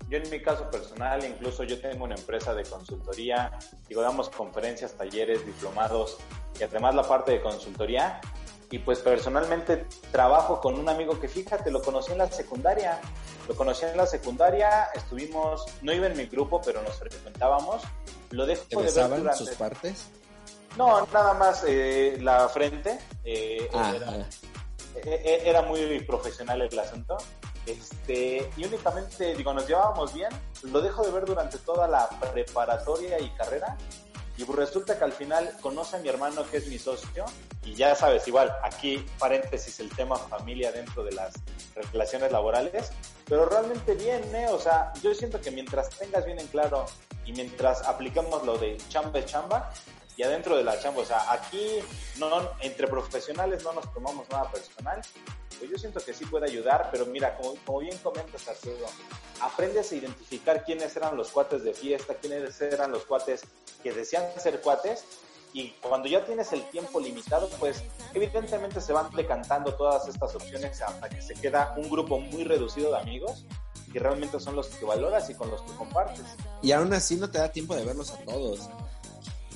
yo 0.10 0.18
en 0.18 0.30
mi 0.30 0.42
caso 0.42 0.70
personal, 0.72 1.24
incluso 1.24 1.64
yo 1.64 1.80
tengo 1.80 2.06
una 2.06 2.16
empresa 2.16 2.54
de 2.54 2.64
consultoría, 2.64 3.52
digo, 3.88 4.02
damos 4.02 4.30
conferencias, 4.30 4.94
talleres, 4.94 5.46
diplomados 5.46 6.18
y 6.60 6.64
además 6.64 6.96
la 6.96 7.04
parte 7.04 7.34
de 7.34 7.42
consultoría 7.42 8.20
y 8.72 8.80
pues 8.80 9.00
personalmente 9.00 9.86
trabajo 10.12 10.60
con 10.60 10.80
un 10.80 10.90
amigo 10.90 11.20
que 11.20 11.28
fíjate, 11.28 11.72
lo 11.72 11.82
conocí 11.82 12.12
en 12.12 12.18
la 12.20 12.30
secundaria. 12.30 13.00
Lo 13.48 13.56
conocí 13.56 13.86
en 13.86 13.98
la 13.98 14.08
secundaria, 14.08 14.86
estuvimos, 14.96 15.66
no 15.82 15.92
iba 15.94 16.08
en 16.08 16.16
mi 16.16 16.26
grupo, 16.28 16.62
pero 16.64 16.82
nos 16.82 16.96
frecuentábamos. 16.98 17.84
Lo 18.32 18.46
dejo 18.46 18.64
¿Te 18.70 18.78
de 18.78 18.84
ver 18.84 19.20
durante... 19.20 19.38
sus 19.38 19.50
partes? 19.52 20.08
No, 20.78 21.06
nada 21.08 21.34
más 21.34 21.64
eh, 21.68 22.18
la 22.22 22.48
frente. 22.50 22.98
Eh, 23.24 23.70
ah, 23.74 23.94
era, 23.96 24.10
ah. 24.10 24.26
Eh, 24.96 25.44
era, 25.46 25.62
muy 25.62 26.00
profesional 26.02 26.62
el 26.62 26.80
asunto. 26.80 27.18
Este, 27.66 28.50
y 28.58 28.66
únicamente, 28.66 29.36
digo, 29.36 29.54
nos 29.54 29.68
llevábamos 29.68 30.14
bien. 30.14 30.30
Lo 30.64 30.82
dejo 30.82 31.04
de 31.04 31.12
ver 31.12 31.26
durante 31.26 31.58
toda 31.60 31.88
la 31.88 32.10
preparatoria 32.10 33.20
y 33.20 33.30
carrera. 33.32 33.78
Y 34.38 34.46
pues 34.46 34.58
resulta 34.58 34.98
que 34.98 35.04
al 35.04 35.14
final 35.14 35.56
conoce 35.62 35.98
a 35.98 36.00
mi 36.00 36.10
hermano 36.10 36.44
que 36.50 36.58
es 36.58 36.68
mi 36.68 36.80
socio 36.80 37.26
y 37.64 37.76
ya 37.76 37.96
sabes, 37.96 38.28
igual, 38.28 38.52
aquí 38.64 39.06
paréntesis 39.20 39.80
el 39.80 39.90
tema 39.90 40.18
familia 40.18 40.72
dentro 40.72 41.04
de 41.04 41.12
las 41.12 41.34
relaciones 41.92 42.32
laborales, 42.32 42.92
pero 43.28 43.46
realmente 43.46 43.94
bien, 43.94 44.24
¿eh? 44.36 44.48
O 44.50 44.60
sea, 44.60 44.92
yo 45.02 45.14
siento 45.14 45.40
que 45.40 45.52
mientras 45.52 45.90
tengas 45.92 46.26
bien 46.26 46.40
en 46.40 46.48
claro 46.48 46.86
y 47.26 47.32
mientras 47.32 47.84
aplicamos 47.84 48.44
lo 48.44 48.58
de 48.58 48.78
chamba 48.90 49.20
es 49.20 49.26
chamba, 49.28 49.72
y 50.16 50.24
adentro 50.24 50.56
de 50.56 50.64
la 50.64 50.80
chamba, 50.80 51.02
o 51.02 51.06
sea, 51.06 51.32
aquí 51.32 51.80
no, 52.18 52.52
entre 52.62 52.88
profesionales 52.88 53.64
no 53.64 53.74
nos 53.74 53.92
tomamos 53.94 54.30
nada 54.30 54.50
personal, 54.52 55.02
pues 55.58 55.72
yo 55.72 55.78
siento 55.78 56.00
que 56.00 56.14
sí 56.14 56.26
puede 56.26 56.50
ayudar, 56.50 56.90
pero 56.92 57.06
mira, 57.06 57.36
como, 57.38 57.56
como 57.66 57.80
bien 57.80 57.98
comentas 58.00 58.48
Arturo, 58.48 58.86
aprendes 59.42 59.92
a 59.92 59.96
identificar 59.96 60.64
quiénes 60.64 60.96
eran 60.96 61.18
los 61.18 61.30
cuates 61.30 61.64
de 61.64 61.74
fiesta, 61.74 62.16
quiénes 62.16 62.60
eran 62.62 62.92
los 62.92 63.06
cuates 63.06 63.44
que 63.82 63.92
desean 63.92 64.26
ser 64.40 64.62
cuates, 64.62 65.06
y 65.54 65.70
cuando 65.82 66.08
ya 66.08 66.26
tienes 66.26 66.52
el 66.52 66.68
tiempo 66.70 67.00
limitado, 67.00 67.48
pues 67.60 67.84
evidentemente 68.16 68.82
se 68.82 68.92
van 68.92 69.12
decantando 69.16 69.76
todas 69.76 70.08
estas 70.08 70.34
opciones 70.34 70.82
hasta 70.82 71.08
que 71.10 71.22
se 71.22 71.36
queda 71.36 71.76
un 71.78 71.90
grupo 71.90 72.20
muy 72.20 72.44
reducido 72.44 72.92
de 72.92 72.98
amigos 72.98 73.46
que 73.92 74.00
realmente 74.00 74.40
son 74.40 74.56
los 74.56 74.68
que 74.68 74.84
valoras 74.84 75.30
y 75.30 75.36
con 75.36 75.52
los 75.52 75.62
que 75.62 75.72
compartes. 75.74 76.26
Y 76.64 76.72
aún 76.72 76.92
así 76.94 77.16
no 77.16 77.30
te 77.30 77.38
da 77.38 77.52
tiempo 77.52 77.76
de 77.76 77.86
verlos 77.86 78.10
a 78.10 78.18
todos. 78.26 78.68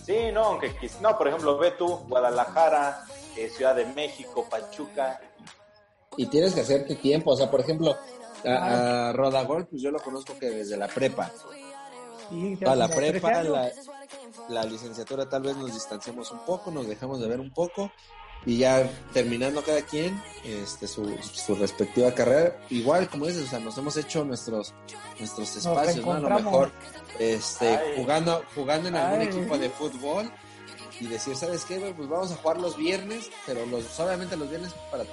Sí, 0.07 0.31
no, 0.33 0.41
aunque 0.45 0.71
no, 1.01 1.17
por 1.17 1.27
ejemplo, 1.27 1.57
ve 1.57 1.71
tú 1.71 1.97
Guadalajara, 2.07 3.03
eh, 3.35 3.49
Ciudad 3.49 3.75
de 3.75 3.85
México, 3.87 4.47
Pachuca. 4.49 5.19
Y 6.15 6.27
tienes 6.27 6.53
que 6.53 6.61
hacerte 6.61 6.95
tiempo, 6.95 7.31
o 7.31 7.35
sea, 7.35 7.51
por 7.51 7.59
ejemplo, 7.59 7.93
a, 8.45 9.11
Rodagol, 9.13 9.67
pues 9.67 9.81
yo 9.81 9.91
lo 9.91 9.99
conozco 9.99 10.39
que 10.39 10.49
desde 10.49 10.77
la 10.77 10.87
prepa. 10.87 11.29
a 12.65 12.75
la 12.77 12.87
prepa, 12.87 13.43
la, 13.43 13.69
la 14.47 14.63
licenciatura 14.63 15.27
tal 15.27 15.41
vez 15.41 15.57
nos 15.57 15.73
distanciamos 15.73 16.31
un 16.31 16.39
poco, 16.45 16.71
nos 16.71 16.87
dejamos 16.87 17.19
de 17.19 17.27
ver 17.27 17.41
un 17.41 17.51
poco, 17.51 17.91
y 18.47 18.57
ya 18.57 18.89
terminando 19.13 19.61
cada 19.61 19.83
quien 19.83 20.19
este 20.43 20.87
su, 20.87 21.15
su 21.21 21.53
respectiva 21.53 22.11
carrera 22.13 22.57
igual 22.71 23.07
como 23.09 23.27
dices 23.27 23.43
o 23.43 23.47
sea 23.47 23.59
nos 23.59 23.77
hemos 23.77 23.95
hecho 23.97 24.25
nuestros 24.25 24.73
nuestros 25.19 25.55
espacios 25.57 26.03
no 26.03 26.13
a 26.13 26.19
lo 26.19 26.29
mejor 26.29 26.71
este 27.19 27.95
jugando 27.95 28.43
jugando 28.55 28.89
en 28.89 28.95
algún 28.95 29.21
equipo 29.21 29.57
de 29.57 29.69
fútbol 29.69 30.31
y 30.99 31.07
decir, 31.07 31.35
¿sabes 31.35 31.65
qué? 31.65 31.93
Pues 31.95 32.09
vamos 32.09 32.31
a 32.31 32.35
jugar 32.35 32.59
los 32.59 32.77
viernes, 32.77 33.29
pero 33.45 33.65
los, 33.65 33.83
solamente 33.85 34.35
los 34.35 34.49
viernes 34.49 34.73
para 34.91 35.03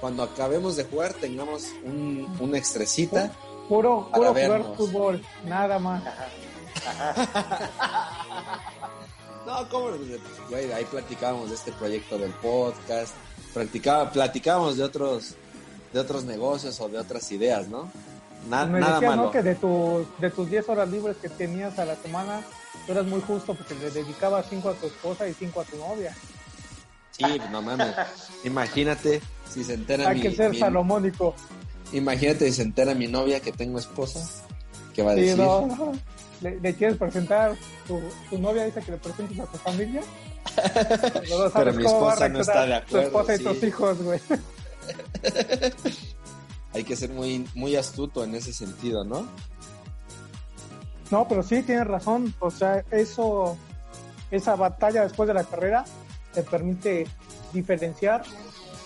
cuando 0.00 0.22
acabemos 0.22 0.76
de 0.76 0.84
jugar 0.84 1.12
tengamos 1.14 1.66
un, 1.84 2.34
una 2.40 2.56
extrecita. 2.56 3.32
Puro, 3.68 4.08
puro 4.12 4.28
jugar 4.30 4.74
fútbol, 4.76 5.22
nada 5.44 5.78
más. 5.78 6.02
No, 9.50 9.68
¿cómo? 9.68 9.88
Güey, 10.48 10.72
ahí 10.72 10.84
platicábamos 10.84 11.50
de 11.50 11.56
este 11.56 11.72
proyecto 11.72 12.18
del 12.18 12.30
podcast, 12.32 13.14
platicaba, 13.52 14.10
platicábamos 14.10 14.76
de 14.76 14.84
otros, 14.84 15.34
de 15.92 16.00
otros 16.00 16.24
negocios 16.24 16.80
o 16.80 16.88
de 16.88 16.98
otras 16.98 17.30
ideas, 17.32 17.68
¿no? 17.68 17.90
Na, 18.48 18.64
Me 18.64 18.80
nada 18.80 19.00
decía, 19.00 19.16
¿no? 19.16 19.30
Que 19.30 19.42
de, 19.42 19.54
tu, 19.54 20.06
de 20.18 20.30
tus 20.30 20.48
10 20.48 20.68
horas 20.70 20.88
libres 20.88 21.16
que 21.20 21.28
tenías 21.28 21.78
a 21.78 21.84
la 21.84 21.96
semana, 21.96 22.42
tú 22.86 22.92
eras 22.92 23.06
muy 23.06 23.20
justo 23.20 23.54
porque 23.54 23.74
le 23.74 23.90
dedicabas 23.90 24.46
5 24.48 24.68
a 24.68 24.74
tu 24.74 24.86
esposa 24.86 25.28
y 25.28 25.34
5 25.34 25.60
a 25.60 25.64
tu 25.64 25.76
novia. 25.76 26.16
Sí, 27.10 27.24
no 27.50 27.60
mames. 27.60 27.94
Imagínate 28.44 29.20
si 29.52 29.62
se 29.64 29.74
entera 29.74 30.08
Hay 30.08 30.20
que 30.20 30.34
ser 30.34 30.56
salomónico. 30.56 31.34
Imagínate 31.92 32.46
si 32.46 32.52
se 32.52 32.62
entera 32.62 32.94
mi 32.94 33.08
novia 33.08 33.40
que 33.40 33.52
tengo 33.52 33.78
esposa. 33.78 34.20
¿Qué 34.94 35.02
va 35.02 35.12
a 35.12 35.14
decir? 35.14 35.36
No, 35.36 35.92
¿Le, 36.40 36.74
quieres 36.74 36.96
presentar? 36.96 37.54
Tu, 37.86 38.00
tu 38.28 38.38
novia 38.38 38.64
dice 38.64 38.80
que 38.80 38.92
le 38.92 38.98
presentes 38.98 39.38
a 39.40 39.46
tu 39.46 39.58
familia. 39.58 40.02
Pero 41.54 41.72
mi 41.74 41.84
esposa 41.84 42.28
no 42.28 42.40
está 42.40 42.66
de 42.66 42.74
acuerdo. 42.74 43.10
Tu 43.10 43.18
esposa 43.18 43.34
y 43.34 43.44
tus 43.44 43.62
hijos, 43.62 44.02
güey. 44.02 44.20
Hay 46.72 46.84
que 46.84 46.96
ser 46.96 47.10
muy, 47.10 47.48
muy 47.54 47.76
astuto 47.76 48.24
en 48.24 48.34
ese 48.34 48.52
sentido, 48.52 49.04
¿no? 49.04 49.26
No, 51.10 51.26
pero 51.26 51.42
sí, 51.42 51.62
tienes 51.62 51.86
razón. 51.86 52.32
O 52.38 52.50
sea, 52.50 52.84
eso, 52.92 53.56
esa 54.30 54.54
batalla 54.54 55.02
después 55.02 55.26
de 55.26 55.34
la 55.34 55.44
carrera 55.44 55.84
te 56.32 56.44
permite 56.44 57.08
diferenciar 57.52 58.22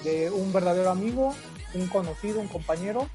de 0.03 0.31
un 0.31 0.51
verdadero 0.53 0.91
amigo, 0.91 1.35
un 1.75 1.87
conocido, 1.89 2.41
un 2.41 2.49
compañero, 2.49 3.09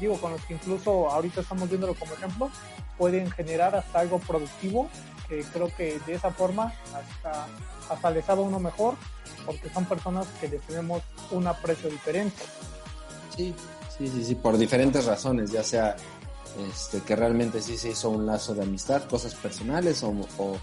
digo, 0.00 0.20
con 0.20 0.32
los 0.32 0.44
que 0.44 0.54
incluso 0.54 1.08
ahorita 1.10 1.42
estamos 1.42 1.68
viéndolo 1.68 1.94
como 1.94 2.14
ejemplo, 2.14 2.50
pueden 2.98 3.30
generar 3.30 3.74
hasta 3.76 4.00
algo 4.00 4.18
productivo, 4.18 4.88
que 5.28 5.42
creo 5.44 5.74
que 5.76 5.98
de 6.06 6.14
esa 6.14 6.30
forma 6.30 6.72
hasta, 6.94 7.46
hasta 7.90 8.10
les 8.10 8.24
sabe 8.24 8.42
uno 8.42 8.60
mejor, 8.60 8.94
porque 9.44 9.68
son 9.70 9.84
personas 9.84 10.26
que 10.40 10.48
les 10.48 10.62
tenemos 10.62 11.02
un 11.30 11.46
aprecio 11.46 11.90
diferente. 11.90 12.42
Sí, 13.36 13.54
sí, 13.96 14.08
sí, 14.08 14.24
sí, 14.24 14.34
por 14.34 14.56
diferentes 14.56 15.04
razones, 15.04 15.50
ya 15.50 15.62
sea 15.62 15.96
este, 16.70 17.02
que 17.02 17.16
realmente 17.16 17.60
sí 17.60 17.76
se 17.76 17.90
hizo 17.90 18.10
un 18.10 18.26
lazo 18.26 18.54
de 18.54 18.62
amistad, 18.62 19.04
cosas 19.04 19.34
personales 19.34 20.02
o, 20.02 20.14
o 20.38 20.56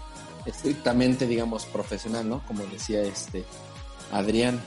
estrictamente, 0.44 1.26
digamos, 1.26 1.66
profesional, 1.66 2.28
¿no? 2.28 2.42
Como 2.46 2.64
decía 2.64 3.02
este 3.02 3.44
Adrián. 4.12 4.60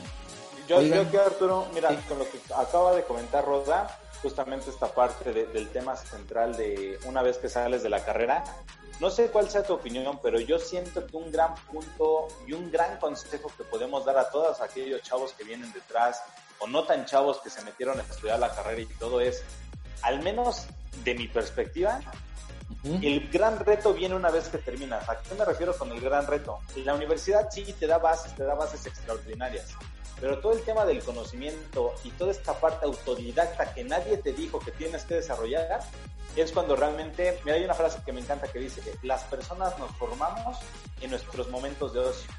Yo, 0.68 0.82
yo 0.82 1.10
que 1.10 1.18
Arturo, 1.18 1.68
mira, 1.74 1.90
con 2.08 2.20
lo 2.20 2.26
que 2.30 2.40
acaba 2.54 2.94
de 2.94 3.04
comentar 3.04 3.46
Roda, 3.46 4.00
justamente 4.22 4.70
esta 4.70 4.88
parte 4.88 5.32
del 5.32 5.70
tema 5.70 5.96
central 5.96 6.56
de 6.56 7.00
una 7.06 7.22
vez 7.22 7.38
que 7.38 7.50
sales 7.50 7.84
de 7.84 7.90
la 7.90 8.04
carrera, 8.04 8.44
no 9.00 9.12
sé 9.12 9.30
cuál 9.30 9.50
sea 9.50 9.64
tu 9.64 9.74
opinión, 9.74 10.20
pero 10.24 10.40
yo 10.40 10.58
siento 10.58 11.06
que 11.06 11.16
un 11.16 11.32
gran 11.32 11.54
punto 11.72 12.28
y 12.48 12.54
un 12.54 12.72
gran 12.72 12.98
consejo 12.98 13.52
que 13.56 13.64
podemos 13.64 14.06
dar 14.06 14.18
a 14.18 14.30
todos 14.30 14.60
aquellos 14.62 15.02
chavos 15.04 15.34
que 15.34 15.44
vienen 15.44 15.72
detrás 15.72 16.24
o 16.60 16.68
no 16.68 16.84
tan 16.84 17.06
chavos 17.06 17.40
que 17.42 17.50
se 17.50 17.62
metieron 17.62 18.00
a 18.00 18.04
estudiar 18.04 18.40
la 18.40 18.54
carrera 18.54 18.82
y 18.82 18.86
todo 18.86 19.22
es, 19.22 19.44
al 20.02 20.24
menos 20.24 20.66
de 21.04 21.14
mi 21.14 21.28
perspectiva, 21.28 22.00
el 23.02 23.30
gran 23.30 23.60
reto 23.60 23.94
viene 23.94 24.16
una 24.16 24.30
vez 24.30 24.50
que 24.50 24.58
terminas. 24.58 25.08
¿A 25.08 25.22
qué 25.22 25.36
me 25.36 25.46
refiero 25.46 25.78
con 25.78 25.92
el 25.92 26.02
gran 26.02 26.26
reto? 26.26 26.60
La 26.78 26.96
universidad 26.96 27.50
sí 27.52 27.64
te 27.80 27.88
da 27.88 27.98
bases, 27.98 28.36
te 28.36 28.44
da 28.44 28.56
bases 28.56 28.86
extraordinarias, 28.86 29.76
pero 30.20 30.40
todo 30.40 30.54
el 30.54 30.62
tema 30.62 30.86
del 30.86 31.04
conocimiento 31.04 31.94
y 32.04 32.12
toda 32.12 32.32
esta 32.32 32.60
parte 32.60 32.86
autodidacta 32.86 33.74
que 33.74 33.84
nadie 33.84 34.18
te 34.18 34.34
dijo 34.34 34.60
que 34.60 34.72
tienes 34.72 35.04
que 35.04 35.16
desarrollar, 35.16 35.82
es 36.36 36.52
cuando 36.52 36.76
realmente, 36.76 37.40
mira, 37.44 37.58
hay 37.58 37.64
una 37.64 37.74
frase 37.74 38.00
que 38.06 38.14
me 38.14 38.22
encanta 38.22 38.48
que 38.48 38.60
dice 38.60 38.82
que 38.82 38.96
las 39.06 39.24
personas 39.24 39.78
nos 39.80 39.92
formamos 39.98 40.58
en 41.02 41.10
nuestros 41.10 41.50
momentos 41.50 41.94
de 41.94 42.00
ocio. 42.02 42.32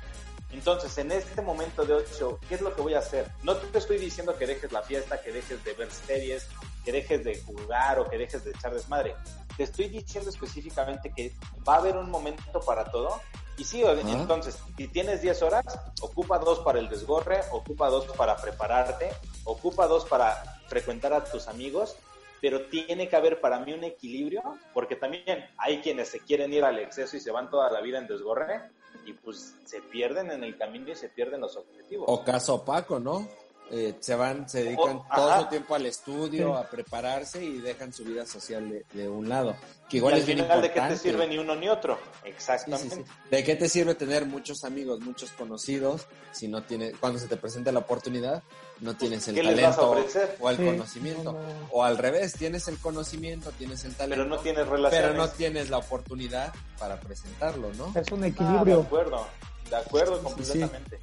Entonces, 0.50 0.96
en 0.98 1.12
este 1.12 1.42
momento 1.42 1.84
de 1.84 1.94
ocio, 1.94 2.38
¿qué 2.48 2.54
es 2.54 2.60
lo 2.60 2.74
que 2.74 2.80
voy 2.80 2.94
a 2.94 3.00
hacer? 3.00 3.30
No 3.42 3.56
te 3.56 3.78
estoy 3.78 3.98
diciendo 3.98 4.36
que 4.36 4.46
dejes 4.46 4.72
la 4.72 4.82
fiesta, 4.82 5.20
que 5.20 5.30
dejes 5.30 5.62
de 5.62 5.72
ver 5.74 5.90
series, 5.90 6.46
que 6.84 6.92
dejes 6.92 7.24
de 7.24 7.42
jugar 7.42 7.98
o 7.98 8.08
que 8.08 8.16
dejes 8.16 8.44
de 8.44 8.52
echar 8.52 8.72
desmadre. 8.72 9.14
Te 9.56 9.64
estoy 9.64 9.88
diciendo 9.88 10.30
específicamente 10.30 11.12
que 11.14 11.34
va 11.68 11.74
a 11.74 11.78
haber 11.78 11.96
un 11.96 12.10
momento 12.10 12.60
para 12.60 12.84
todo. 12.84 13.20
Y 13.58 13.64
sí, 13.64 13.82
entonces, 13.82 14.56
si 14.76 14.86
tienes 14.86 15.20
10 15.20 15.42
horas, 15.42 15.64
ocupa 16.00 16.38
dos 16.38 16.60
para 16.60 16.78
el 16.78 16.88
desgorre, 16.88 17.40
ocupa 17.50 17.90
dos 17.90 18.06
para 18.16 18.36
prepararte, 18.36 19.10
ocupa 19.44 19.88
dos 19.88 20.04
para 20.04 20.60
frecuentar 20.68 21.12
a 21.12 21.24
tus 21.24 21.48
amigos, 21.48 21.96
pero 22.40 22.66
tiene 22.66 23.08
que 23.08 23.16
haber 23.16 23.40
para 23.40 23.58
mí 23.58 23.72
un 23.72 23.82
equilibrio, 23.82 24.42
porque 24.72 24.94
también 24.94 25.44
hay 25.56 25.80
quienes 25.80 26.08
se 26.08 26.20
quieren 26.20 26.52
ir 26.52 26.64
al 26.64 26.78
exceso 26.78 27.16
y 27.16 27.20
se 27.20 27.32
van 27.32 27.50
toda 27.50 27.68
la 27.70 27.80
vida 27.80 27.98
en 27.98 28.06
desgorre, 28.06 28.70
y 29.04 29.12
pues 29.12 29.56
se 29.64 29.80
pierden 29.80 30.30
en 30.30 30.44
el 30.44 30.56
camino 30.56 30.92
y 30.92 30.94
se 30.94 31.08
pierden 31.08 31.40
los 31.40 31.56
objetivos. 31.56 32.06
O 32.08 32.22
caso 32.22 32.56
opaco, 32.56 33.00
¿no? 33.00 33.26
Eh, 33.70 33.96
se 34.00 34.14
van, 34.14 34.48
se 34.48 34.64
dedican 34.64 35.02
todo 35.14 35.40
su 35.40 35.46
tiempo 35.48 35.74
al 35.74 35.84
estudio, 35.84 36.56
a 36.56 36.64
prepararse 36.68 37.44
y 37.44 37.58
dejan 37.58 37.92
su 37.92 38.02
vida 38.02 38.24
social 38.24 38.82
de, 38.92 39.08
un 39.08 39.28
lado. 39.28 39.56
Que 39.90 39.98
igual 39.98 40.16
es 40.16 40.24
bien 40.24 40.38
importante. 40.38 40.68
¿De 40.68 40.74
qué 40.74 40.80
te 40.80 40.96
sirve 40.96 41.26
ni 41.26 41.36
uno 41.36 41.54
ni 41.54 41.68
otro? 41.68 41.98
Exactamente. 42.24 43.04
¿De 43.30 43.44
qué 43.44 43.56
te 43.56 43.68
sirve 43.68 43.94
tener 43.94 44.24
muchos 44.24 44.64
amigos, 44.64 45.00
muchos 45.00 45.32
conocidos, 45.32 46.06
si 46.32 46.48
no 46.48 46.62
tienes, 46.62 46.96
cuando 46.98 47.18
se 47.18 47.26
te 47.26 47.36
presenta 47.36 47.70
la 47.70 47.80
oportunidad, 47.80 48.42
no 48.80 48.96
tienes 48.96 49.28
el 49.28 49.36
talento 49.36 49.96
o 50.40 50.50
el 50.50 50.56
conocimiento? 50.56 51.38
O 51.70 51.84
al 51.84 51.98
revés, 51.98 52.32
tienes 52.32 52.68
el 52.68 52.78
conocimiento, 52.78 53.50
tienes 53.52 53.84
el 53.84 53.94
talento, 53.94 54.24
pero 54.24 54.36
no 54.36 54.42
tienes 54.42 54.66
relaciones. 54.66 55.08
Pero 55.10 55.14
no 55.14 55.28
tienes 55.28 55.68
la 55.68 55.78
oportunidad 55.78 56.54
para 56.78 56.98
presentarlo, 57.00 57.70
¿no? 57.74 57.92
Es 57.94 58.10
un 58.12 58.24
equilibrio. 58.24 58.78
de 58.78 58.82
acuerdo, 58.82 59.26
de 59.68 59.76
acuerdo 59.76 60.22
completamente. 60.22 60.98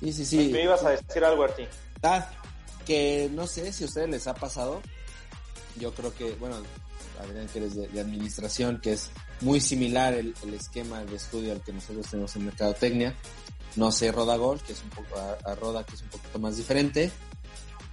Sí, 0.00 0.12
sí, 0.12 0.24
sí. 0.24 0.48
Me 0.50 0.62
ibas 0.62 0.82
a 0.82 0.90
decir 0.90 1.24
algo 1.24 1.44
a 1.44 1.48
ti. 1.48 1.64
Ah, 2.02 2.26
que 2.86 3.30
no 3.32 3.46
sé 3.46 3.72
si 3.72 3.84
a 3.84 3.86
ustedes 3.86 4.08
les 4.08 4.26
ha 4.26 4.34
pasado. 4.34 4.80
Yo 5.78 5.94
creo 5.94 6.14
que, 6.14 6.32
bueno, 6.32 6.56
Adrián, 7.20 7.46
que 7.48 7.58
eres 7.58 7.74
de, 7.74 8.00
administración, 8.00 8.80
que 8.80 8.92
es 8.92 9.10
muy 9.40 9.60
similar 9.60 10.14
el, 10.14 10.34
esquema 10.54 11.04
de 11.04 11.16
estudio 11.16 11.52
al 11.52 11.62
que 11.62 11.72
nosotros 11.72 12.06
tenemos 12.08 12.34
en 12.36 12.46
Mercadotecnia. 12.46 13.14
No 13.76 13.92
sé, 13.92 14.10
Rodagol, 14.10 14.60
que 14.60 14.72
es 14.72 14.82
un 14.82 14.90
poco, 14.90 15.16
a, 15.18 15.54
Roda, 15.54 15.84
que 15.84 15.94
es 15.94 16.02
un 16.02 16.08
poquito 16.08 16.38
más 16.38 16.56
diferente. 16.56 17.10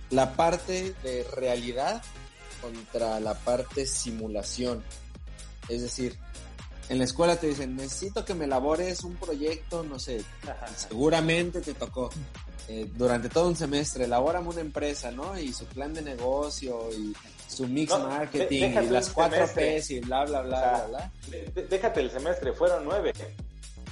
La 0.10 0.36
parte 0.36 0.96
de 1.04 1.26
realidad 1.36 2.02
contra 2.62 3.20
la 3.20 3.36
parte 3.36 3.86
simulación. 3.86 4.84
Es 5.70 5.82
decir, 5.82 6.18
en 6.90 6.98
la 6.98 7.04
escuela 7.04 7.36
te 7.36 7.48
dicen, 7.48 7.76
necesito 7.76 8.24
que 8.24 8.34
me 8.34 8.46
elabores 8.46 9.04
un 9.04 9.16
proyecto, 9.16 9.84
no 9.84 10.00
sé, 10.00 10.24
seguramente 10.76 11.62
te 11.62 11.74
tocó 11.74 12.10
eh, 12.70 12.90
durante 12.96 13.30
todo 13.30 13.50
un 13.50 13.56
semestre, 13.56 14.06
elabórame 14.06 14.50
una 14.50 14.62
empresa, 14.62 15.12
¿no? 15.12 15.38
Y 15.38 15.52
su 15.54 15.66
plan 15.66 15.94
de 15.94 16.02
negocio 16.02 16.90
y 16.98 17.14
su 17.48 17.68
mix 17.68 17.92
marketing 17.92 18.72
y 18.84 18.90
las 18.90 19.10
cuatro 19.10 19.46
P's 19.54 19.92
y 19.92 20.00
bla, 20.00 20.26
bla, 20.26 20.42
bla, 20.42 20.60
bla, 20.60 21.12
bla. 21.30 21.64
Déjate 21.70 22.00
el 22.00 22.12
semestre, 22.12 22.54
fueron 22.54 22.86
nueve. 22.86 23.14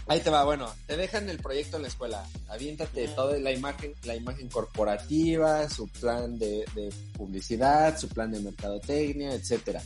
Ahí 0.07 0.19
te 0.19 0.29
va, 0.29 0.43
bueno, 0.45 0.71
te 0.85 0.95
dejan 0.95 1.27
el 1.29 1.39
proyecto 1.39 1.77
en 1.77 1.81
la 1.81 1.87
escuela, 1.87 2.23
aviéntate 2.47 3.07
toda 3.09 3.39
la 3.39 3.51
imagen, 3.51 3.93
la 4.03 4.15
imagen 4.15 4.47
corporativa, 4.49 5.67
su 5.67 5.87
plan 5.87 6.37
de, 6.37 6.63
de 6.75 6.93
publicidad, 7.17 7.97
su 7.97 8.07
plan 8.07 8.31
de 8.31 8.39
mercadotecnia, 8.39 9.33
etcétera 9.33 9.81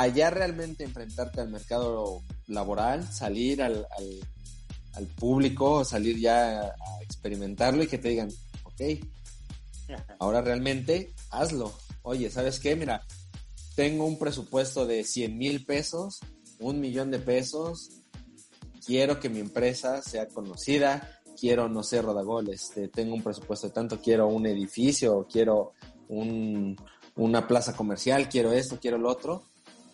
allá 0.00 0.30
realmente 0.30 0.84
enfrentarte 0.84 1.40
al 1.40 1.50
mercado 1.50 2.22
laboral, 2.46 3.04
salir 3.12 3.62
al, 3.62 3.86
al, 4.94 5.06
público, 5.06 5.84
salir 5.84 6.18
ya 6.18 6.60
a 6.60 7.02
experimentarlo 7.02 7.82
y 7.82 7.88
que 7.88 7.98
te 7.98 8.10
digan, 8.10 8.28
ok, 8.64 8.80
ahora 10.20 10.40
realmente 10.40 11.12
hazlo. 11.30 11.72
Oye, 12.02 12.30
¿sabes 12.30 12.60
qué? 12.60 12.76
Mira, 12.76 13.02
tengo 13.74 14.06
un 14.06 14.18
presupuesto 14.18 14.86
de 14.86 15.02
100 15.02 15.36
mil 15.36 15.64
pesos, 15.64 16.20
un 16.60 16.80
millón 16.80 17.10
de 17.10 17.18
pesos, 17.18 17.90
quiero 18.84 19.18
que 19.18 19.28
mi 19.28 19.40
empresa 19.40 20.00
sea 20.02 20.28
conocida, 20.28 21.20
quiero, 21.38 21.68
no 21.68 21.82
sé, 21.82 22.02
Rodagol, 22.02 22.50
este, 22.50 22.88
tengo 22.88 23.14
un 23.14 23.22
presupuesto 23.22 23.66
de 23.66 23.72
tanto, 23.72 24.00
quiero 24.00 24.28
un 24.28 24.46
edificio, 24.46 25.26
quiero 25.30 25.72
un, 26.08 26.76
una 27.16 27.46
plaza 27.46 27.76
comercial, 27.76 28.28
quiero 28.28 28.52
esto, 28.52 28.78
quiero 28.80 28.98
lo 28.98 29.10
otro 29.10 29.44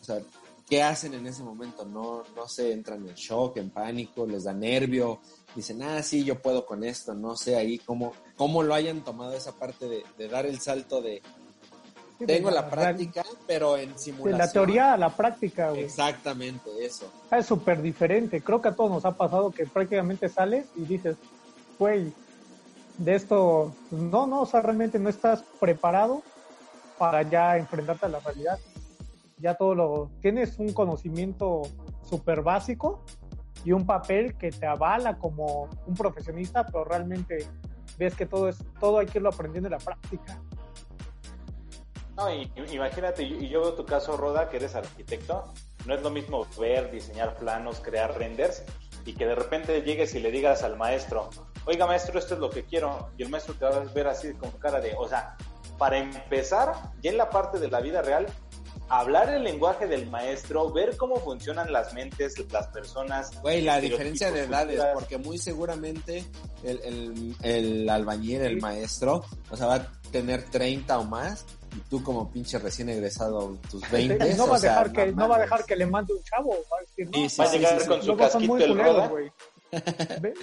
o 0.05 0.07
sea, 0.07 0.21
¿qué 0.69 0.83
hacen 0.83 1.15
en 1.15 1.27
ese 1.27 1.43
momento? 1.43 1.87
No, 1.87 2.23
no 2.37 2.47
se 2.47 2.73
entran 2.73 3.09
en 3.09 3.15
shock, 3.15 3.57
en 3.57 3.71
pánico, 3.71 4.27
les 4.27 4.45
da 4.45 4.53
nervio, 4.53 5.21
dicen, 5.57 5.83
ah, 5.83 6.03
sí, 6.03 6.25
yo 6.25 6.43
puedo 6.43 6.67
con 6.67 6.85
esto, 6.85 7.15
no 7.15 7.37
sé 7.37 7.57
ahí 7.57 7.79
cómo, 7.79 8.13
cómo 8.37 8.63
lo 8.63 8.75
hayan 8.75 9.03
tomado 9.03 9.33
esa 9.33 9.53
parte 9.53 9.89
de, 9.89 10.29
dar 10.29 10.45
el 10.45 10.61
salto 10.61 11.01
de, 11.01 11.23
Tengo 12.27 12.51
la, 12.51 12.69
práctica, 12.69 13.25
pero 13.47 13.79
en 13.79 13.99
simulación. 13.99 14.39
De 14.39 14.45
la 14.47 14.53
teoría 14.53 14.93
a 14.93 14.99
la 14.99 15.09
práctica, 15.09 15.71
güey. 15.71 15.85
Exactamente, 15.85 16.71
eso. 16.85 17.11
Es 17.31 17.47
súper 17.47 17.81
diferente. 17.81 18.43
Creo 18.43 18.61
que 18.61 18.69
a 18.69 18.77
todos 18.77 18.91
nos 18.91 19.07
ha 19.07 19.13
pasado 19.13 19.51
que 19.53 19.65
prácticamente 19.65 20.29
sales 20.29 20.67
y 20.77 20.83
dices, 20.83 21.17
güey, 21.79 22.13
de 22.99 23.15
esto, 23.15 23.75
pues, 23.89 24.03
no, 24.03 24.27
no, 24.27 24.43
o 24.43 24.47
sea, 24.47 24.61
realmente 24.61 24.99
no 24.99 25.09
estás 25.09 25.43
preparado 25.59 26.23
para 26.99 27.23
ya 27.23 27.57
enfrentarte 27.57 28.05
a 28.05 28.11
la 28.11 28.21
realidad. 28.21 28.59
Ya 29.39 29.55
todo 29.55 29.75
lo, 29.75 30.11
tienes 30.21 30.59
un 30.59 30.73
conocimiento 30.73 31.63
súper 32.03 32.43
básico 32.43 33.05
y 33.65 33.73
un 33.73 33.87
papel 33.87 34.37
que 34.37 34.51
te 34.51 34.67
avala 34.67 35.19
como 35.19 35.69
un 35.87 35.95
profesionista, 35.95 36.65
pero 36.67 36.85
realmente 36.85 37.47
ves 37.99 38.15
que 38.15 38.27
todo 38.27 38.49
es, 38.49 38.59
todo 38.81 38.99
hay 38.99 39.07
que 39.07 39.19
irlo 39.19 39.31
aprendiendo 39.31 39.69
en 39.69 39.73
la 39.73 39.79
práctica. 39.79 40.41
No, 42.17 42.33
y, 42.33 42.51
imagínate, 42.73 43.25
y 43.25 43.49
yo 43.49 43.61
veo 43.61 43.75
tu 43.75 43.85
caso, 43.85 44.17
Roda, 44.17 44.49
que 44.49 44.59
eres 44.59 44.77
arquitecto, 44.77 45.53
no 45.87 45.95
es 45.95 46.03
lo 46.03 46.11
mismo 46.11 46.47
ver, 46.59 46.91
diseñar 46.91 47.37
planos, 47.37 47.81
crear 47.81 48.17
renders, 48.17 48.63
y 49.05 49.15
que 49.15 49.27
de 49.27 49.35
repente 49.35 49.83
llegues 49.83 50.15
y 50.15 50.21
le 50.21 50.31
digas 50.31 50.63
al 50.63 50.77
maestro, 50.77 51.29
oiga 51.67 51.87
maestro, 51.87 52.19
esto 52.19 52.35
es 52.35 52.41
lo 52.41 52.51
que 52.51 52.65
quiero, 52.65 53.11
y 53.19 53.23
el 53.25 53.31
maestro 53.31 53.55
te 53.55 53.65
va 53.65 53.77
a 53.77 53.81
ver 53.81 54.07
así 54.07 54.33
con 54.35 54.51
cara 54.53 54.81
de, 54.81 54.95
o 54.97 55.09
sea, 55.09 55.37
para 55.77 55.99
empezar, 55.99 56.73
ya 57.03 57.11
en 57.11 57.19
la 57.19 57.31
parte 57.31 57.59
de 57.59 57.69
la 57.69 57.81
vida 57.81 58.01
real, 58.01 58.27
hablar 59.01 59.29
el 59.31 59.45
lenguaje 59.45 59.87
del 59.87 60.09
maestro, 60.11 60.71
ver 60.71 60.97
cómo 60.97 61.17
funcionan 61.17 61.73
las 61.73 61.95
mentes, 61.95 62.35
las 62.53 62.67
personas. 62.69 63.41
Güey, 63.43 63.63
la 63.63 63.81
diferencia 63.81 64.31
de 64.31 64.45
edades, 64.45 64.81
porque 64.95 65.19
muy 65.19 65.39
seguramente 65.39 66.25
el, 66.63 66.81
el, 66.83 67.37
el 67.43 67.89
albañil, 67.89 68.43
el 68.43 68.61
maestro, 68.61 69.25
o 69.51 69.57
sea, 69.57 69.67
va 69.67 69.75
a 69.77 69.93
tener 70.11 70.45
30 70.51 70.99
o 70.99 71.05
más, 71.05 71.45
y 71.77 71.81
tú 71.91 72.03
como 72.03 72.31
pinche 72.31 72.59
recién 72.59 72.89
egresado 72.89 73.59
tus 73.71 73.83
20 73.91 74.35
no 74.35 74.47
va 74.47 74.57
a 74.57 74.61
dejar 74.61 74.93
que 74.93 75.13
no 75.13 75.29
va 75.29 75.37
a 75.37 75.41
dejar 75.41 75.65
que 75.65 75.77
le 75.77 75.87
mande 75.87 76.13
un 76.13 76.23
chavo 76.23 76.57
va 76.73 76.79
a, 76.79 76.81
decir, 76.83 77.11
no, 77.11 77.45
va 77.45 77.51
a 77.51 77.53
llegar 77.53 77.87
con 77.87 78.03
su 78.03 78.17
casquito 78.17 78.57
el 78.59 78.79
roda 78.79 79.13
ven, 80.21 80.35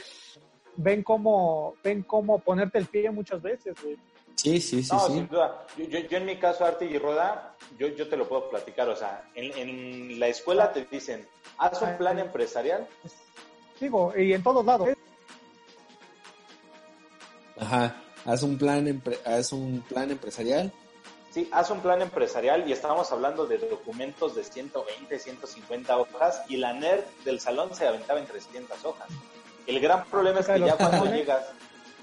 ven 0.76 1.04
cómo 1.04 1.76
ven 1.84 2.04
cómo 2.04 2.40
ponerte 2.40 2.78
el 2.80 2.86
pie 2.86 3.10
muchas 3.12 3.42
veces 3.42 3.76
güey 3.82 3.98
Sí, 4.42 4.60
sí, 4.60 4.82
sí. 4.82 4.90
No, 4.92 5.00
sí. 5.06 5.14
sin 5.14 5.28
duda. 5.28 5.68
Yo, 5.78 5.86
yo, 5.86 6.00
yo, 6.00 6.18
en 6.18 6.26
mi 6.26 6.38
caso, 6.38 6.66
Arte 6.66 6.86
y 6.86 6.98
Roda, 6.98 7.56
yo, 7.78 7.90
yo 7.90 8.10
te 8.10 8.18
lo 8.18 8.28
puedo 8.28 8.50
platicar. 8.50 8.90
O 8.90 8.96
sea, 8.96 9.24
en, 9.36 9.56
en 9.56 10.20
la 10.20 10.30
escuela 10.30 10.74
te 10.74 10.84
dicen, 10.86 11.28
haz 11.60 11.80
un 11.84 11.96
plan 11.98 12.18
empresarial. 12.18 12.88
Digo, 13.80 14.12
y 14.18 14.34
en 14.34 14.42
todos 14.42 14.66
lados. 14.66 14.90
Ajá, 17.60 17.96
haz 18.26 18.42
un 18.42 18.58
plan, 18.58 19.04
haz 19.26 19.54
un 19.54 19.82
plan 19.88 20.10
empresarial. 20.10 20.72
Sí, 21.30 21.48
haz 21.52 21.70
un 21.70 21.80
plan 21.80 22.02
empresarial 22.02 22.68
y 22.68 22.72
estamos 22.74 23.12
hablando 23.12 23.46
de 23.46 23.60
documentos 23.60 24.36
de 24.36 24.44
120, 24.44 25.20
150 25.20 25.98
hojas 25.98 26.42
y 26.50 26.58
la 26.58 26.74
NERD 26.74 27.04
del 27.26 27.40
salón 27.40 27.76
se 27.76 27.88
aventaba 27.88 28.20
en 28.20 28.26
300 28.26 28.84
hojas. 28.86 29.08
El 29.68 29.80
gran 29.80 30.04
problema 30.06 30.40
es 30.40 30.48
que 30.48 30.60
ya 30.60 30.76
cuando 30.76 31.06
llegas 31.06 31.46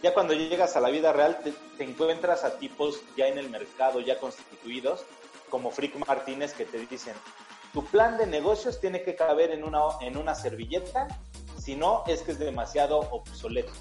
ya 0.03 0.15
cuando 0.15 0.35
llegas 0.35 0.77
a 0.77 0.81
la 0.81 0.91
vida 0.91 1.13
real 1.13 1.39
te, 1.43 1.85
encuentras 1.85 2.45
a 2.45 2.59
tipos 2.59 3.01
ya 3.17 3.27
en 3.27 3.39
el 3.39 3.51
mercado, 3.51 4.01
ya 4.01 4.19
constituidos, 4.19 5.05
como 5.51 5.71
Frick 5.71 5.97
Martínez, 6.07 6.53
que 6.53 6.65
te 6.65 6.79
dicen, 6.79 7.15
tu 7.73 7.85
plan 7.85 8.17
de 8.19 8.27
negocios 8.27 8.81
tiene 8.81 9.03
que 9.03 9.15
caber 9.15 9.51
en 9.51 9.65
una, 9.65 9.81
en 10.01 10.17
una 10.17 10.35
servilleta, 10.35 11.09
si 11.59 11.75
no 11.75 12.05
es 12.07 12.23
que 12.23 12.33
es 12.33 12.39
demasiado 12.39 12.99
obsoleto. 12.99 13.73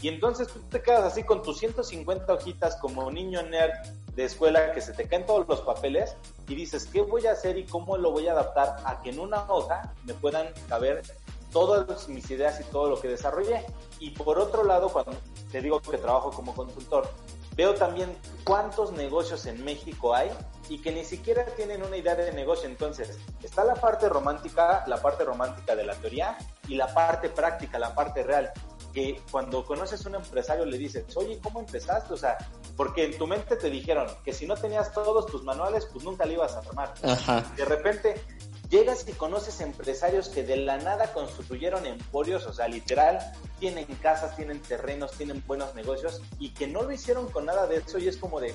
Y 0.00 0.08
entonces 0.08 0.48
tú 0.48 0.60
te 0.68 0.82
quedas 0.82 1.04
así 1.04 1.24
con 1.24 1.42
tus 1.42 1.58
150 1.58 2.32
hojitas 2.32 2.76
como 2.76 3.10
niño 3.10 3.42
nerd 3.42 3.72
de 4.14 4.24
escuela 4.24 4.72
que 4.72 4.80
se 4.80 4.92
te 4.92 5.08
caen 5.08 5.24
todos 5.24 5.48
los 5.48 5.60
papeles 5.62 6.16
y 6.48 6.54
dices, 6.54 6.86
¿qué 6.86 7.00
voy 7.00 7.26
a 7.26 7.32
hacer 7.32 7.56
y 7.56 7.64
cómo 7.64 7.96
lo 7.96 8.10
voy 8.10 8.28
a 8.28 8.32
adaptar 8.32 8.76
a 8.84 9.00
que 9.00 9.10
en 9.10 9.18
una 9.18 9.50
hoja 9.50 9.94
me 10.04 10.14
puedan 10.14 10.48
caber 10.68 11.02
todas 11.50 12.08
mis 12.08 12.30
ideas 12.30 12.60
y 12.60 12.64
todo 12.64 12.90
lo 12.90 13.00
que 13.00 13.08
desarrollé? 13.08 13.64
Y 13.98 14.10
por 14.10 14.38
otro 14.38 14.64
lado, 14.64 14.88
cuando 14.90 15.12
te 15.50 15.60
digo 15.60 15.80
que 15.80 15.98
trabajo 15.98 16.30
como 16.30 16.54
consultor, 16.54 17.08
veo 17.56 17.74
también 17.74 18.16
cuántos 18.44 18.92
negocios 18.92 19.46
en 19.46 19.64
México 19.64 20.14
hay 20.14 20.30
y 20.68 20.78
que 20.78 20.92
ni 20.92 21.04
siquiera 21.04 21.44
tienen 21.56 21.82
una 21.82 21.96
idea 21.96 22.14
de 22.14 22.32
negocio. 22.32 22.68
Entonces, 22.68 23.18
está 23.42 23.64
la 23.64 23.74
parte 23.74 24.08
romántica, 24.08 24.84
la 24.86 25.00
parte 25.00 25.24
romántica 25.24 25.74
de 25.74 25.84
la 25.84 25.94
teoría 25.94 26.36
y 26.68 26.74
la 26.74 26.92
parte 26.92 27.30
práctica, 27.30 27.78
la 27.78 27.94
parte 27.94 28.22
real. 28.22 28.52
Que 28.92 29.20
cuando 29.30 29.64
conoces 29.64 30.04
a 30.04 30.08
un 30.08 30.16
empresario 30.16 30.64
le 30.64 30.78
dices, 30.78 31.04
oye, 31.16 31.38
¿cómo 31.42 31.60
empezaste? 31.60 32.14
O 32.14 32.16
sea, 32.16 32.36
porque 32.76 33.04
en 33.04 33.18
tu 33.18 33.26
mente 33.26 33.56
te 33.56 33.70
dijeron 33.70 34.06
que 34.24 34.32
si 34.32 34.46
no 34.46 34.56
tenías 34.56 34.92
todos 34.92 35.26
tus 35.26 35.42
manuales, 35.42 35.86
pues 35.86 36.04
nunca 36.04 36.24
le 36.24 36.34
ibas 36.34 36.54
a 36.54 36.60
armar. 36.60 36.94
Ajá. 37.02 37.44
De 37.56 37.64
repente 37.64 38.22
llegas 38.68 39.06
y 39.08 39.12
conoces 39.12 39.60
empresarios 39.60 40.28
que 40.28 40.42
de 40.42 40.56
la 40.56 40.78
nada 40.78 41.12
construyeron 41.12 41.86
emporios, 41.86 42.46
o 42.46 42.52
sea, 42.52 42.68
literal, 42.68 43.18
tienen 43.58 43.86
casas, 44.02 44.36
tienen 44.36 44.60
terrenos, 44.60 45.12
tienen 45.12 45.42
buenos 45.46 45.74
negocios 45.74 46.20
y 46.38 46.50
que 46.50 46.66
no 46.66 46.82
lo 46.82 46.92
hicieron 46.92 47.30
con 47.30 47.46
nada 47.46 47.66
de 47.66 47.76
eso 47.78 47.98
y 47.98 48.08
es 48.08 48.16
como 48.16 48.40
de, 48.40 48.54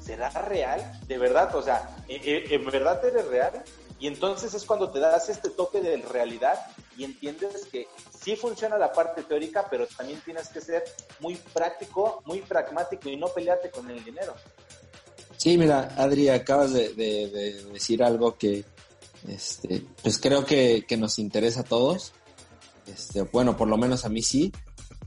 ¿será 0.00 0.30
real? 0.30 1.00
¿De 1.06 1.18
verdad? 1.18 1.54
O 1.54 1.62
sea, 1.62 1.96
¿en 2.08 2.64
verdad 2.66 3.04
eres 3.04 3.26
real? 3.26 3.62
Y 3.98 4.08
entonces 4.08 4.52
es 4.54 4.64
cuando 4.64 4.90
te 4.90 4.98
das 4.98 5.28
este 5.28 5.48
toque 5.50 5.80
de 5.80 5.96
realidad 5.98 6.58
y 6.96 7.04
entiendes 7.04 7.66
que 7.70 7.86
sí 8.20 8.34
funciona 8.34 8.76
la 8.76 8.92
parte 8.92 9.22
teórica, 9.22 9.68
pero 9.70 9.86
también 9.86 10.20
tienes 10.24 10.48
que 10.48 10.60
ser 10.60 10.82
muy 11.20 11.36
práctico, 11.36 12.20
muy 12.24 12.40
pragmático 12.40 13.08
y 13.08 13.16
no 13.16 13.28
pelearte 13.28 13.70
con 13.70 13.88
el 13.90 14.02
dinero. 14.02 14.34
Sí, 15.36 15.56
mira, 15.56 15.94
Adri, 15.96 16.28
acabas 16.28 16.72
de 16.72 17.62
decir 17.72 18.02
algo 18.02 18.36
que, 18.36 18.64
este, 19.28 19.86
pues 20.02 20.18
creo 20.18 20.44
que, 20.44 20.84
que, 20.86 20.96
nos 20.96 21.18
interesa 21.18 21.60
a 21.60 21.64
todos. 21.64 22.12
Este, 22.86 23.22
bueno, 23.22 23.56
por 23.56 23.68
lo 23.68 23.76
menos 23.76 24.04
a 24.04 24.08
mí 24.08 24.22
sí. 24.22 24.52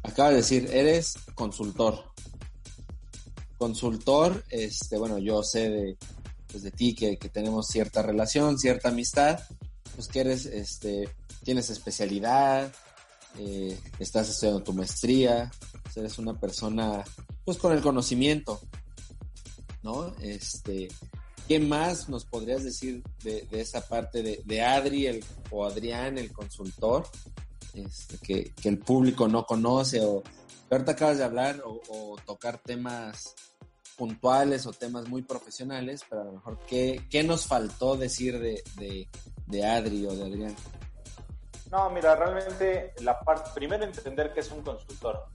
Acaba 0.03 0.29
de 0.29 0.37
decir, 0.37 0.69
eres 0.71 1.15
consultor. 1.33 2.11
Consultor, 3.57 4.43
este, 4.49 4.97
bueno, 4.97 5.17
yo 5.17 5.43
sé 5.43 5.69
de, 5.69 5.97
pues 6.47 6.63
de 6.63 6.71
ti 6.71 6.93
que, 6.93 7.17
que, 7.17 7.29
tenemos 7.29 7.67
cierta 7.67 8.01
relación, 8.01 8.57
cierta 8.59 8.89
amistad, 8.89 9.39
pues 9.95 10.07
que 10.07 10.21
eres, 10.21 10.45
este, 10.45 11.09
tienes 11.43 11.69
especialidad, 11.69 12.71
eh, 13.39 13.77
estás 13.99 14.29
estudiando 14.29 14.63
tu 14.63 14.73
maestría, 14.73 15.51
pues 15.83 15.97
eres 15.97 16.17
una 16.17 16.39
persona, 16.39 17.03
pues 17.43 17.57
con 17.57 17.73
el 17.73 17.81
conocimiento, 17.81 18.61
¿no? 19.83 20.15
Este, 20.21 20.87
¿Qué 21.47 21.59
más 21.59 22.09
nos 22.09 22.25
podrías 22.25 22.63
decir 22.63 23.03
de, 23.23 23.47
esa 23.51 23.81
parte 23.87 24.23
de, 24.23 24.61
Adri 24.61 25.05
el, 25.05 25.23
o 25.51 25.65
Adrián, 25.65 26.17
el 26.17 26.31
consultor, 26.31 27.05
este, 27.73 28.17
que, 28.17 28.53
el 28.67 28.79
público 28.79 29.27
no 29.27 29.45
conoce? 29.45 30.01
O 30.01 30.23
ahorita 30.71 30.93
acabas 30.93 31.19
de 31.19 31.23
hablar 31.23 31.61
o, 31.63 31.81
o, 31.89 32.15
tocar 32.25 32.57
temas 32.57 33.35
puntuales 33.95 34.65
o 34.65 34.73
temas 34.73 35.07
muy 35.07 35.21
profesionales, 35.21 36.03
pero 36.09 36.21
a 36.21 36.25
lo 36.25 36.33
mejor, 36.33 36.59
¿qué, 36.67 37.05
qué 37.09 37.23
nos 37.23 37.45
faltó 37.45 37.95
decir 37.95 38.39
de, 38.39 38.63
de, 38.77 39.07
de 39.45 39.65
Adri 39.65 40.05
o 40.07 40.15
de 40.15 40.23
Adrián? 40.23 40.55
No, 41.71 41.89
mira, 41.89 42.15
realmente 42.15 42.93
la 43.01 43.19
parte, 43.19 43.51
primero 43.53 43.83
entender 43.83 44.33
que 44.33 44.39
es 44.39 44.51
un 44.51 44.61
consultor. 44.61 45.25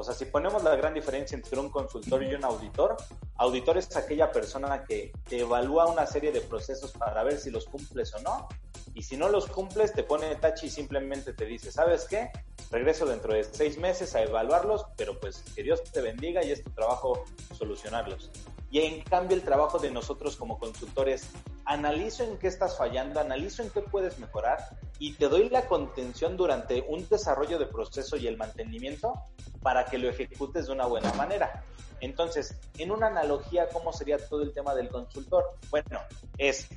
O 0.00 0.02
sea, 0.02 0.14
si 0.14 0.24
ponemos 0.24 0.64
la 0.64 0.74
gran 0.76 0.94
diferencia 0.94 1.36
entre 1.36 1.60
un 1.60 1.68
consultor 1.68 2.22
y 2.22 2.34
un 2.34 2.42
auditor, 2.42 2.96
auditor 3.36 3.76
es 3.76 3.94
aquella 3.96 4.32
persona 4.32 4.82
que 4.84 5.12
evalúa 5.30 5.88
una 5.88 6.06
serie 6.06 6.32
de 6.32 6.40
procesos 6.40 6.92
para 6.92 7.22
ver 7.22 7.38
si 7.38 7.50
los 7.50 7.66
cumples 7.66 8.14
o 8.14 8.20
no. 8.20 8.48
Y 8.94 9.02
si 9.02 9.18
no 9.18 9.28
los 9.28 9.46
cumples, 9.46 9.92
te 9.92 10.02
pone 10.02 10.34
tachi 10.36 10.68
y 10.68 10.70
simplemente 10.70 11.34
te 11.34 11.44
dice, 11.44 11.70
¿sabes 11.70 12.06
qué? 12.08 12.30
Regreso 12.70 13.04
dentro 13.04 13.34
de 13.34 13.44
seis 13.44 13.76
meses 13.76 14.14
a 14.14 14.22
evaluarlos, 14.22 14.86
pero 14.96 15.20
pues 15.20 15.44
que 15.54 15.62
Dios 15.62 15.82
te 15.82 16.00
bendiga 16.00 16.42
y 16.42 16.50
es 16.50 16.64
tu 16.64 16.70
trabajo 16.70 17.24
solucionarlos. 17.58 18.30
Y 18.70 18.80
en 18.80 19.02
cambio 19.02 19.36
el 19.36 19.42
trabajo 19.42 19.78
de 19.78 19.90
nosotros 19.90 20.36
como 20.36 20.58
consultores, 20.58 21.28
analizo 21.66 22.24
en 22.24 22.38
qué 22.38 22.46
estás 22.48 22.78
fallando, 22.78 23.20
analizo 23.20 23.62
en 23.62 23.70
qué 23.70 23.82
puedes 23.82 24.18
mejorar 24.18 24.78
y 24.98 25.12
te 25.14 25.28
doy 25.28 25.50
la 25.50 25.66
contención 25.66 26.38
durante 26.38 26.84
un 26.88 27.06
desarrollo 27.08 27.58
de 27.58 27.66
proceso 27.66 28.16
y 28.16 28.26
el 28.26 28.36
mantenimiento 28.36 29.14
para 29.62 29.84
que 29.84 29.98
lo 29.98 30.08
ejecutes 30.08 30.66
de 30.66 30.72
una 30.72 30.86
buena 30.86 31.12
manera. 31.14 31.64
Entonces, 32.00 32.58
en 32.78 32.90
una 32.90 33.08
analogía, 33.08 33.68
¿cómo 33.68 33.92
sería 33.92 34.18
todo 34.18 34.42
el 34.42 34.52
tema 34.52 34.74
del 34.74 34.88
consultor? 34.88 35.44
Bueno, 35.70 36.00
es, 36.38 36.68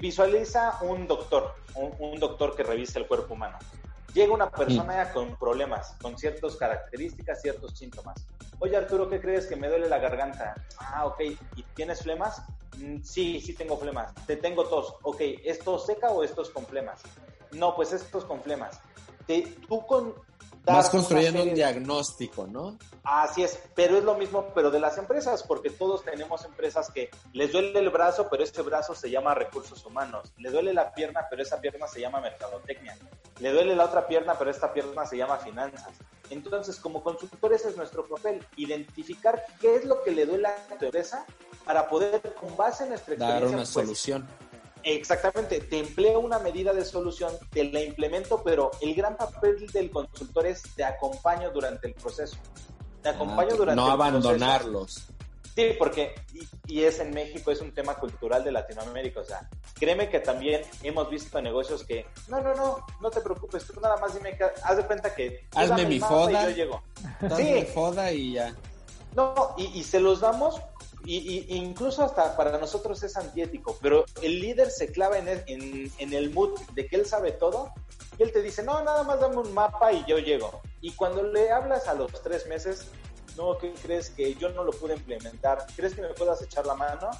visualiza 0.00 0.78
un 0.82 1.08
doctor, 1.08 1.54
un, 1.74 1.92
un 1.98 2.20
doctor 2.20 2.54
que 2.54 2.62
revisa 2.62 2.98
el 2.98 3.06
cuerpo 3.06 3.34
humano. 3.34 3.58
Llega 4.14 4.34
una 4.34 4.50
persona 4.50 5.06
sí. 5.06 5.12
con 5.14 5.36
problemas, 5.36 5.96
con 6.02 6.18
ciertas 6.18 6.56
características, 6.56 7.40
ciertos 7.40 7.78
síntomas. 7.78 8.26
Oye 8.58 8.76
Arturo, 8.76 9.08
¿qué 9.08 9.20
crees 9.20 9.46
que 9.46 9.56
me 9.56 9.68
duele 9.68 9.88
la 9.88 9.98
garganta? 9.98 10.54
Ah, 10.78 11.06
ok. 11.06 11.20
¿Y 11.56 11.62
tienes 11.74 12.02
flemas? 12.02 12.42
Mm, 12.76 13.02
sí, 13.02 13.40
sí 13.40 13.54
tengo 13.54 13.78
flemas. 13.78 14.14
Te 14.26 14.36
tengo 14.36 14.64
tos. 14.64 14.94
Ok, 15.02 15.20
¿es 15.44 15.60
tos 15.60 15.86
seca 15.86 16.10
o 16.10 16.22
es 16.22 16.34
tos 16.34 16.50
con 16.50 16.66
flemas? 16.66 17.00
No, 17.52 17.74
pues 17.74 17.92
es 17.92 18.04
tos 18.10 18.26
con 18.26 18.42
flemas. 18.42 18.80
Te, 19.26 19.42
tú 19.66 19.86
con 19.86 20.14
Vas 20.64 20.90
construyendo 20.90 21.42
un 21.42 21.54
diagnóstico, 21.54 22.46
¿no? 22.46 22.78
Así 23.02 23.42
es, 23.42 23.58
pero 23.74 23.98
es 23.98 24.04
lo 24.04 24.14
mismo, 24.14 24.46
pero 24.54 24.70
de 24.70 24.78
las 24.78 24.96
empresas, 24.96 25.42
porque 25.42 25.70
todos 25.70 26.04
tenemos 26.04 26.44
empresas 26.44 26.90
que 26.90 27.10
les 27.32 27.50
duele 27.50 27.78
el 27.80 27.90
brazo, 27.90 28.28
pero 28.30 28.44
este 28.44 28.62
brazo 28.62 28.94
se 28.94 29.10
llama 29.10 29.34
recursos 29.34 29.84
humanos. 29.84 30.32
Le 30.36 30.50
duele 30.50 30.72
la 30.72 30.94
pierna, 30.94 31.26
pero 31.28 31.42
esa 31.42 31.60
pierna 31.60 31.88
se 31.88 32.00
llama 32.00 32.20
mercadotecnia. 32.20 32.96
Le 33.40 33.52
duele 33.52 33.74
la 33.74 33.86
otra 33.86 34.06
pierna, 34.06 34.38
pero 34.38 34.50
esta 34.50 34.72
pierna 34.72 35.04
se 35.04 35.16
llama 35.16 35.38
finanzas. 35.38 35.94
Entonces, 36.30 36.78
como 36.78 37.02
consultores 37.02 37.64
es 37.64 37.76
nuestro 37.76 38.06
papel, 38.06 38.46
identificar 38.56 39.44
qué 39.60 39.76
es 39.76 39.84
lo 39.84 40.02
que 40.04 40.12
le 40.12 40.26
duele 40.26 40.46
a 40.46 40.78
tu 40.78 40.84
empresa 40.84 41.26
para 41.64 41.88
poder, 41.88 42.20
con 42.40 42.56
base 42.56 42.84
en 42.84 42.90
nuestra 42.90 43.14
experiencia, 43.14 43.40
dar 43.40 43.48
una 43.48 43.56
pues, 43.58 43.68
solución 43.68 44.28
Exactamente, 44.84 45.60
te 45.60 45.78
empleo 45.78 46.20
una 46.20 46.38
medida 46.38 46.72
de 46.72 46.84
solución, 46.84 47.32
te 47.50 47.64
la 47.64 47.80
implemento, 47.80 48.42
pero 48.42 48.70
el 48.80 48.94
gran 48.94 49.16
papel 49.16 49.66
del 49.72 49.90
consultor 49.90 50.46
es 50.46 50.62
te 50.74 50.84
acompaño 50.84 51.50
durante 51.50 51.88
el 51.88 51.94
proceso. 51.94 52.36
Te 53.02 53.08
ah, 53.08 53.12
acompaño 53.12 53.56
durante 53.56 53.80
no 53.80 53.90
abandonarlos. 53.90 55.06
Sí, 55.54 55.74
porque, 55.78 56.14
y, 56.66 56.82
es 56.82 56.98
en 56.98 57.10
México, 57.10 57.50
es 57.50 57.60
un 57.60 57.72
tema 57.72 57.94
cultural 57.96 58.42
de 58.42 58.52
Latinoamérica, 58.52 59.20
o 59.20 59.24
sea, 59.24 59.50
créeme 59.74 60.08
que 60.08 60.20
también 60.20 60.62
hemos 60.82 61.10
visto 61.10 61.42
negocios 61.42 61.84
que, 61.84 62.06
no, 62.28 62.40
no, 62.40 62.54
no, 62.54 62.78
no 63.00 63.10
te 63.10 63.20
preocupes, 63.20 63.66
tú 63.66 63.78
nada 63.78 63.98
más 63.98 64.14
dime, 64.14 64.34
que, 64.34 64.44
haz 64.44 64.76
de 64.78 64.86
cuenta 64.86 65.14
que... 65.14 65.46
Hazme 65.54 65.84
mi 65.84 66.00
foda. 66.00 66.44
Y 66.44 66.52
yo 66.52 66.56
llego. 66.56 66.82
Sí. 67.36 67.42
mi 67.52 67.62
foda 67.64 68.10
y 68.12 68.32
ya. 68.32 68.56
No, 69.14 69.54
y, 69.58 69.64
y 69.78 69.84
se 69.84 70.00
los 70.00 70.20
damos 70.20 70.58
y, 71.04 71.54
incluso 71.54 72.04
hasta 72.04 72.36
para 72.36 72.58
nosotros 72.58 73.02
es 73.02 73.16
antiético, 73.16 73.76
pero 73.80 74.04
el 74.22 74.40
líder 74.40 74.70
se 74.70 74.92
clava 74.92 75.18
en 75.18 75.28
el, 75.28 75.42
en, 75.98 76.12
el 76.12 76.30
mood 76.30 76.58
de 76.74 76.86
que 76.86 76.96
él 76.96 77.06
sabe 77.06 77.32
todo 77.32 77.72
y 78.18 78.22
él 78.22 78.32
te 78.32 78.42
dice, 78.42 78.62
no, 78.62 78.82
nada 78.84 79.02
más 79.02 79.20
dame 79.20 79.36
un 79.36 79.52
mapa 79.52 79.92
y 79.92 80.04
yo 80.06 80.18
llego. 80.18 80.60
Y 80.80 80.92
cuando 80.92 81.22
le 81.22 81.50
hablas 81.50 81.88
a 81.88 81.94
los 81.94 82.12
tres 82.22 82.46
meses, 82.46 82.86
no, 83.36 83.56
¿qué 83.58 83.72
crees 83.82 84.10
que 84.10 84.34
yo 84.34 84.50
no 84.50 84.62
lo 84.62 84.72
pude 84.72 84.94
implementar? 84.94 85.66
¿Crees 85.74 85.94
que 85.94 86.02
me 86.02 86.08
puedas 86.08 86.42
echar 86.42 86.66
la 86.66 86.74
mano? 86.74 87.10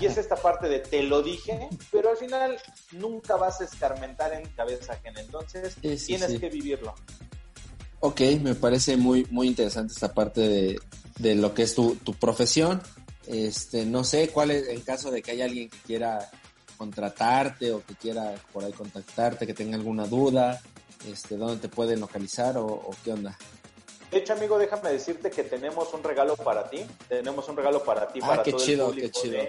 Y 0.00 0.06
es 0.06 0.16
esta 0.16 0.36
parte 0.36 0.68
de 0.68 0.80
te 0.80 1.02
lo 1.02 1.22
dije, 1.22 1.68
pero 1.92 2.10
al 2.10 2.16
final 2.16 2.58
nunca 2.92 3.36
vas 3.36 3.60
a 3.60 3.64
escarmentar 3.64 4.32
en 4.32 4.48
cabeza 4.50 4.94
ajena, 4.94 5.20
entonces 5.20 5.76
tienes 5.80 6.40
que 6.40 6.48
vivirlo. 6.48 6.94
Ok, 8.00 8.22
me 8.40 8.54
parece 8.54 8.96
muy, 8.96 9.26
muy 9.30 9.46
interesante 9.46 9.92
esta 9.92 10.14
parte 10.14 10.40
de, 10.40 10.80
de 11.18 11.34
lo 11.34 11.52
que 11.52 11.62
es 11.62 11.74
tu, 11.74 11.96
tu 11.96 12.14
profesión 12.14 12.82
este, 13.26 13.84
no 13.84 14.04
sé 14.04 14.28
cuál 14.28 14.50
es, 14.50 14.68
en 14.68 14.80
caso 14.80 15.10
de 15.10 15.22
que 15.22 15.32
haya 15.32 15.44
alguien 15.44 15.68
que 15.68 15.78
quiera 15.78 16.30
contratarte 16.76 17.72
o 17.72 17.84
que 17.84 17.94
quiera 17.94 18.34
por 18.52 18.64
ahí 18.64 18.72
contactarte, 18.72 19.46
que 19.46 19.54
tenga 19.54 19.76
alguna 19.76 20.06
duda, 20.06 20.60
este, 21.06 21.36
dónde 21.36 21.56
te 21.56 21.68
pueden 21.68 22.00
localizar 22.00 22.56
o, 22.56 22.90
qué 23.04 23.12
onda. 23.12 23.36
De 24.10 24.18
hecho, 24.18 24.32
amigo, 24.32 24.58
déjame 24.58 24.90
decirte 24.90 25.30
que 25.30 25.44
tenemos 25.44 25.92
un 25.94 26.02
regalo 26.02 26.36
para 26.36 26.68
ti. 26.68 26.84
Tenemos 27.08 27.48
un 27.48 27.56
regalo 27.56 27.84
para 27.84 28.08
ti, 28.08 28.20
ah, 28.22 28.28
para 28.28 28.42
qué 28.42 28.54
chido, 28.54 28.92
qué 28.92 29.10
chido. 29.10 29.42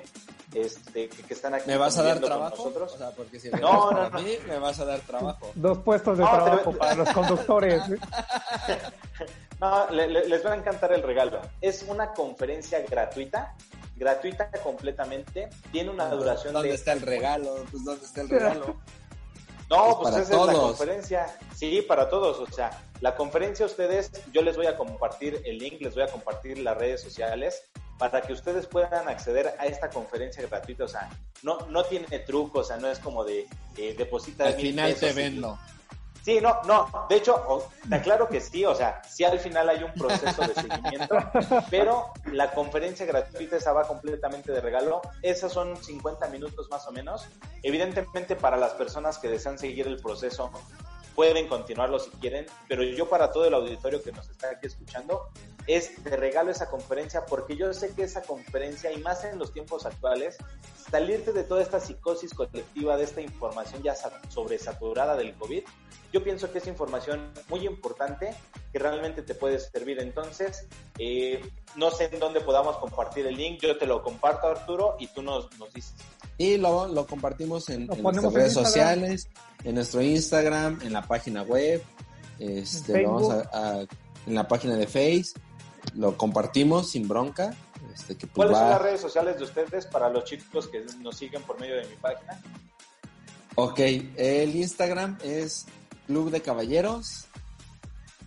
este, 0.53 1.09
que, 1.09 1.33
están 1.33 1.55
aquí. 1.55 1.63
¿Me 1.67 1.77
vas 1.77 1.97
a 1.97 2.03
dar 2.03 2.19
trabajo? 2.19 2.71
O 2.77 2.97
sea, 2.97 3.11
porque 3.11 3.39
si 3.39 3.49
no, 3.61 3.91
no, 3.91 4.09
no. 4.09 4.21
Mí, 4.21 4.35
me 4.47 4.59
vas 4.59 4.79
a 4.79 4.85
dar 4.85 4.99
trabajo. 4.99 5.51
Dos 5.55 5.79
puestos 5.79 6.17
de 6.17 6.23
trabajo 6.25 6.73
para 6.73 6.95
los 6.95 7.09
conductores. 7.09 7.81
No, 9.61 9.87
les 9.91 10.43
va 10.43 10.53
a 10.53 10.55
encantar 10.55 10.91
el 10.91 11.03
regalo. 11.03 11.39
Es 11.61 11.83
una 11.87 12.13
conferencia 12.13 12.81
gratuita, 12.81 13.55
gratuita 13.95 14.49
completamente. 14.63 15.49
Tiene 15.71 15.91
una 15.91 16.09
duración 16.09 16.53
¿Dónde 16.53 16.73
está 16.73 16.93
el 16.93 17.01
regalo? 17.01 17.63
Pues 17.69 17.85
¿dónde 17.85 18.03
está 18.03 18.21
el 18.21 18.29
regalo? 18.29 18.75
No, 19.69 19.99
pues 20.01 20.17
esa 20.17 20.41
es 20.41 20.47
la 20.47 20.53
conferencia. 20.53 21.37
Sí, 21.55 21.81
para 21.83 22.09
todos. 22.09 22.39
O 22.39 22.51
sea, 22.51 22.71
la 23.01 23.15
conferencia 23.15 23.65
ustedes, 23.65 24.11
yo 24.33 24.41
les 24.41 24.57
voy 24.57 24.65
a 24.65 24.75
compartir 24.75 25.41
el 25.45 25.59
link, 25.59 25.79
les 25.79 25.93
voy 25.93 26.03
a 26.03 26.07
compartir 26.07 26.57
las 26.57 26.75
redes 26.75 27.01
sociales 27.01 27.63
para 27.99 28.21
que 28.21 28.33
ustedes 28.33 28.65
puedan 28.65 29.07
acceder 29.07 29.53
a 29.59 29.67
esta 29.67 29.91
conferencia 29.91 30.45
gratuita. 30.47 30.85
O 30.85 30.87
sea, 30.87 31.07
no, 31.43 31.59
no 31.67 31.83
tiene 31.83 32.19
truco, 32.19 32.59
o 32.59 32.63
sea, 32.63 32.77
no 32.77 32.89
es 32.89 32.97
como 32.97 33.23
de 33.23 33.47
eh, 33.77 33.93
depositar. 33.95 34.47
Al 34.47 34.55
final 34.55 34.95
te 34.95 35.13
vendo. 35.13 35.57
Sí, 36.23 36.39
no, 36.39 36.61
no, 36.67 37.07
de 37.09 37.15
hecho, 37.15 37.67
está 37.83 38.01
claro 38.01 38.27
que 38.29 38.39
sí, 38.39 38.63
o 38.63 38.75
sea, 38.75 39.01
sí 39.09 39.23
al 39.23 39.39
final 39.39 39.69
hay 39.69 39.83
un 39.83 39.91
proceso 39.93 40.41
de 40.43 40.53
seguimiento, 40.53 41.15
pero 41.71 42.13
la 42.31 42.51
conferencia 42.51 43.07
gratuita 43.07 43.57
esa 43.57 43.73
va 43.73 43.87
completamente 43.87 44.51
de 44.51 44.61
regalo, 44.61 45.01
esas 45.23 45.51
son 45.51 45.75
50 45.75 46.27
minutos 46.27 46.69
más 46.69 46.87
o 46.87 46.91
menos, 46.91 47.27
evidentemente 47.63 48.35
para 48.35 48.57
las 48.57 48.73
personas 48.73 49.17
que 49.17 49.29
desean 49.29 49.57
seguir 49.57 49.87
el 49.87 49.97
proceso 49.97 50.51
pueden 51.15 51.47
continuarlo 51.47 51.99
si 51.99 52.09
quieren, 52.11 52.45
pero 52.67 52.83
yo 52.83 53.09
para 53.09 53.31
todo 53.31 53.45
el 53.45 53.53
auditorio 53.53 54.01
que 54.01 54.11
nos 54.11 54.29
está 54.29 54.51
aquí 54.51 54.67
escuchando, 54.67 55.29
es 55.67 56.03
de 56.03 56.15
regalo 56.15 56.51
esa 56.51 56.69
conferencia 56.69 57.25
porque 57.25 57.55
yo 57.55 57.73
sé 57.73 57.93
que 57.93 58.03
esa 58.03 58.21
conferencia, 58.21 58.91
y 58.91 58.99
más 58.99 59.23
en 59.23 59.37
los 59.37 59.53
tiempos 59.53 59.85
actuales, 59.85 60.37
salirte 60.89 61.31
de 61.31 61.43
toda 61.43 61.61
esta 61.61 61.79
psicosis 61.79 62.33
colectiva, 62.33 62.97
de 62.97 63.03
esta 63.03 63.21
información 63.21 63.81
ya 63.83 63.95
sobresaturada 64.29 65.15
del 65.15 65.33
COVID, 65.35 65.63
yo 66.11 66.23
pienso 66.23 66.51
que 66.51 66.57
es 66.57 66.67
información 66.67 67.31
muy 67.49 67.65
importante 67.65 68.33
que 68.73 68.79
realmente 68.79 69.21
te 69.21 69.33
puede 69.33 69.59
servir. 69.59 69.99
Entonces, 70.01 70.67
eh, 70.97 71.41
no 71.77 71.89
sé 71.91 72.09
en 72.11 72.19
dónde 72.19 72.41
podamos 72.41 72.77
compartir 72.77 73.25
el 73.27 73.35
link, 73.35 73.61
yo 73.61 73.77
te 73.77 73.85
lo 73.85 74.03
comparto 74.03 74.47
Arturo 74.47 74.97
y 74.99 75.07
tú 75.07 75.21
nos, 75.21 75.57
nos 75.57 75.73
dices. 75.73 75.93
Y 76.37 76.57
lo, 76.57 76.87
lo 76.87 77.05
compartimos 77.05 77.69
en, 77.69 77.87
nuestras 77.87 78.33
redes 78.33 78.53
sociales, 78.53 79.29
en 79.63 79.75
nuestro 79.75 80.01
Instagram, 80.01 80.79
en 80.83 80.91
la 80.91 81.03
página 81.03 81.43
web, 81.43 81.81
este, 82.39 83.05
vamos 83.05 83.29
a, 83.29 83.85
en 84.25 84.35
la 84.35 84.47
página 84.47 84.75
de 84.75 84.87
Face, 84.87 85.33
lo 85.95 86.17
compartimos 86.17 86.91
sin 86.91 87.07
bronca. 87.07 87.55
Este, 87.93 88.15
que 88.15 88.27
pues 88.27 88.47
¿Cuáles 88.47 88.57
son 88.57 88.69
las 88.69 88.81
redes 88.81 89.01
sociales 89.01 89.37
de 89.37 89.43
ustedes 89.43 89.85
para 89.85 90.09
los 90.09 90.23
chicos 90.23 90.67
que 90.67 90.85
nos 91.01 91.17
siguen 91.17 91.41
por 91.43 91.59
medio 91.59 91.75
de 91.75 91.87
mi 91.87 91.95
página? 91.95 92.39
Ok, 93.55 93.79
el 94.15 94.55
Instagram 94.55 95.17
es 95.23 95.65
Club 96.07 96.31
de 96.31 96.41
Caballeros. 96.41 97.25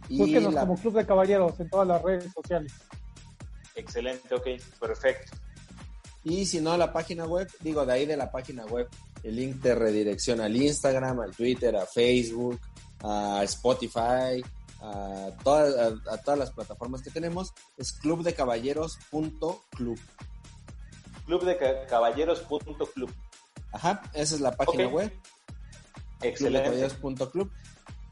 Búsquenos 0.08 0.54
como 0.54 0.76
Club 0.76 0.94
de 0.94 1.06
Caballeros 1.06 1.58
en 1.60 1.70
todas 1.70 1.88
las 1.88 2.02
redes 2.02 2.32
sociales. 2.32 2.72
Excelente, 3.74 4.34
ok, 4.34 4.46
perfecto. 4.78 5.36
Y 6.24 6.46
si 6.46 6.60
no, 6.60 6.76
la 6.76 6.92
página 6.92 7.26
web, 7.26 7.50
digo, 7.60 7.84
de 7.84 7.92
ahí 7.92 8.06
de 8.06 8.16
la 8.16 8.30
página 8.30 8.64
web, 8.64 8.88
el 9.22 9.36
link 9.36 9.60
te 9.62 9.74
redirecciona 9.74 10.46
al 10.46 10.56
Instagram, 10.56 11.20
al 11.20 11.34
Twitter, 11.34 11.76
a 11.76 11.86
Facebook, 11.86 12.58
a 13.02 13.42
Spotify, 13.44 14.42
a 14.84 15.30
todas, 15.42 15.94
a, 16.10 16.18
todas 16.18 16.38
las 16.38 16.52
plataformas 16.52 17.02
que 17.02 17.10
tenemos. 17.10 17.52
Es 17.76 17.92
clubdecaballeros.club. 17.92 19.98
Clubdecaballeros.club. 21.26 23.10
Ajá, 23.72 24.02
esa 24.12 24.34
es 24.34 24.40
la 24.40 24.52
página 24.52 24.88
web. 24.88 25.12
Excelente. 26.20 26.68
Clubdecaballeros.club. 26.68 27.50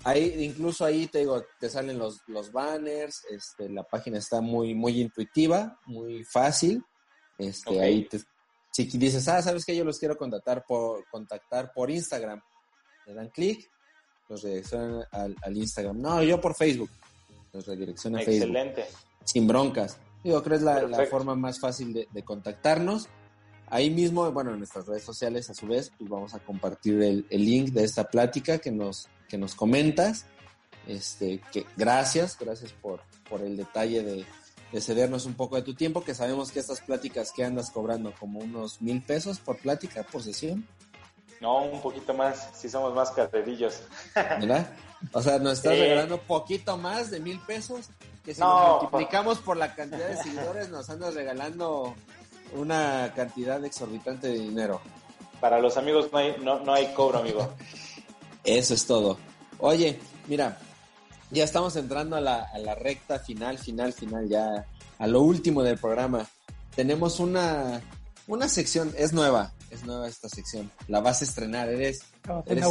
Ahí, 0.04 0.44
incluso 0.44 0.84
ahí 0.84 1.06
te 1.06 1.20
digo, 1.20 1.44
te 1.60 1.68
salen 1.68 1.96
los, 1.96 2.22
los 2.26 2.50
banners, 2.50 3.24
este, 3.30 3.68
la 3.68 3.84
página 3.84 4.18
está 4.18 4.40
muy, 4.40 4.74
muy 4.74 5.00
intuitiva, 5.00 5.78
muy 5.86 6.24
fácil. 6.24 6.84
Este, 7.38 7.80
ahí 7.80 8.08
si 8.72 8.86
dices, 8.98 9.28
ah, 9.28 9.42
sabes 9.42 9.64
que 9.64 9.76
yo 9.76 9.84
los 9.84 9.98
quiero 9.98 10.16
contactar 10.16 10.64
por, 10.66 11.06
contactar 11.10 11.72
por 11.74 11.90
Instagram, 11.90 12.40
le 13.06 13.14
dan 13.14 13.28
clic, 13.28 13.70
los 14.28 14.42
redireccionan 14.42 15.04
al, 15.10 15.56
Instagram. 15.56 16.00
No, 16.00 16.22
yo 16.22 16.40
por 16.40 16.54
Facebook, 16.54 16.90
los 17.52 17.66
redireccionan 17.66 18.20
a 18.20 18.24
Facebook. 18.24 18.48
Excelente. 18.48 18.84
Sin 19.24 19.46
broncas. 19.46 19.98
Digo, 20.24 20.42
creo 20.42 20.58
que 20.58 20.64
es 20.64 20.90
la, 20.90 21.06
forma 21.06 21.34
más 21.34 21.60
fácil 21.60 21.92
de, 21.92 22.22
contactarnos. 22.22 23.08
Ahí 23.68 23.90
mismo, 23.90 24.30
bueno, 24.32 24.52
en 24.52 24.58
nuestras 24.58 24.86
redes 24.86 25.02
sociales, 25.02 25.48
a 25.50 25.54
su 25.54 25.66
vez, 25.66 25.90
pues 25.98 26.10
vamos 26.10 26.34
a 26.34 26.38
compartir 26.38 27.02
el, 27.02 27.26
link 27.30 27.70
de 27.70 27.84
esta 27.84 28.04
plática 28.04 28.58
que 28.58 28.70
nos, 28.70 29.08
que 29.28 29.38
nos 29.38 29.54
comentas. 29.54 30.26
Este, 30.86 31.40
que 31.52 31.64
gracias, 31.76 32.36
gracias 32.38 32.72
por, 32.72 33.00
por 33.28 33.40
el 33.40 33.56
detalle 33.56 34.02
de, 34.02 34.26
de 34.72 34.80
cedernos 34.80 35.26
un 35.26 35.34
poco 35.34 35.56
de 35.56 35.62
tu 35.62 35.74
tiempo, 35.74 36.02
que 36.02 36.14
sabemos 36.14 36.50
que 36.50 36.58
estas 36.58 36.80
pláticas 36.80 37.30
que 37.30 37.44
andas 37.44 37.70
cobrando 37.70 38.12
como 38.18 38.40
unos 38.40 38.80
mil 38.80 39.02
pesos 39.02 39.38
por 39.38 39.58
plática, 39.58 40.02
por 40.02 40.22
sesión. 40.22 40.66
No, 41.42 41.64
un 41.64 41.80
poquito 41.80 42.14
más, 42.14 42.50
si 42.54 42.68
somos 42.68 42.94
más 42.94 43.10
carrerillos. 43.10 43.82
¿Verdad? 44.14 44.70
O 45.12 45.20
sea, 45.20 45.40
nos 45.40 45.54
estás 45.54 45.76
regalando 45.76 46.20
poquito 46.20 46.76
más 46.76 47.10
de 47.10 47.18
mil 47.18 47.40
pesos, 47.40 47.88
que 48.24 48.32
si 48.32 48.40
no, 48.40 48.78
multiplicamos 48.80 49.40
por 49.40 49.56
la 49.56 49.74
cantidad 49.74 50.06
de 50.06 50.22
seguidores, 50.22 50.68
nos 50.68 50.88
andas 50.88 51.14
regalando 51.14 51.96
una 52.54 53.12
cantidad 53.16 53.62
exorbitante 53.64 54.28
de 54.28 54.38
dinero. 54.38 54.80
Para 55.40 55.58
los 55.58 55.76
amigos 55.76 56.10
no 56.12 56.18
hay, 56.18 56.36
no, 56.40 56.60
no 56.60 56.74
hay 56.74 56.94
cobro, 56.94 57.18
amigo. 57.18 57.52
Eso 58.44 58.74
es 58.74 58.86
todo. 58.86 59.18
Oye, 59.58 59.98
mira, 60.28 60.58
ya 61.32 61.42
estamos 61.42 61.74
entrando 61.74 62.14
a 62.14 62.20
la, 62.20 62.44
a 62.54 62.58
la 62.58 62.76
recta 62.76 63.18
final, 63.18 63.58
final, 63.58 63.92
final, 63.92 64.28
ya 64.28 64.64
a 64.96 65.06
lo 65.08 65.22
último 65.22 65.64
del 65.64 65.76
programa. 65.76 66.24
Tenemos 66.76 67.18
una, 67.18 67.82
una 68.28 68.48
sección, 68.48 68.94
es 68.96 69.12
nueva, 69.12 69.52
es 69.72 69.84
nueva 69.84 70.06
esta 70.06 70.28
sección. 70.28 70.70
La 70.88 71.00
vas 71.00 71.22
a 71.22 71.24
estrenar, 71.24 71.68
eres, 71.68 72.02
eres 72.46 72.66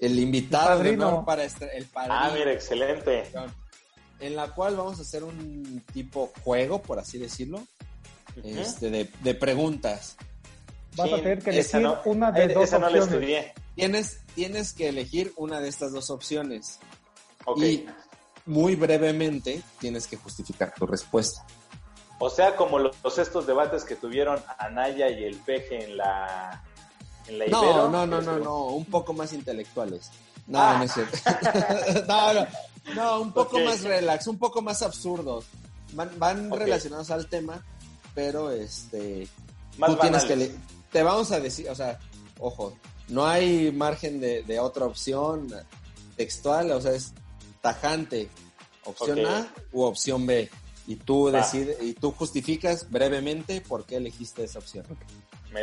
el 0.00 0.18
invitado 0.18 0.82
de 0.82 0.90
honor 0.90 1.24
para 1.24 1.44
el 1.44 1.86
padrino. 1.86 2.14
Ah, 2.14 2.32
mira, 2.34 2.52
excelente. 2.52 3.24
En 4.20 4.34
la 4.34 4.54
cual 4.54 4.76
vamos 4.76 4.98
a 4.98 5.02
hacer 5.02 5.24
un 5.24 5.84
tipo 5.92 6.32
juego, 6.42 6.80
por 6.82 6.98
así 6.98 7.18
decirlo, 7.18 7.62
este, 8.42 8.90
de, 8.90 9.10
de, 9.22 9.34
preguntas. 9.34 10.16
Vas 10.96 11.12
a 11.12 11.16
tener 11.16 11.42
que 11.42 11.50
elegir 11.50 11.86
una 12.04 12.32
de 12.32 12.48
dos 12.48 12.64
esa 12.64 12.78
opciones. 12.78 13.10
No 13.10 13.20
la 13.20 13.52
Tienes, 13.74 14.20
tienes 14.34 14.72
que 14.72 14.88
elegir 14.88 15.32
una 15.36 15.60
de 15.60 15.68
estas 15.68 15.92
dos 15.92 16.10
opciones. 16.10 16.80
Y 17.56 17.86
muy 18.46 18.74
brevemente 18.74 19.62
tienes 19.78 20.06
que 20.06 20.16
justificar 20.16 20.74
tu 20.74 20.86
respuesta. 20.86 21.46
O 22.18 22.30
sea, 22.30 22.56
como 22.56 22.78
los, 22.78 23.18
estos 23.18 23.46
debates 23.46 23.84
que 23.84 23.94
tuvieron 23.94 24.40
Anaya 24.58 25.08
y 25.08 25.24
el 25.24 25.36
Peje 25.36 25.84
en 25.84 25.96
la, 25.96 26.62
en 27.28 27.38
la 27.38 27.46
no, 27.46 27.88
No, 27.88 28.06
no, 28.06 28.20
no, 28.20 28.38
no, 28.38 28.64
un 28.66 28.84
poco 28.84 29.12
más 29.12 29.32
intelectuales. 29.32 30.10
No, 30.46 30.78
no 30.78 30.84
es 30.84 30.92
cierto. 30.92 31.16
no, 32.08 32.34
no, 32.34 32.46
no, 32.94 33.20
un 33.20 33.32
poco 33.32 33.60
más 33.60 33.82
relax, 33.82 34.26
un 34.26 34.38
poco 34.38 34.62
más 34.62 34.82
absurdos. 34.82 35.44
Van, 35.92 36.50
relacionados 36.50 37.10
al 37.10 37.28
tema, 37.28 37.64
pero 38.14 38.50
este... 38.50 39.28
Más 39.76 39.90
tú 39.90 39.96
tienes 39.98 40.24
que... 40.24 40.54
te 40.90 41.02
vamos 41.02 41.30
a 41.30 41.38
decir, 41.38 41.68
o 41.70 41.74
sea, 41.74 41.98
ojo, 42.40 42.76
no 43.08 43.26
hay 43.26 43.70
margen 43.72 44.20
de, 44.20 44.42
de 44.42 44.58
otra 44.58 44.86
opción 44.86 45.48
textual, 46.16 46.72
o 46.72 46.80
sea, 46.80 46.92
es 46.92 47.12
tajante, 47.60 48.28
opción 48.84 49.24
A 49.24 49.46
u 49.72 49.82
opción 49.82 50.26
B. 50.26 50.50
Y 50.88 50.96
tú 50.96 51.30
decides, 51.30 51.82
y 51.82 51.92
tú 51.92 52.12
justificas 52.12 52.90
brevemente 52.90 53.60
por 53.60 53.84
qué 53.84 53.96
elegiste 53.96 54.44
esa 54.44 54.58
opción. 54.58 54.86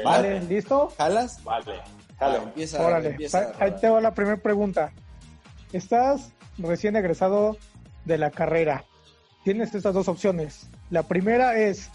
¿Vale? 0.03 0.39
¿Listo? 0.41 0.93
¿Jalas? 0.99 1.43
Vale. 1.43 1.81
Jala. 2.19 2.43
empieza, 2.43 2.99
empieza, 2.99 3.51
Ahí 3.59 3.73
te 3.81 3.89
va 3.89 4.01
la 4.01 4.13
primera 4.13 4.37
pregunta. 4.37 4.93
Estás 5.73 6.31
recién 6.59 6.95
egresado 6.95 7.57
de 8.05 8.19
la 8.19 8.29
carrera. 8.29 8.85
Tienes 9.43 9.73
estas 9.73 9.95
dos 9.95 10.07
opciones. 10.07 10.69
La 10.91 11.01
primera 11.01 11.57
es 11.57 11.89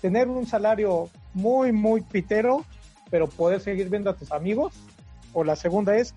tener 0.00 0.28
un 0.28 0.46
salario 0.46 1.10
muy, 1.34 1.72
muy 1.72 2.02
pitero, 2.02 2.64
pero 3.10 3.26
poder 3.26 3.60
seguir 3.60 3.90
viendo 3.90 4.08
a 4.08 4.14
tus 4.14 4.30
amigos. 4.30 4.72
O 5.32 5.42
la 5.42 5.56
segunda 5.56 5.96
es 5.96 6.14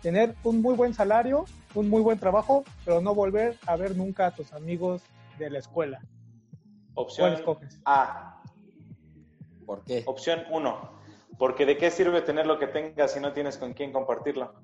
tener 0.00 0.36
un 0.44 0.62
muy 0.62 0.76
buen 0.76 0.94
salario, 0.94 1.44
un 1.74 1.90
muy 1.90 2.02
buen 2.02 2.20
trabajo, 2.20 2.62
pero 2.84 3.00
no 3.00 3.16
volver 3.16 3.58
a 3.66 3.74
ver 3.74 3.96
nunca 3.96 4.28
a 4.28 4.30
tus 4.30 4.52
amigos 4.52 5.02
de 5.38 5.50
la 5.50 5.58
escuela. 5.58 6.00
Opción 6.94 7.42
A. 7.84 8.42
¿Por 9.66 9.84
qué? 9.84 10.02
Opción 10.06 10.44
1. 10.50 10.90
Porque 11.38 11.66
de 11.66 11.76
qué 11.76 11.90
sirve 11.90 12.22
tener 12.22 12.46
lo 12.46 12.58
que 12.58 12.68
tengas 12.68 13.12
si 13.12 13.20
no 13.20 13.32
tienes 13.32 13.58
con 13.58 13.72
quién 13.72 13.92
compartirlo. 13.92 14.54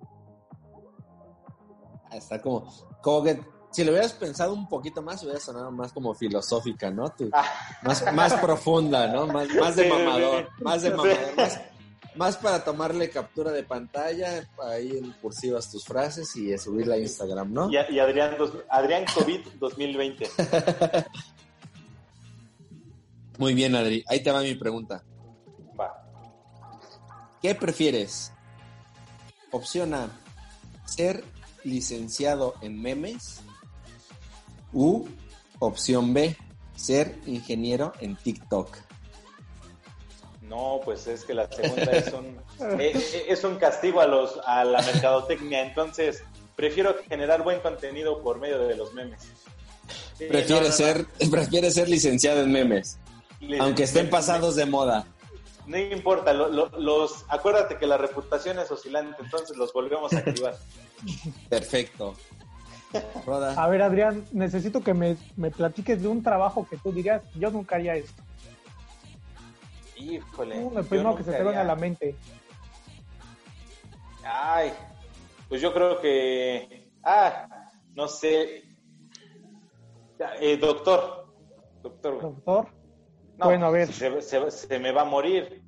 Ah, 2.05 2.17
está 2.17 2.41
como, 2.41 2.73
como 3.03 3.23
que 3.23 3.41
si 3.71 3.85
lo 3.85 3.93
hubieras 3.93 4.13
pensado 4.13 4.53
un 4.53 4.69
poquito 4.69 5.01
más, 5.01 5.23
hubiera 5.23 5.39
sonado 5.39 5.71
más 5.71 5.93
como 5.93 6.13
filosófica, 6.15 6.91
¿no? 6.91 7.13
Ah. 7.33 7.45
más, 7.83 8.13
más 8.13 8.35
profunda, 8.35 9.07
¿no? 9.07 9.27
Más, 9.27 9.49
más 9.55 9.77
de 9.77 9.89
mamador, 9.89 10.49
más 10.61 10.83
de 10.83 10.91
mamador, 10.91 11.37
más, 11.37 11.61
más 12.21 12.37
para 12.37 12.63
tomarle 12.63 13.09
captura 13.09 13.51
de 13.51 13.63
pantalla, 13.63 14.47
ahí 14.63 14.91
en 14.91 15.11
cursivas 15.23 15.71
tus 15.71 15.87
frases 15.87 16.37
y 16.37 16.57
subirla 16.59 16.97
a 16.97 16.99
Instagram, 16.99 17.51
¿no? 17.51 17.71
Y, 17.73 17.79
Adrián, 17.79 18.37
Adrián 18.69 19.07
COVID 19.15 19.41
2020. 19.59 20.29
Muy 23.39 23.55
bien, 23.55 23.75
Adri. 23.75 24.05
Ahí 24.07 24.23
te 24.23 24.31
va 24.31 24.43
mi 24.43 24.55
pregunta. 24.55 25.03
Va. 25.81 26.11
¿Qué 27.41 27.55
prefieres? 27.55 28.35
Opción 29.51 29.95
A, 29.95 30.11
ser 30.85 31.25
licenciado 31.65 32.55
en 32.61 32.83
memes. 32.83 33.41
U, 34.75 35.09
opción 35.59 36.13
B, 36.13 36.37
ser 36.77 37.19
ingeniero 37.25 37.95
en 38.01 38.15
TikTok. 38.15 38.77
No, 40.51 40.81
pues 40.85 41.07
es 41.07 41.25
que 41.25 41.33
la 41.33 41.49
segunda 41.49 41.93
es 41.93 42.13
un, 42.13 42.27
eh, 42.81 42.93
eh, 42.93 43.25
es 43.29 43.45
un 43.45 43.55
castigo 43.55 44.01
a, 44.01 44.07
los, 44.07 44.37
a 44.45 44.65
la 44.65 44.83
mercadotecnia, 44.83 45.63
entonces 45.63 46.25
prefiero 46.57 46.97
generar 47.09 47.45
buen 47.45 47.61
contenido 47.61 48.21
por 48.21 48.41
medio 48.41 48.59
de 48.59 48.77
los 48.77 48.93
memes. 48.93 49.29
prefiere, 50.19 50.73
ser, 50.73 51.07
prefiere 51.31 51.71
ser 51.71 51.89
licenciado 51.89 52.43
en 52.43 52.51
memes, 52.51 52.99
aunque 53.61 53.85
estén 53.85 54.11
pasados 54.11 54.57
de 54.57 54.67
moda. 54.67 55.07
No 55.67 55.79
importa, 55.79 56.33
los, 56.33 57.25
acuérdate 57.29 57.79
que 57.79 57.87
la 57.87 57.97
reputación 57.97 58.59
es 58.59 58.73
oscilante, 58.73 59.23
entonces 59.23 59.57
los 59.57 59.73
volvemos 59.73 60.13
a 60.15 60.19
activar. 60.19 60.57
Perfecto. 61.49 62.17
A 63.55 63.69
ver, 63.69 63.83
Adrián, 63.83 64.25
necesito 64.33 64.83
que 64.83 64.95
me, 64.95 65.17
me 65.37 65.53
platiques 65.53 66.03
de 66.03 66.09
un 66.09 66.25
trabajo 66.25 66.67
que 66.69 66.77
tú 66.77 66.91
dirías, 66.91 67.23
yo 67.37 67.53
nunca 67.53 67.77
haría 67.77 67.95
esto. 67.95 68.21
Híjole. 70.01 70.67
el 70.77 70.85
primero 70.85 71.15
que 71.15 71.25
se 71.25 71.33
te 71.33 71.43
venga 71.43 71.61
a 71.61 71.65
la 71.65 71.77
mente. 71.77 72.17
Ay, 74.25 74.73
pues 75.49 75.61
yo 75.61 75.73
creo 75.73 76.01
que. 76.01 76.91
Ah, 77.03 77.71
no 77.95 78.09
sé. 78.09 78.65
Eh, 80.41 80.57
doctor. 80.57 81.27
Doctor. 81.83 82.21
Doctor. 82.21 82.69
bueno, 83.37 83.67
a 83.67 83.71
ver. 83.71 83.93
Se, 83.93 84.79
me 84.79 84.93
va 84.93 85.03
a 85.03 85.07
morir. 85.07 85.63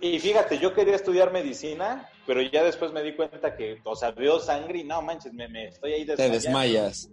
y 0.00 0.18
fíjate, 0.18 0.58
yo 0.58 0.74
quería 0.74 0.96
estudiar 0.96 1.32
medicina, 1.32 2.08
pero 2.26 2.42
ya 2.42 2.62
después 2.62 2.92
me 2.92 3.02
di 3.02 3.14
cuenta 3.16 3.56
que, 3.56 3.80
o 3.84 3.96
sea, 3.96 4.10
veo 4.12 4.38
sangre 4.38 4.80
y 4.80 4.84
no 4.84 5.02
manches, 5.02 5.32
me, 5.32 5.68
estoy 5.68 5.92
ahí 5.92 6.04
desmayando. 6.04 6.38
Te 6.38 6.46
desmayas. 6.46 7.10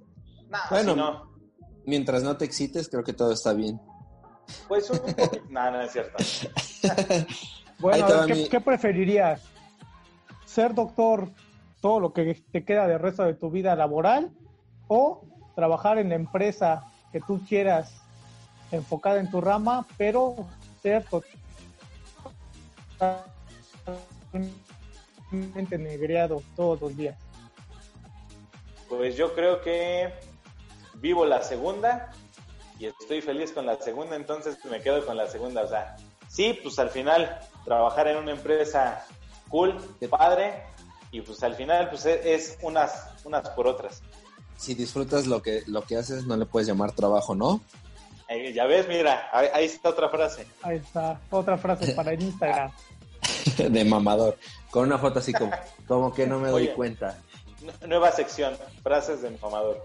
bueno, 0.70 0.96
no. 0.96 1.34
mientras 1.86 2.24
no 2.24 2.38
te 2.38 2.46
excites, 2.46 2.90
creo 2.90 3.04
que 3.04 3.14
todo 3.14 3.32
está 3.32 3.54
bien. 3.54 3.80
Pues 4.68 4.90
un 4.90 5.00
poquito. 5.00 5.32
no, 5.50 5.72
no 5.72 5.82
es 5.82 5.92
cierto. 5.92 6.18
bueno, 7.80 8.08
¿qué, 8.50 8.62
preferirías? 8.62 9.42
¿Ser 10.46 10.74
doctor 10.74 11.30
todo 11.82 12.00
lo 12.00 12.14
que 12.14 12.42
te 12.52 12.64
queda 12.64 12.88
del 12.88 13.00
resto 13.00 13.24
de 13.24 13.34
tu 13.34 13.50
vida 13.50 13.76
laboral 13.76 14.32
o 14.88 15.24
trabajar 15.56 15.98
en 15.98 16.10
la 16.10 16.16
empresa 16.16 16.92
que 17.12 17.20
tú 17.22 17.42
quieras 17.48 18.02
enfocada 18.72 19.20
en 19.20 19.30
tu 19.30 19.42
rama, 19.42 19.86
pero 19.98 20.36
ser 20.82 21.06
totalmente 25.30 25.78
negreado 25.78 26.44
todos 26.56 26.82
los 26.82 26.96
días? 26.96 27.18
Pues 28.88 29.16
yo 29.16 29.34
creo 29.36 29.62
que 29.62 30.12
vivo 30.96 31.26
la 31.26 31.44
segunda 31.44 32.12
y 32.80 32.86
estoy 32.86 33.22
feliz 33.22 33.52
con 33.52 33.66
la 33.66 33.76
segunda, 33.76 34.16
entonces 34.16 34.58
me 34.66 34.82
quedo 34.82 35.06
con 35.06 35.18
la 35.18 35.28
segunda. 35.28 35.64
O 35.64 35.68
sea, 35.68 35.98
sí, 36.30 36.58
pues 36.64 36.80
al 36.80 36.90
final 36.90 37.40
trabajar 37.66 38.08
en 38.08 38.18
una 38.18 38.32
empresa 38.32 39.06
cool, 39.50 39.76
padre, 40.10 40.64
y 41.12 41.22
pues 41.22 41.44
al 41.44 41.56
final 41.56 41.90
pues 41.90 42.06
e-, 42.06 42.34
es 42.34 42.58
unas, 42.62 43.10
unas 43.26 43.50
por 43.50 43.68
otras. 43.68 44.02
Si 44.56 44.74
disfrutas 44.76 45.28
lo 45.28 45.42
que, 45.42 45.64
lo 45.68 45.82
que 45.84 45.98
haces, 45.98 46.26
no 46.26 46.38
le 46.38 46.46
puedes 46.46 46.68
llamar 46.68 46.94
trabajo, 46.94 47.36
¿no? 47.36 47.62
ya 48.54 48.66
ves, 48.66 48.88
mira, 48.88 49.28
ahí, 49.34 49.66
está 49.66 49.90
otra 49.90 50.08
frase. 50.08 50.46
Ahí 50.62 50.78
está, 50.78 51.20
otra 51.32 51.58
frase 51.58 51.94
para 51.94 52.14
el 52.14 52.22
Instagram. 52.22 52.72
de 53.58 53.86
mamador, 53.86 54.38
con 54.70 54.86
una 54.86 55.00
foto 55.00 55.20
así 55.20 55.34
como, 55.34 55.52
como 55.88 56.14
que 56.14 56.28
no 56.28 56.40
me 56.40 56.50
doy 56.50 56.70
cuenta. 56.70 57.18
Nueva 57.88 58.12
sección, 58.12 58.56
frases 58.84 59.22
de 59.22 59.32
mamador. 59.32 59.84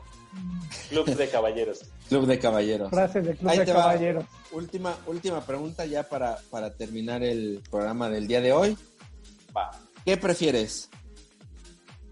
Club 0.89 1.07
de 1.17 1.29
caballeros. 1.29 1.81
Club 2.09 2.27
de 2.27 2.39
caballeros. 2.39 2.91
Frases 2.91 3.25
de 3.25 3.37
Club 3.37 3.53
de 3.53 3.65
caballeros. 3.65 4.25
Última, 4.53 4.97
última 5.07 5.41
pregunta 5.45 5.85
ya 5.87 6.09
para, 6.09 6.39
para 6.51 6.75
terminar 6.75 7.23
el 7.23 7.63
programa 7.71 8.09
del 8.09 8.27
día 8.27 8.41
de 8.41 8.53
hoy. 8.53 8.77
Va. 9.57 9.71
¿Qué 10.05 10.17
prefieres? 10.17 10.89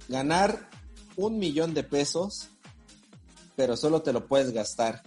¿Ganar 0.08 0.68
un 1.16 1.38
millón 1.38 1.74
de 1.74 1.84
pesos, 1.84 2.48
pero 3.54 3.76
solo 3.76 4.02
te 4.02 4.12
lo 4.12 4.26
puedes 4.26 4.52
gastar 4.52 5.02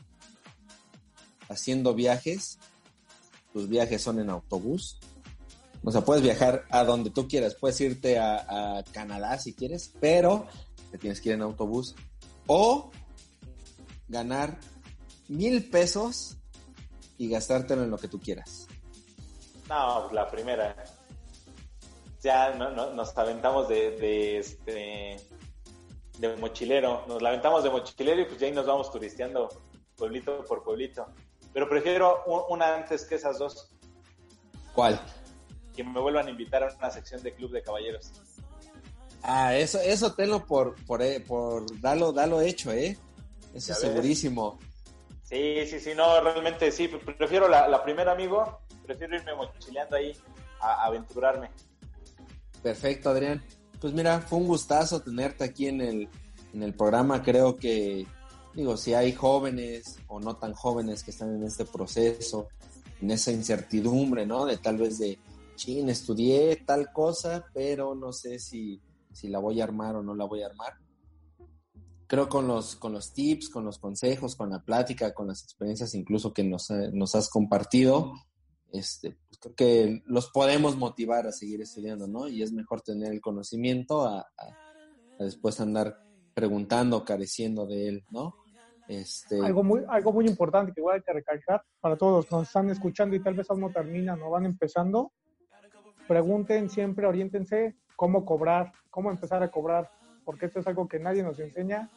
haciendo 1.50 1.94
viajes? 1.94 2.60
Tus 3.54 3.68
viajes 3.68 4.02
son 4.02 4.20
en 4.20 4.30
autobús. 4.30 5.00
O 5.84 5.92
sea, 5.92 6.02
puedes 6.02 6.24
viajar 6.24 6.66
a 6.70 6.84
donde 6.84 7.10
tú 7.10 7.28
quieras. 7.28 7.56
Puedes 7.56 7.80
irte 7.82 8.18
a, 8.18 8.78
a 8.78 8.84
Canadá 8.84 9.38
si 9.38 9.54
quieres, 9.54 9.92
pero 10.00 10.48
te 10.92 10.98
tienes 10.98 11.22
que 11.22 11.30
ir 11.30 11.36
en 11.36 11.42
autobús. 11.42 11.96
O 12.48 12.92
ganar 14.08 14.58
mil 15.28 15.70
pesos 15.70 16.38
y 17.18 17.30
gastártelo 17.30 17.84
en 17.84 17.92
lo 17.92 17.98
que 17.98 18.08
tú 18.08 18.20
quieras. 18.20 18.68
No, 19.70 20.12
la 20.12 20.30
primera. 20.30 20.76
Ya 22.22 22.54
nos 22.56 23.18
aventamos 23.18 23.68
de, 23.68 24.40
este 24.40 25.18
de 26.18 26.36
mochilero, 26.38 27.06
nos 27.08 27.22
lamentamos 27.22 27.64
de 27.64 27.70
mochilero 27.70 28.22
y 28.22 28.26
pues 28.26 28.40
ya 28.40 28.48
ahí 28.48 28.54
nos 28.54 28.66
vamos 28.66 28.92
turisteando 28.92 29.50
pueblito 29.96 30.44
por 30.46 30.64
pueblito. 30.64 31.06
Pero 31.54 31.70
prefiero 31.70 32.24
una 32.50 32.76
antes 32.76 33.06
que 33.06 33.16
esas 33.16 33.38
dos. 33.38 33.70
¿Cuál? 34.74 35.00
Que 35.76 35.84
me 35.84 36.00
vuelvan 36.00 36.28
a 36.28 36.30
invitar 36.32 36.64
a 36.64 36.76
una 36.76 36.90
sección 36.90 37.22
de 37.22 37.34
Club 37.34 37.52
de 37.52 37.62
Caballeros. 37.62 38.12
Ah, 39.22 39.56
eso, 39.56 39.80
eso 39.80 40.14
tenlo 40.14 40.46
por, 40.46 40.76
por, 40.86 41.02
eh, 41.02 41.20
por 41.20 41.80
darlo, 41.80 42.12
darlo 42.12 42.42
hecho, 42.42 42.72
¿eh? 42.72 42.98
Eso 43.56 43.72
es 43.72 43.80
segurísimo. 43.80 44.60
Sí, 45.24 45.66
sí, 45.66 45.80
sí, 45.80 45.92
no, 45.96 46.20
realmente 46.22 46.72
sí, 46.72 46.90
prefiero 47.18 47.48
la, 47.48 47.70
la 47.70 47.82
primera, 47.84 48.12
amigo, 48.12 48.60
prefiero 48.86 49.16
irme 49.16 49.34
mochileando 49.34 49.96
ahí 49.96 50.14
a, 50.60 50.86
aventurarme. 50.86 51.50
Perfecto, 52.62 53.10
Adrián. 53.10 53.42
Pues 53.80 53.94
mira, 53.94 54.20
fue 54.20 54.40
un 54.40 54.48
gustazo 54.48 55.02
tenerte 55.02 55.46
aquí 55.46 55.68
en 55.68 55.80
el, 55.80 56.10
en 56.54 56.64
el 56.64 56.74
programa. 56.74 57.24
Creo 57.24 57.56
que, 57.56 58.06
digo, 58.54 58.76
si 58.76 58.94
hay 58.94 59.14
jóvenes 59.14 60.00
o 60.08 60.20
no 60.20 60.36
tan 60.36 60.54
jóvenes 60.54 61.02
que 61.02 61.12
están 61.12 61.34
en 61.34 61.44
este 61.44 61.64
proceso, 61.64 62.50
en 63.02 63.10
esa 63.10 63.32
incertidumbre, 63.32 64.26
¿no? 64.26 64.46
De 64.46 64.58
tal 64.58 64.78
vez 64.78 65.00
de, 65.00 65.18
chin, 65.56 65.90
estudié 65.90 66.58
tal 66.58 66.92
cosa, 66.92 67.46
pero 67.54 67.96
no 67.96 68.12
sé 68.12 68.38
si, 68.38 68.82
si 69.14 69.30
la 69.30 69.40
voy 69.40 69.62
a 69.62 69.64
armar 69.64 69.96
o 69.96 70.04
no 70.04 70.14
la 70.14 70.26
voy 70.26 70.44
a 70.44 70.48
armar 70.48 70.74
creo 72.08 72.30
con 72.30 72.48
los, 72.48 72.76
con 72.76 72.94
los 72.94 73.14
tips, 73.14 73.50
con 73.50 73.66
los 73.66 73.80
consejos, 73.80 74.36
con 74.36 74.50
la 74.50 74.64
plática, 74.64 75.14
con 75.14 75.28
las 75.28 75.44
experiencias 75.44 75.94
incluso 75.96 76.34
que 76.34 76.44
nos, 76.44 76.70
eh, 76.70 76.90
nos 76.94 77.16
has 77.16 77.30
compartido, 77.30 78.14
este, 78.72 79.18
pues 79.28 79.40
creo 79.40 79.56
que 79.56 80.02
los 80.06 80.30
podemos 80.30 80.76
motivar 80.76 81.28
a 81.28 81.32
seguir 81.32 81.62
estudiando, 81.62 82.08
¿no? 82.08 82.28
Y 82.28 82.42
es 82.42 82.52
mejor 82.52 82.82
tener 82.82 83.12
el 83.14 83.22
conocimiento 83.22 84.06
a, 84.06 84.28
después 85.20 85.60
andar 85.62 85.98
preguntando, 86.34 87.06
careciendo 87.06 87.66
de 87.66 87.88
él, 87.88 88.06
¿no? 88.12 88.36
Este... 88.88 89.44
Algo, 89.44 89.64
muy, 89.64 89.82
algo 89.88 90.12
muy 90.12 90.28
importante 90.28 90.74
que 90.74 90.82
voy 90.82 90.96
a 90.96 91.14
recalcar 91.14 91.64
para 91.80 91.98
todos 91.98 92.18
los 92.18 92.26
que 92.26 92.36
nos 92.36 92.48
están 92.48 92.70
escuchando 92.70 93.16
y 93.16 93.24
tal 93.24 93.34
vez 93.34 93.50
aún 93.50 93.62
no 93.62 93.72
terminan 93.72 94.22
o 94.22 94.30
van 94.30 94.46
empezando, 94.46 95.12
pregunten 96.08 96.70
siempre, 96.70 97.08
oriéntense 97.08 97.78
cómo 97.96 98.26
cobrar, 98.26 98.74
cómo 98.92 99.10
empezar 99.10 99.42
a 99.42 99.50
cobrar, 99.50 99.90
porque 100.26 100.48
esto 100.48 100.60
es 100.60 100.68
algo 100.68 100.88
que 100.88 101.00
nadie 101.00 101.24
nos 101.24 101.40
enseña 101.40 101.90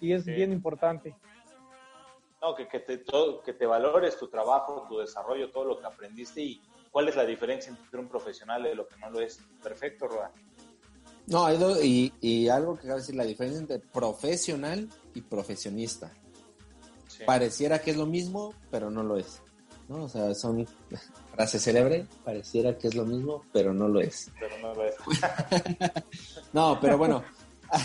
y 0.00 0.12
es 0.12 0.24
bien 0.24 0.52
importante. 0.52 1.14
No, 2.40 2.54
que, 2.54 2.66
que, 2.66 2.80
te, 2.80 2.98
todo, 2.98 3.42
que 3.42 3.52
te 3.52 3.66
valores 3.66 4.16
tu 4.18 4.28
trabajo, 4.28 4.86
tu 4.88 4.98
desarrollo, 4.98 5.50
todo 5.50 5.64
lo 5.64 5.78
que 5.78 5.86
aprendiste 5.86 6.40
y 6.40 6.62
cuál 6.90 7.08
es 7.08 7.16
la 7.16 7.24
diferencia 7.24 7.70
entre 7.70 8.00
un 8.00 8.08
profesional 8.08 8.66
y 8.66 8.74
lo 8.74 8.86
que 8.88 8.96
no 8.96 9.10
lo 9.10 9.20
es. 9.20 9.38
Perfecto, 9.62 10.08
Roa. 10.08 10.32
No, 11.26 11.48
y, 11.80 12.12
y 12.20 12.48
algo 12.48 12.76
que 12.76 12.88
cabe 12.88 13.00
decir, 13.00 13.14
la 13.14 13.24
diferencia 13.24 13.60
entre 13.60 13.78
profesional 13.78 14.88
y 15.14 15.20
profesionista. 15.20 16.10
Pareciera 17.24 17.78
que 17.80 17.92
es 17.92 17.96
lo 17.96 18.06
mismo, 18.06 18.54
pero 18.70 18.90
no 18.90 19.04
lo 19.04 19.16
es. 19.16 19.40
¿no? 19.88 20.04
O 20.04 20.08
sea, 20.08 20.34
son 20.34 20.66
frase 21.32 21.58
célebre, 21.58 22.06
pareciera 22.24 22.76
que 22.76 22.88
es 22.88 22.94
lo 22.94 23.04
mismo, 23.04 23.44
pero 23.52 23.72
no 23.72 23.88
lo 23.88 24.00
es. 24.00 24.30
Pero 24.38 24.58
no 24.58 24.74
lo 24.74 24.84
es. 24.84 24.94
no, 26.52 26.78
pero 26.80 26.98
bueno, 26.98 27.22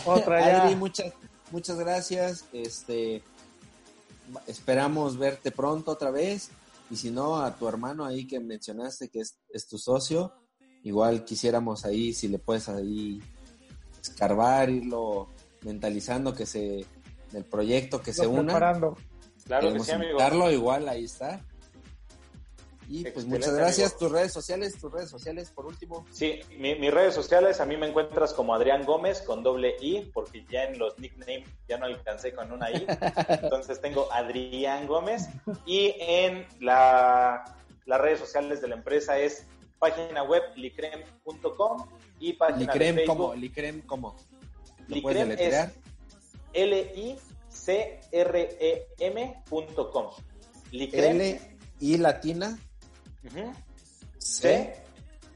Otra 0.06 0.70
muchas, 0.78 1.14
muchas 1.52 1.78
gracias. 1.78 2.46
Este, 2.54 3.22
esperamos 4.48 5.18
verte 5.18 5.52
pronto 5.52 5.92
otra 5.92 6.12
vez. 6.12 6.50
Y 6.90 6.96
si 6.96 7.12
no, 7.12 7.40
a 7.40 7.56
tu 7.56 7.68
hermano 7.68 8.06
ahí 8.06 8.26
que 8.26 8.40
mencionaste 8.40 9.10
que 9.10 9.20
es, 9.20 9.68
tu 9.68 9.78
socio, 9.78 10.34
igual 10.84 11.26
quisiéramos 11.26 11.84
ahí, 11.84 12.14
si 12.14 12.30
le 12.30 12.40
puedes 12.40 12.70
ahí 12.70 13.22
escarbar, 14.02 14.70
irlo 14.70 15.28
mentalizando 15.64 16.34
que 16.34 16.46
se, 16.46 16.86
el 17.34 17.44
proyecto 17.44 18.02
que 18.02 18.14
se 18.14 18.26
una. 18.26 18.54
Claro 19.46 19.74
que 19.74 19.80
sí, 19.82 19.92
amigo. 19.92 20.50
igual 20.50 20.88
ahí 20.88 21.04
está. 21.06 21.42
Y 22.90 23.04
pues 23.06 23.26
muchas 23.26 23.54
gracias. 23.54 23.98
Tus 23.98 24.12
redes 24.12 24.32
sociales, 24.32 24.78
tus 24.80 24.92
redes 24.92 25.10
sociales 25.10 25.52
por 25.52 25.66
último. 25.66 26.06
Sí, 26.12 26.40
mis 26.58 26.94
redes 26.94 27.14
sociales 27.14 27.60
a 27.60 27.66
mí 27.66 27.76
me 27.76 27.88
encuentras 27.88 28.34
como 28.34 28.56
Adrián 28.56 28.86
Gómez 28.86 29.22
con 29.22 29.44
doble 29.44 29.76
I, 29.82 30.10
porque 30.14 30.46
ya 30.50 30.64
en 30.64 30.80
los 30.80 30.98
nicknames 30.98 31.50
ya 31.68 31.78
no 31.78 31.86
alcancé 31.86 32.34
con 32.34 32.52
una 32.52 32.72
I. 32.72 32.86
Entonces 33.42 33.82
tengo 33.82 34.12
Adrián 34.12 34.88
Gómez. 34.88 35.28
Y 35.66 35.96
en 36.00 36.46
la, 36.62 37.58
las 37.86 38.02
redes 38.02 38.20
sociales 38.20 38.62
de 38.62 38.70
la 38.70 38.76
empresa 38.76 39.20
es 39.20 39.46
página 39.80 40.24
web 40.24 40.44
licrem.com 40.56 41.86
y 42.20 42.34
página 42.34 42.74
Licrem 42.74 42.96
de 42.96 43.02
Facebook. 43.06 43.18
¿Cómo? 43.18 43.36
Licrem 43.36 43.82
cómo? 43.82 44.16
Licrem 44.88 45.32
es 45.32 45.70
L-I-C-R-E-M.com. 46.54 47.18
Licrem. 50.72 51.22
L 51.22 51.58
I 51.80 51.98
latina 51.98 52.58
C, 54.18 54.84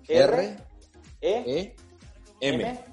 R, 0.08 0.58
E, 1.22 1.76
M. 2.40 2.86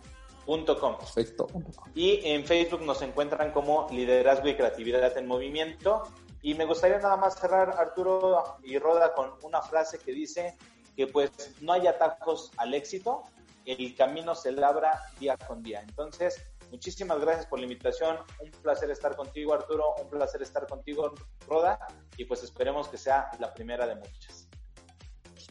Perfecto. 0.98 1.46
Y 1.94 2.20
en 2.24 2.44
Facebook 2.44 2.82
nos 2.82 3.02
encuentran 3.02 3.52
como 3.52 3.86
Liderazgo 3.90 4.48
y 4.48 4.56
Creatividad 4.56 5.16
en 5.18 5.26
Movimiento. 5.26 6.04
Y 6.40 6.54
me 6.54 6.64
gustaría 6.64 6.98
nada 6.98 7.16
más 7.16 7.38
cerrar, 7.38 7.74
Arturo 7.78 8.56
y 8.62 8.78
Roda, 8.78 9.12
con 9.12 9.32
una 9.42 9.60
frase 9.60 9.98
que 9.98 10.12
dice 10.12 10.56
que 10.96 11.06
pues 11.06 11.30
no 11.60 11.72
hay 11.74 11.86
atajos 11.86 12.50
al 12.56 12.74
éxito, 12.74 13.24
el 13.64 13.94
camino 13.94 14.34
se 14.34 14.52
labra 14.52 15.02
día 15.20 15.36
con 15.36 15.62
día. 15.62 15.80
Entonces, 15.82 16.42
muchísimas 16.70 17.20
gracias 17.20 17.46
por 17.46 17.58
la 17.58 17.66
invitación, 17.66 18.16
un 18.40 18.50
placer 18.62 18.90
estar 18.90 19.14
contigo, 19.14 19.52
Arturo, 19.52 19.94
un 20.02 20.08
placer 20.08 20.42
estar 20.42 20.66
contigo, 20.66 21.12
Roda, 21.46 21.78
y 22.16 22.24
pues 22.24 22.42
esperemos 22.42 22.88
que 22.88 22.98
sea 22.98 23.30
la 23.38 23.52
primera 23.52 23.86
de 23.86 23.96
muchas. 23.96 24.47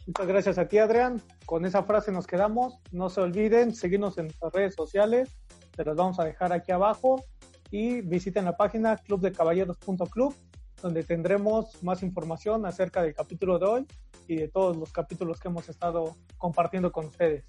Muchas 0.05 0.27
gracias 0.27 0.57
a 0.57 0.67
ti, 0.67 0.77
Adrián. 0.77 1.21
Con 1.45 1.65
esa 1.65 1.83
frase 1.83 2.11
nos 2.11 2.27
quedamos. 2.27 2.79
No 2.91 3.09
se 3.09 3.21
olviden, 3.21 3.73
seguirnos 3.73 4.17
en 4.17 4.25
nuestras 4.25 4.53
redes 4.53 4.75
sociales. 4.75 5.29
Se 5.75 5.83
las 5.83 5.95
vamos 5.95 6.19
a 6.19 6.25
dejar 6.25 6.53
aquí 6.53 6.71
abajo. 6.71 7.23
Y 7.69 8.01
visiten 8.01 8.45
la 8.45 8.55
página 8.55 8.95
clubdecaballeros.club, 8.97 10.33
donde 10.81 11.03
tendremos 11.03 11.83
más 11.83 12.01
información 12.01 12.65
acerca 12.65 13.01
del 13.01 13.13
capítulo 13.13 13.59
de 13.59 13.65
hoy 13.65 13.87
y 14.27 14.37
de 14.37 14.47
todos 14.47 14.77
los 14.77 14.91
capítulos 14.91 15.39
que 15.39 15.49
hemos 15.49 15.67
estado 15.67 16.15
compartiendo 16.37 16.91
con 16.91 17.07
ustedes. 17.07 17.45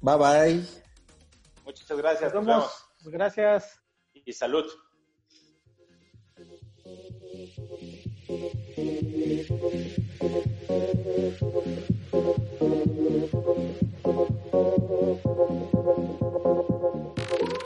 Bye 0.00 0.16
bye. 0.16 0.64
Muchas 1.64 1.96
gracias. 1.96 2.34
Nos 2.34 2.46
vemos. 2.46 2.86
Gracias. 3.04 3.80
Y 4.12 4.32
salud. 4.32 4.66
Thank 8.76 9.02
you. 17.52 17.63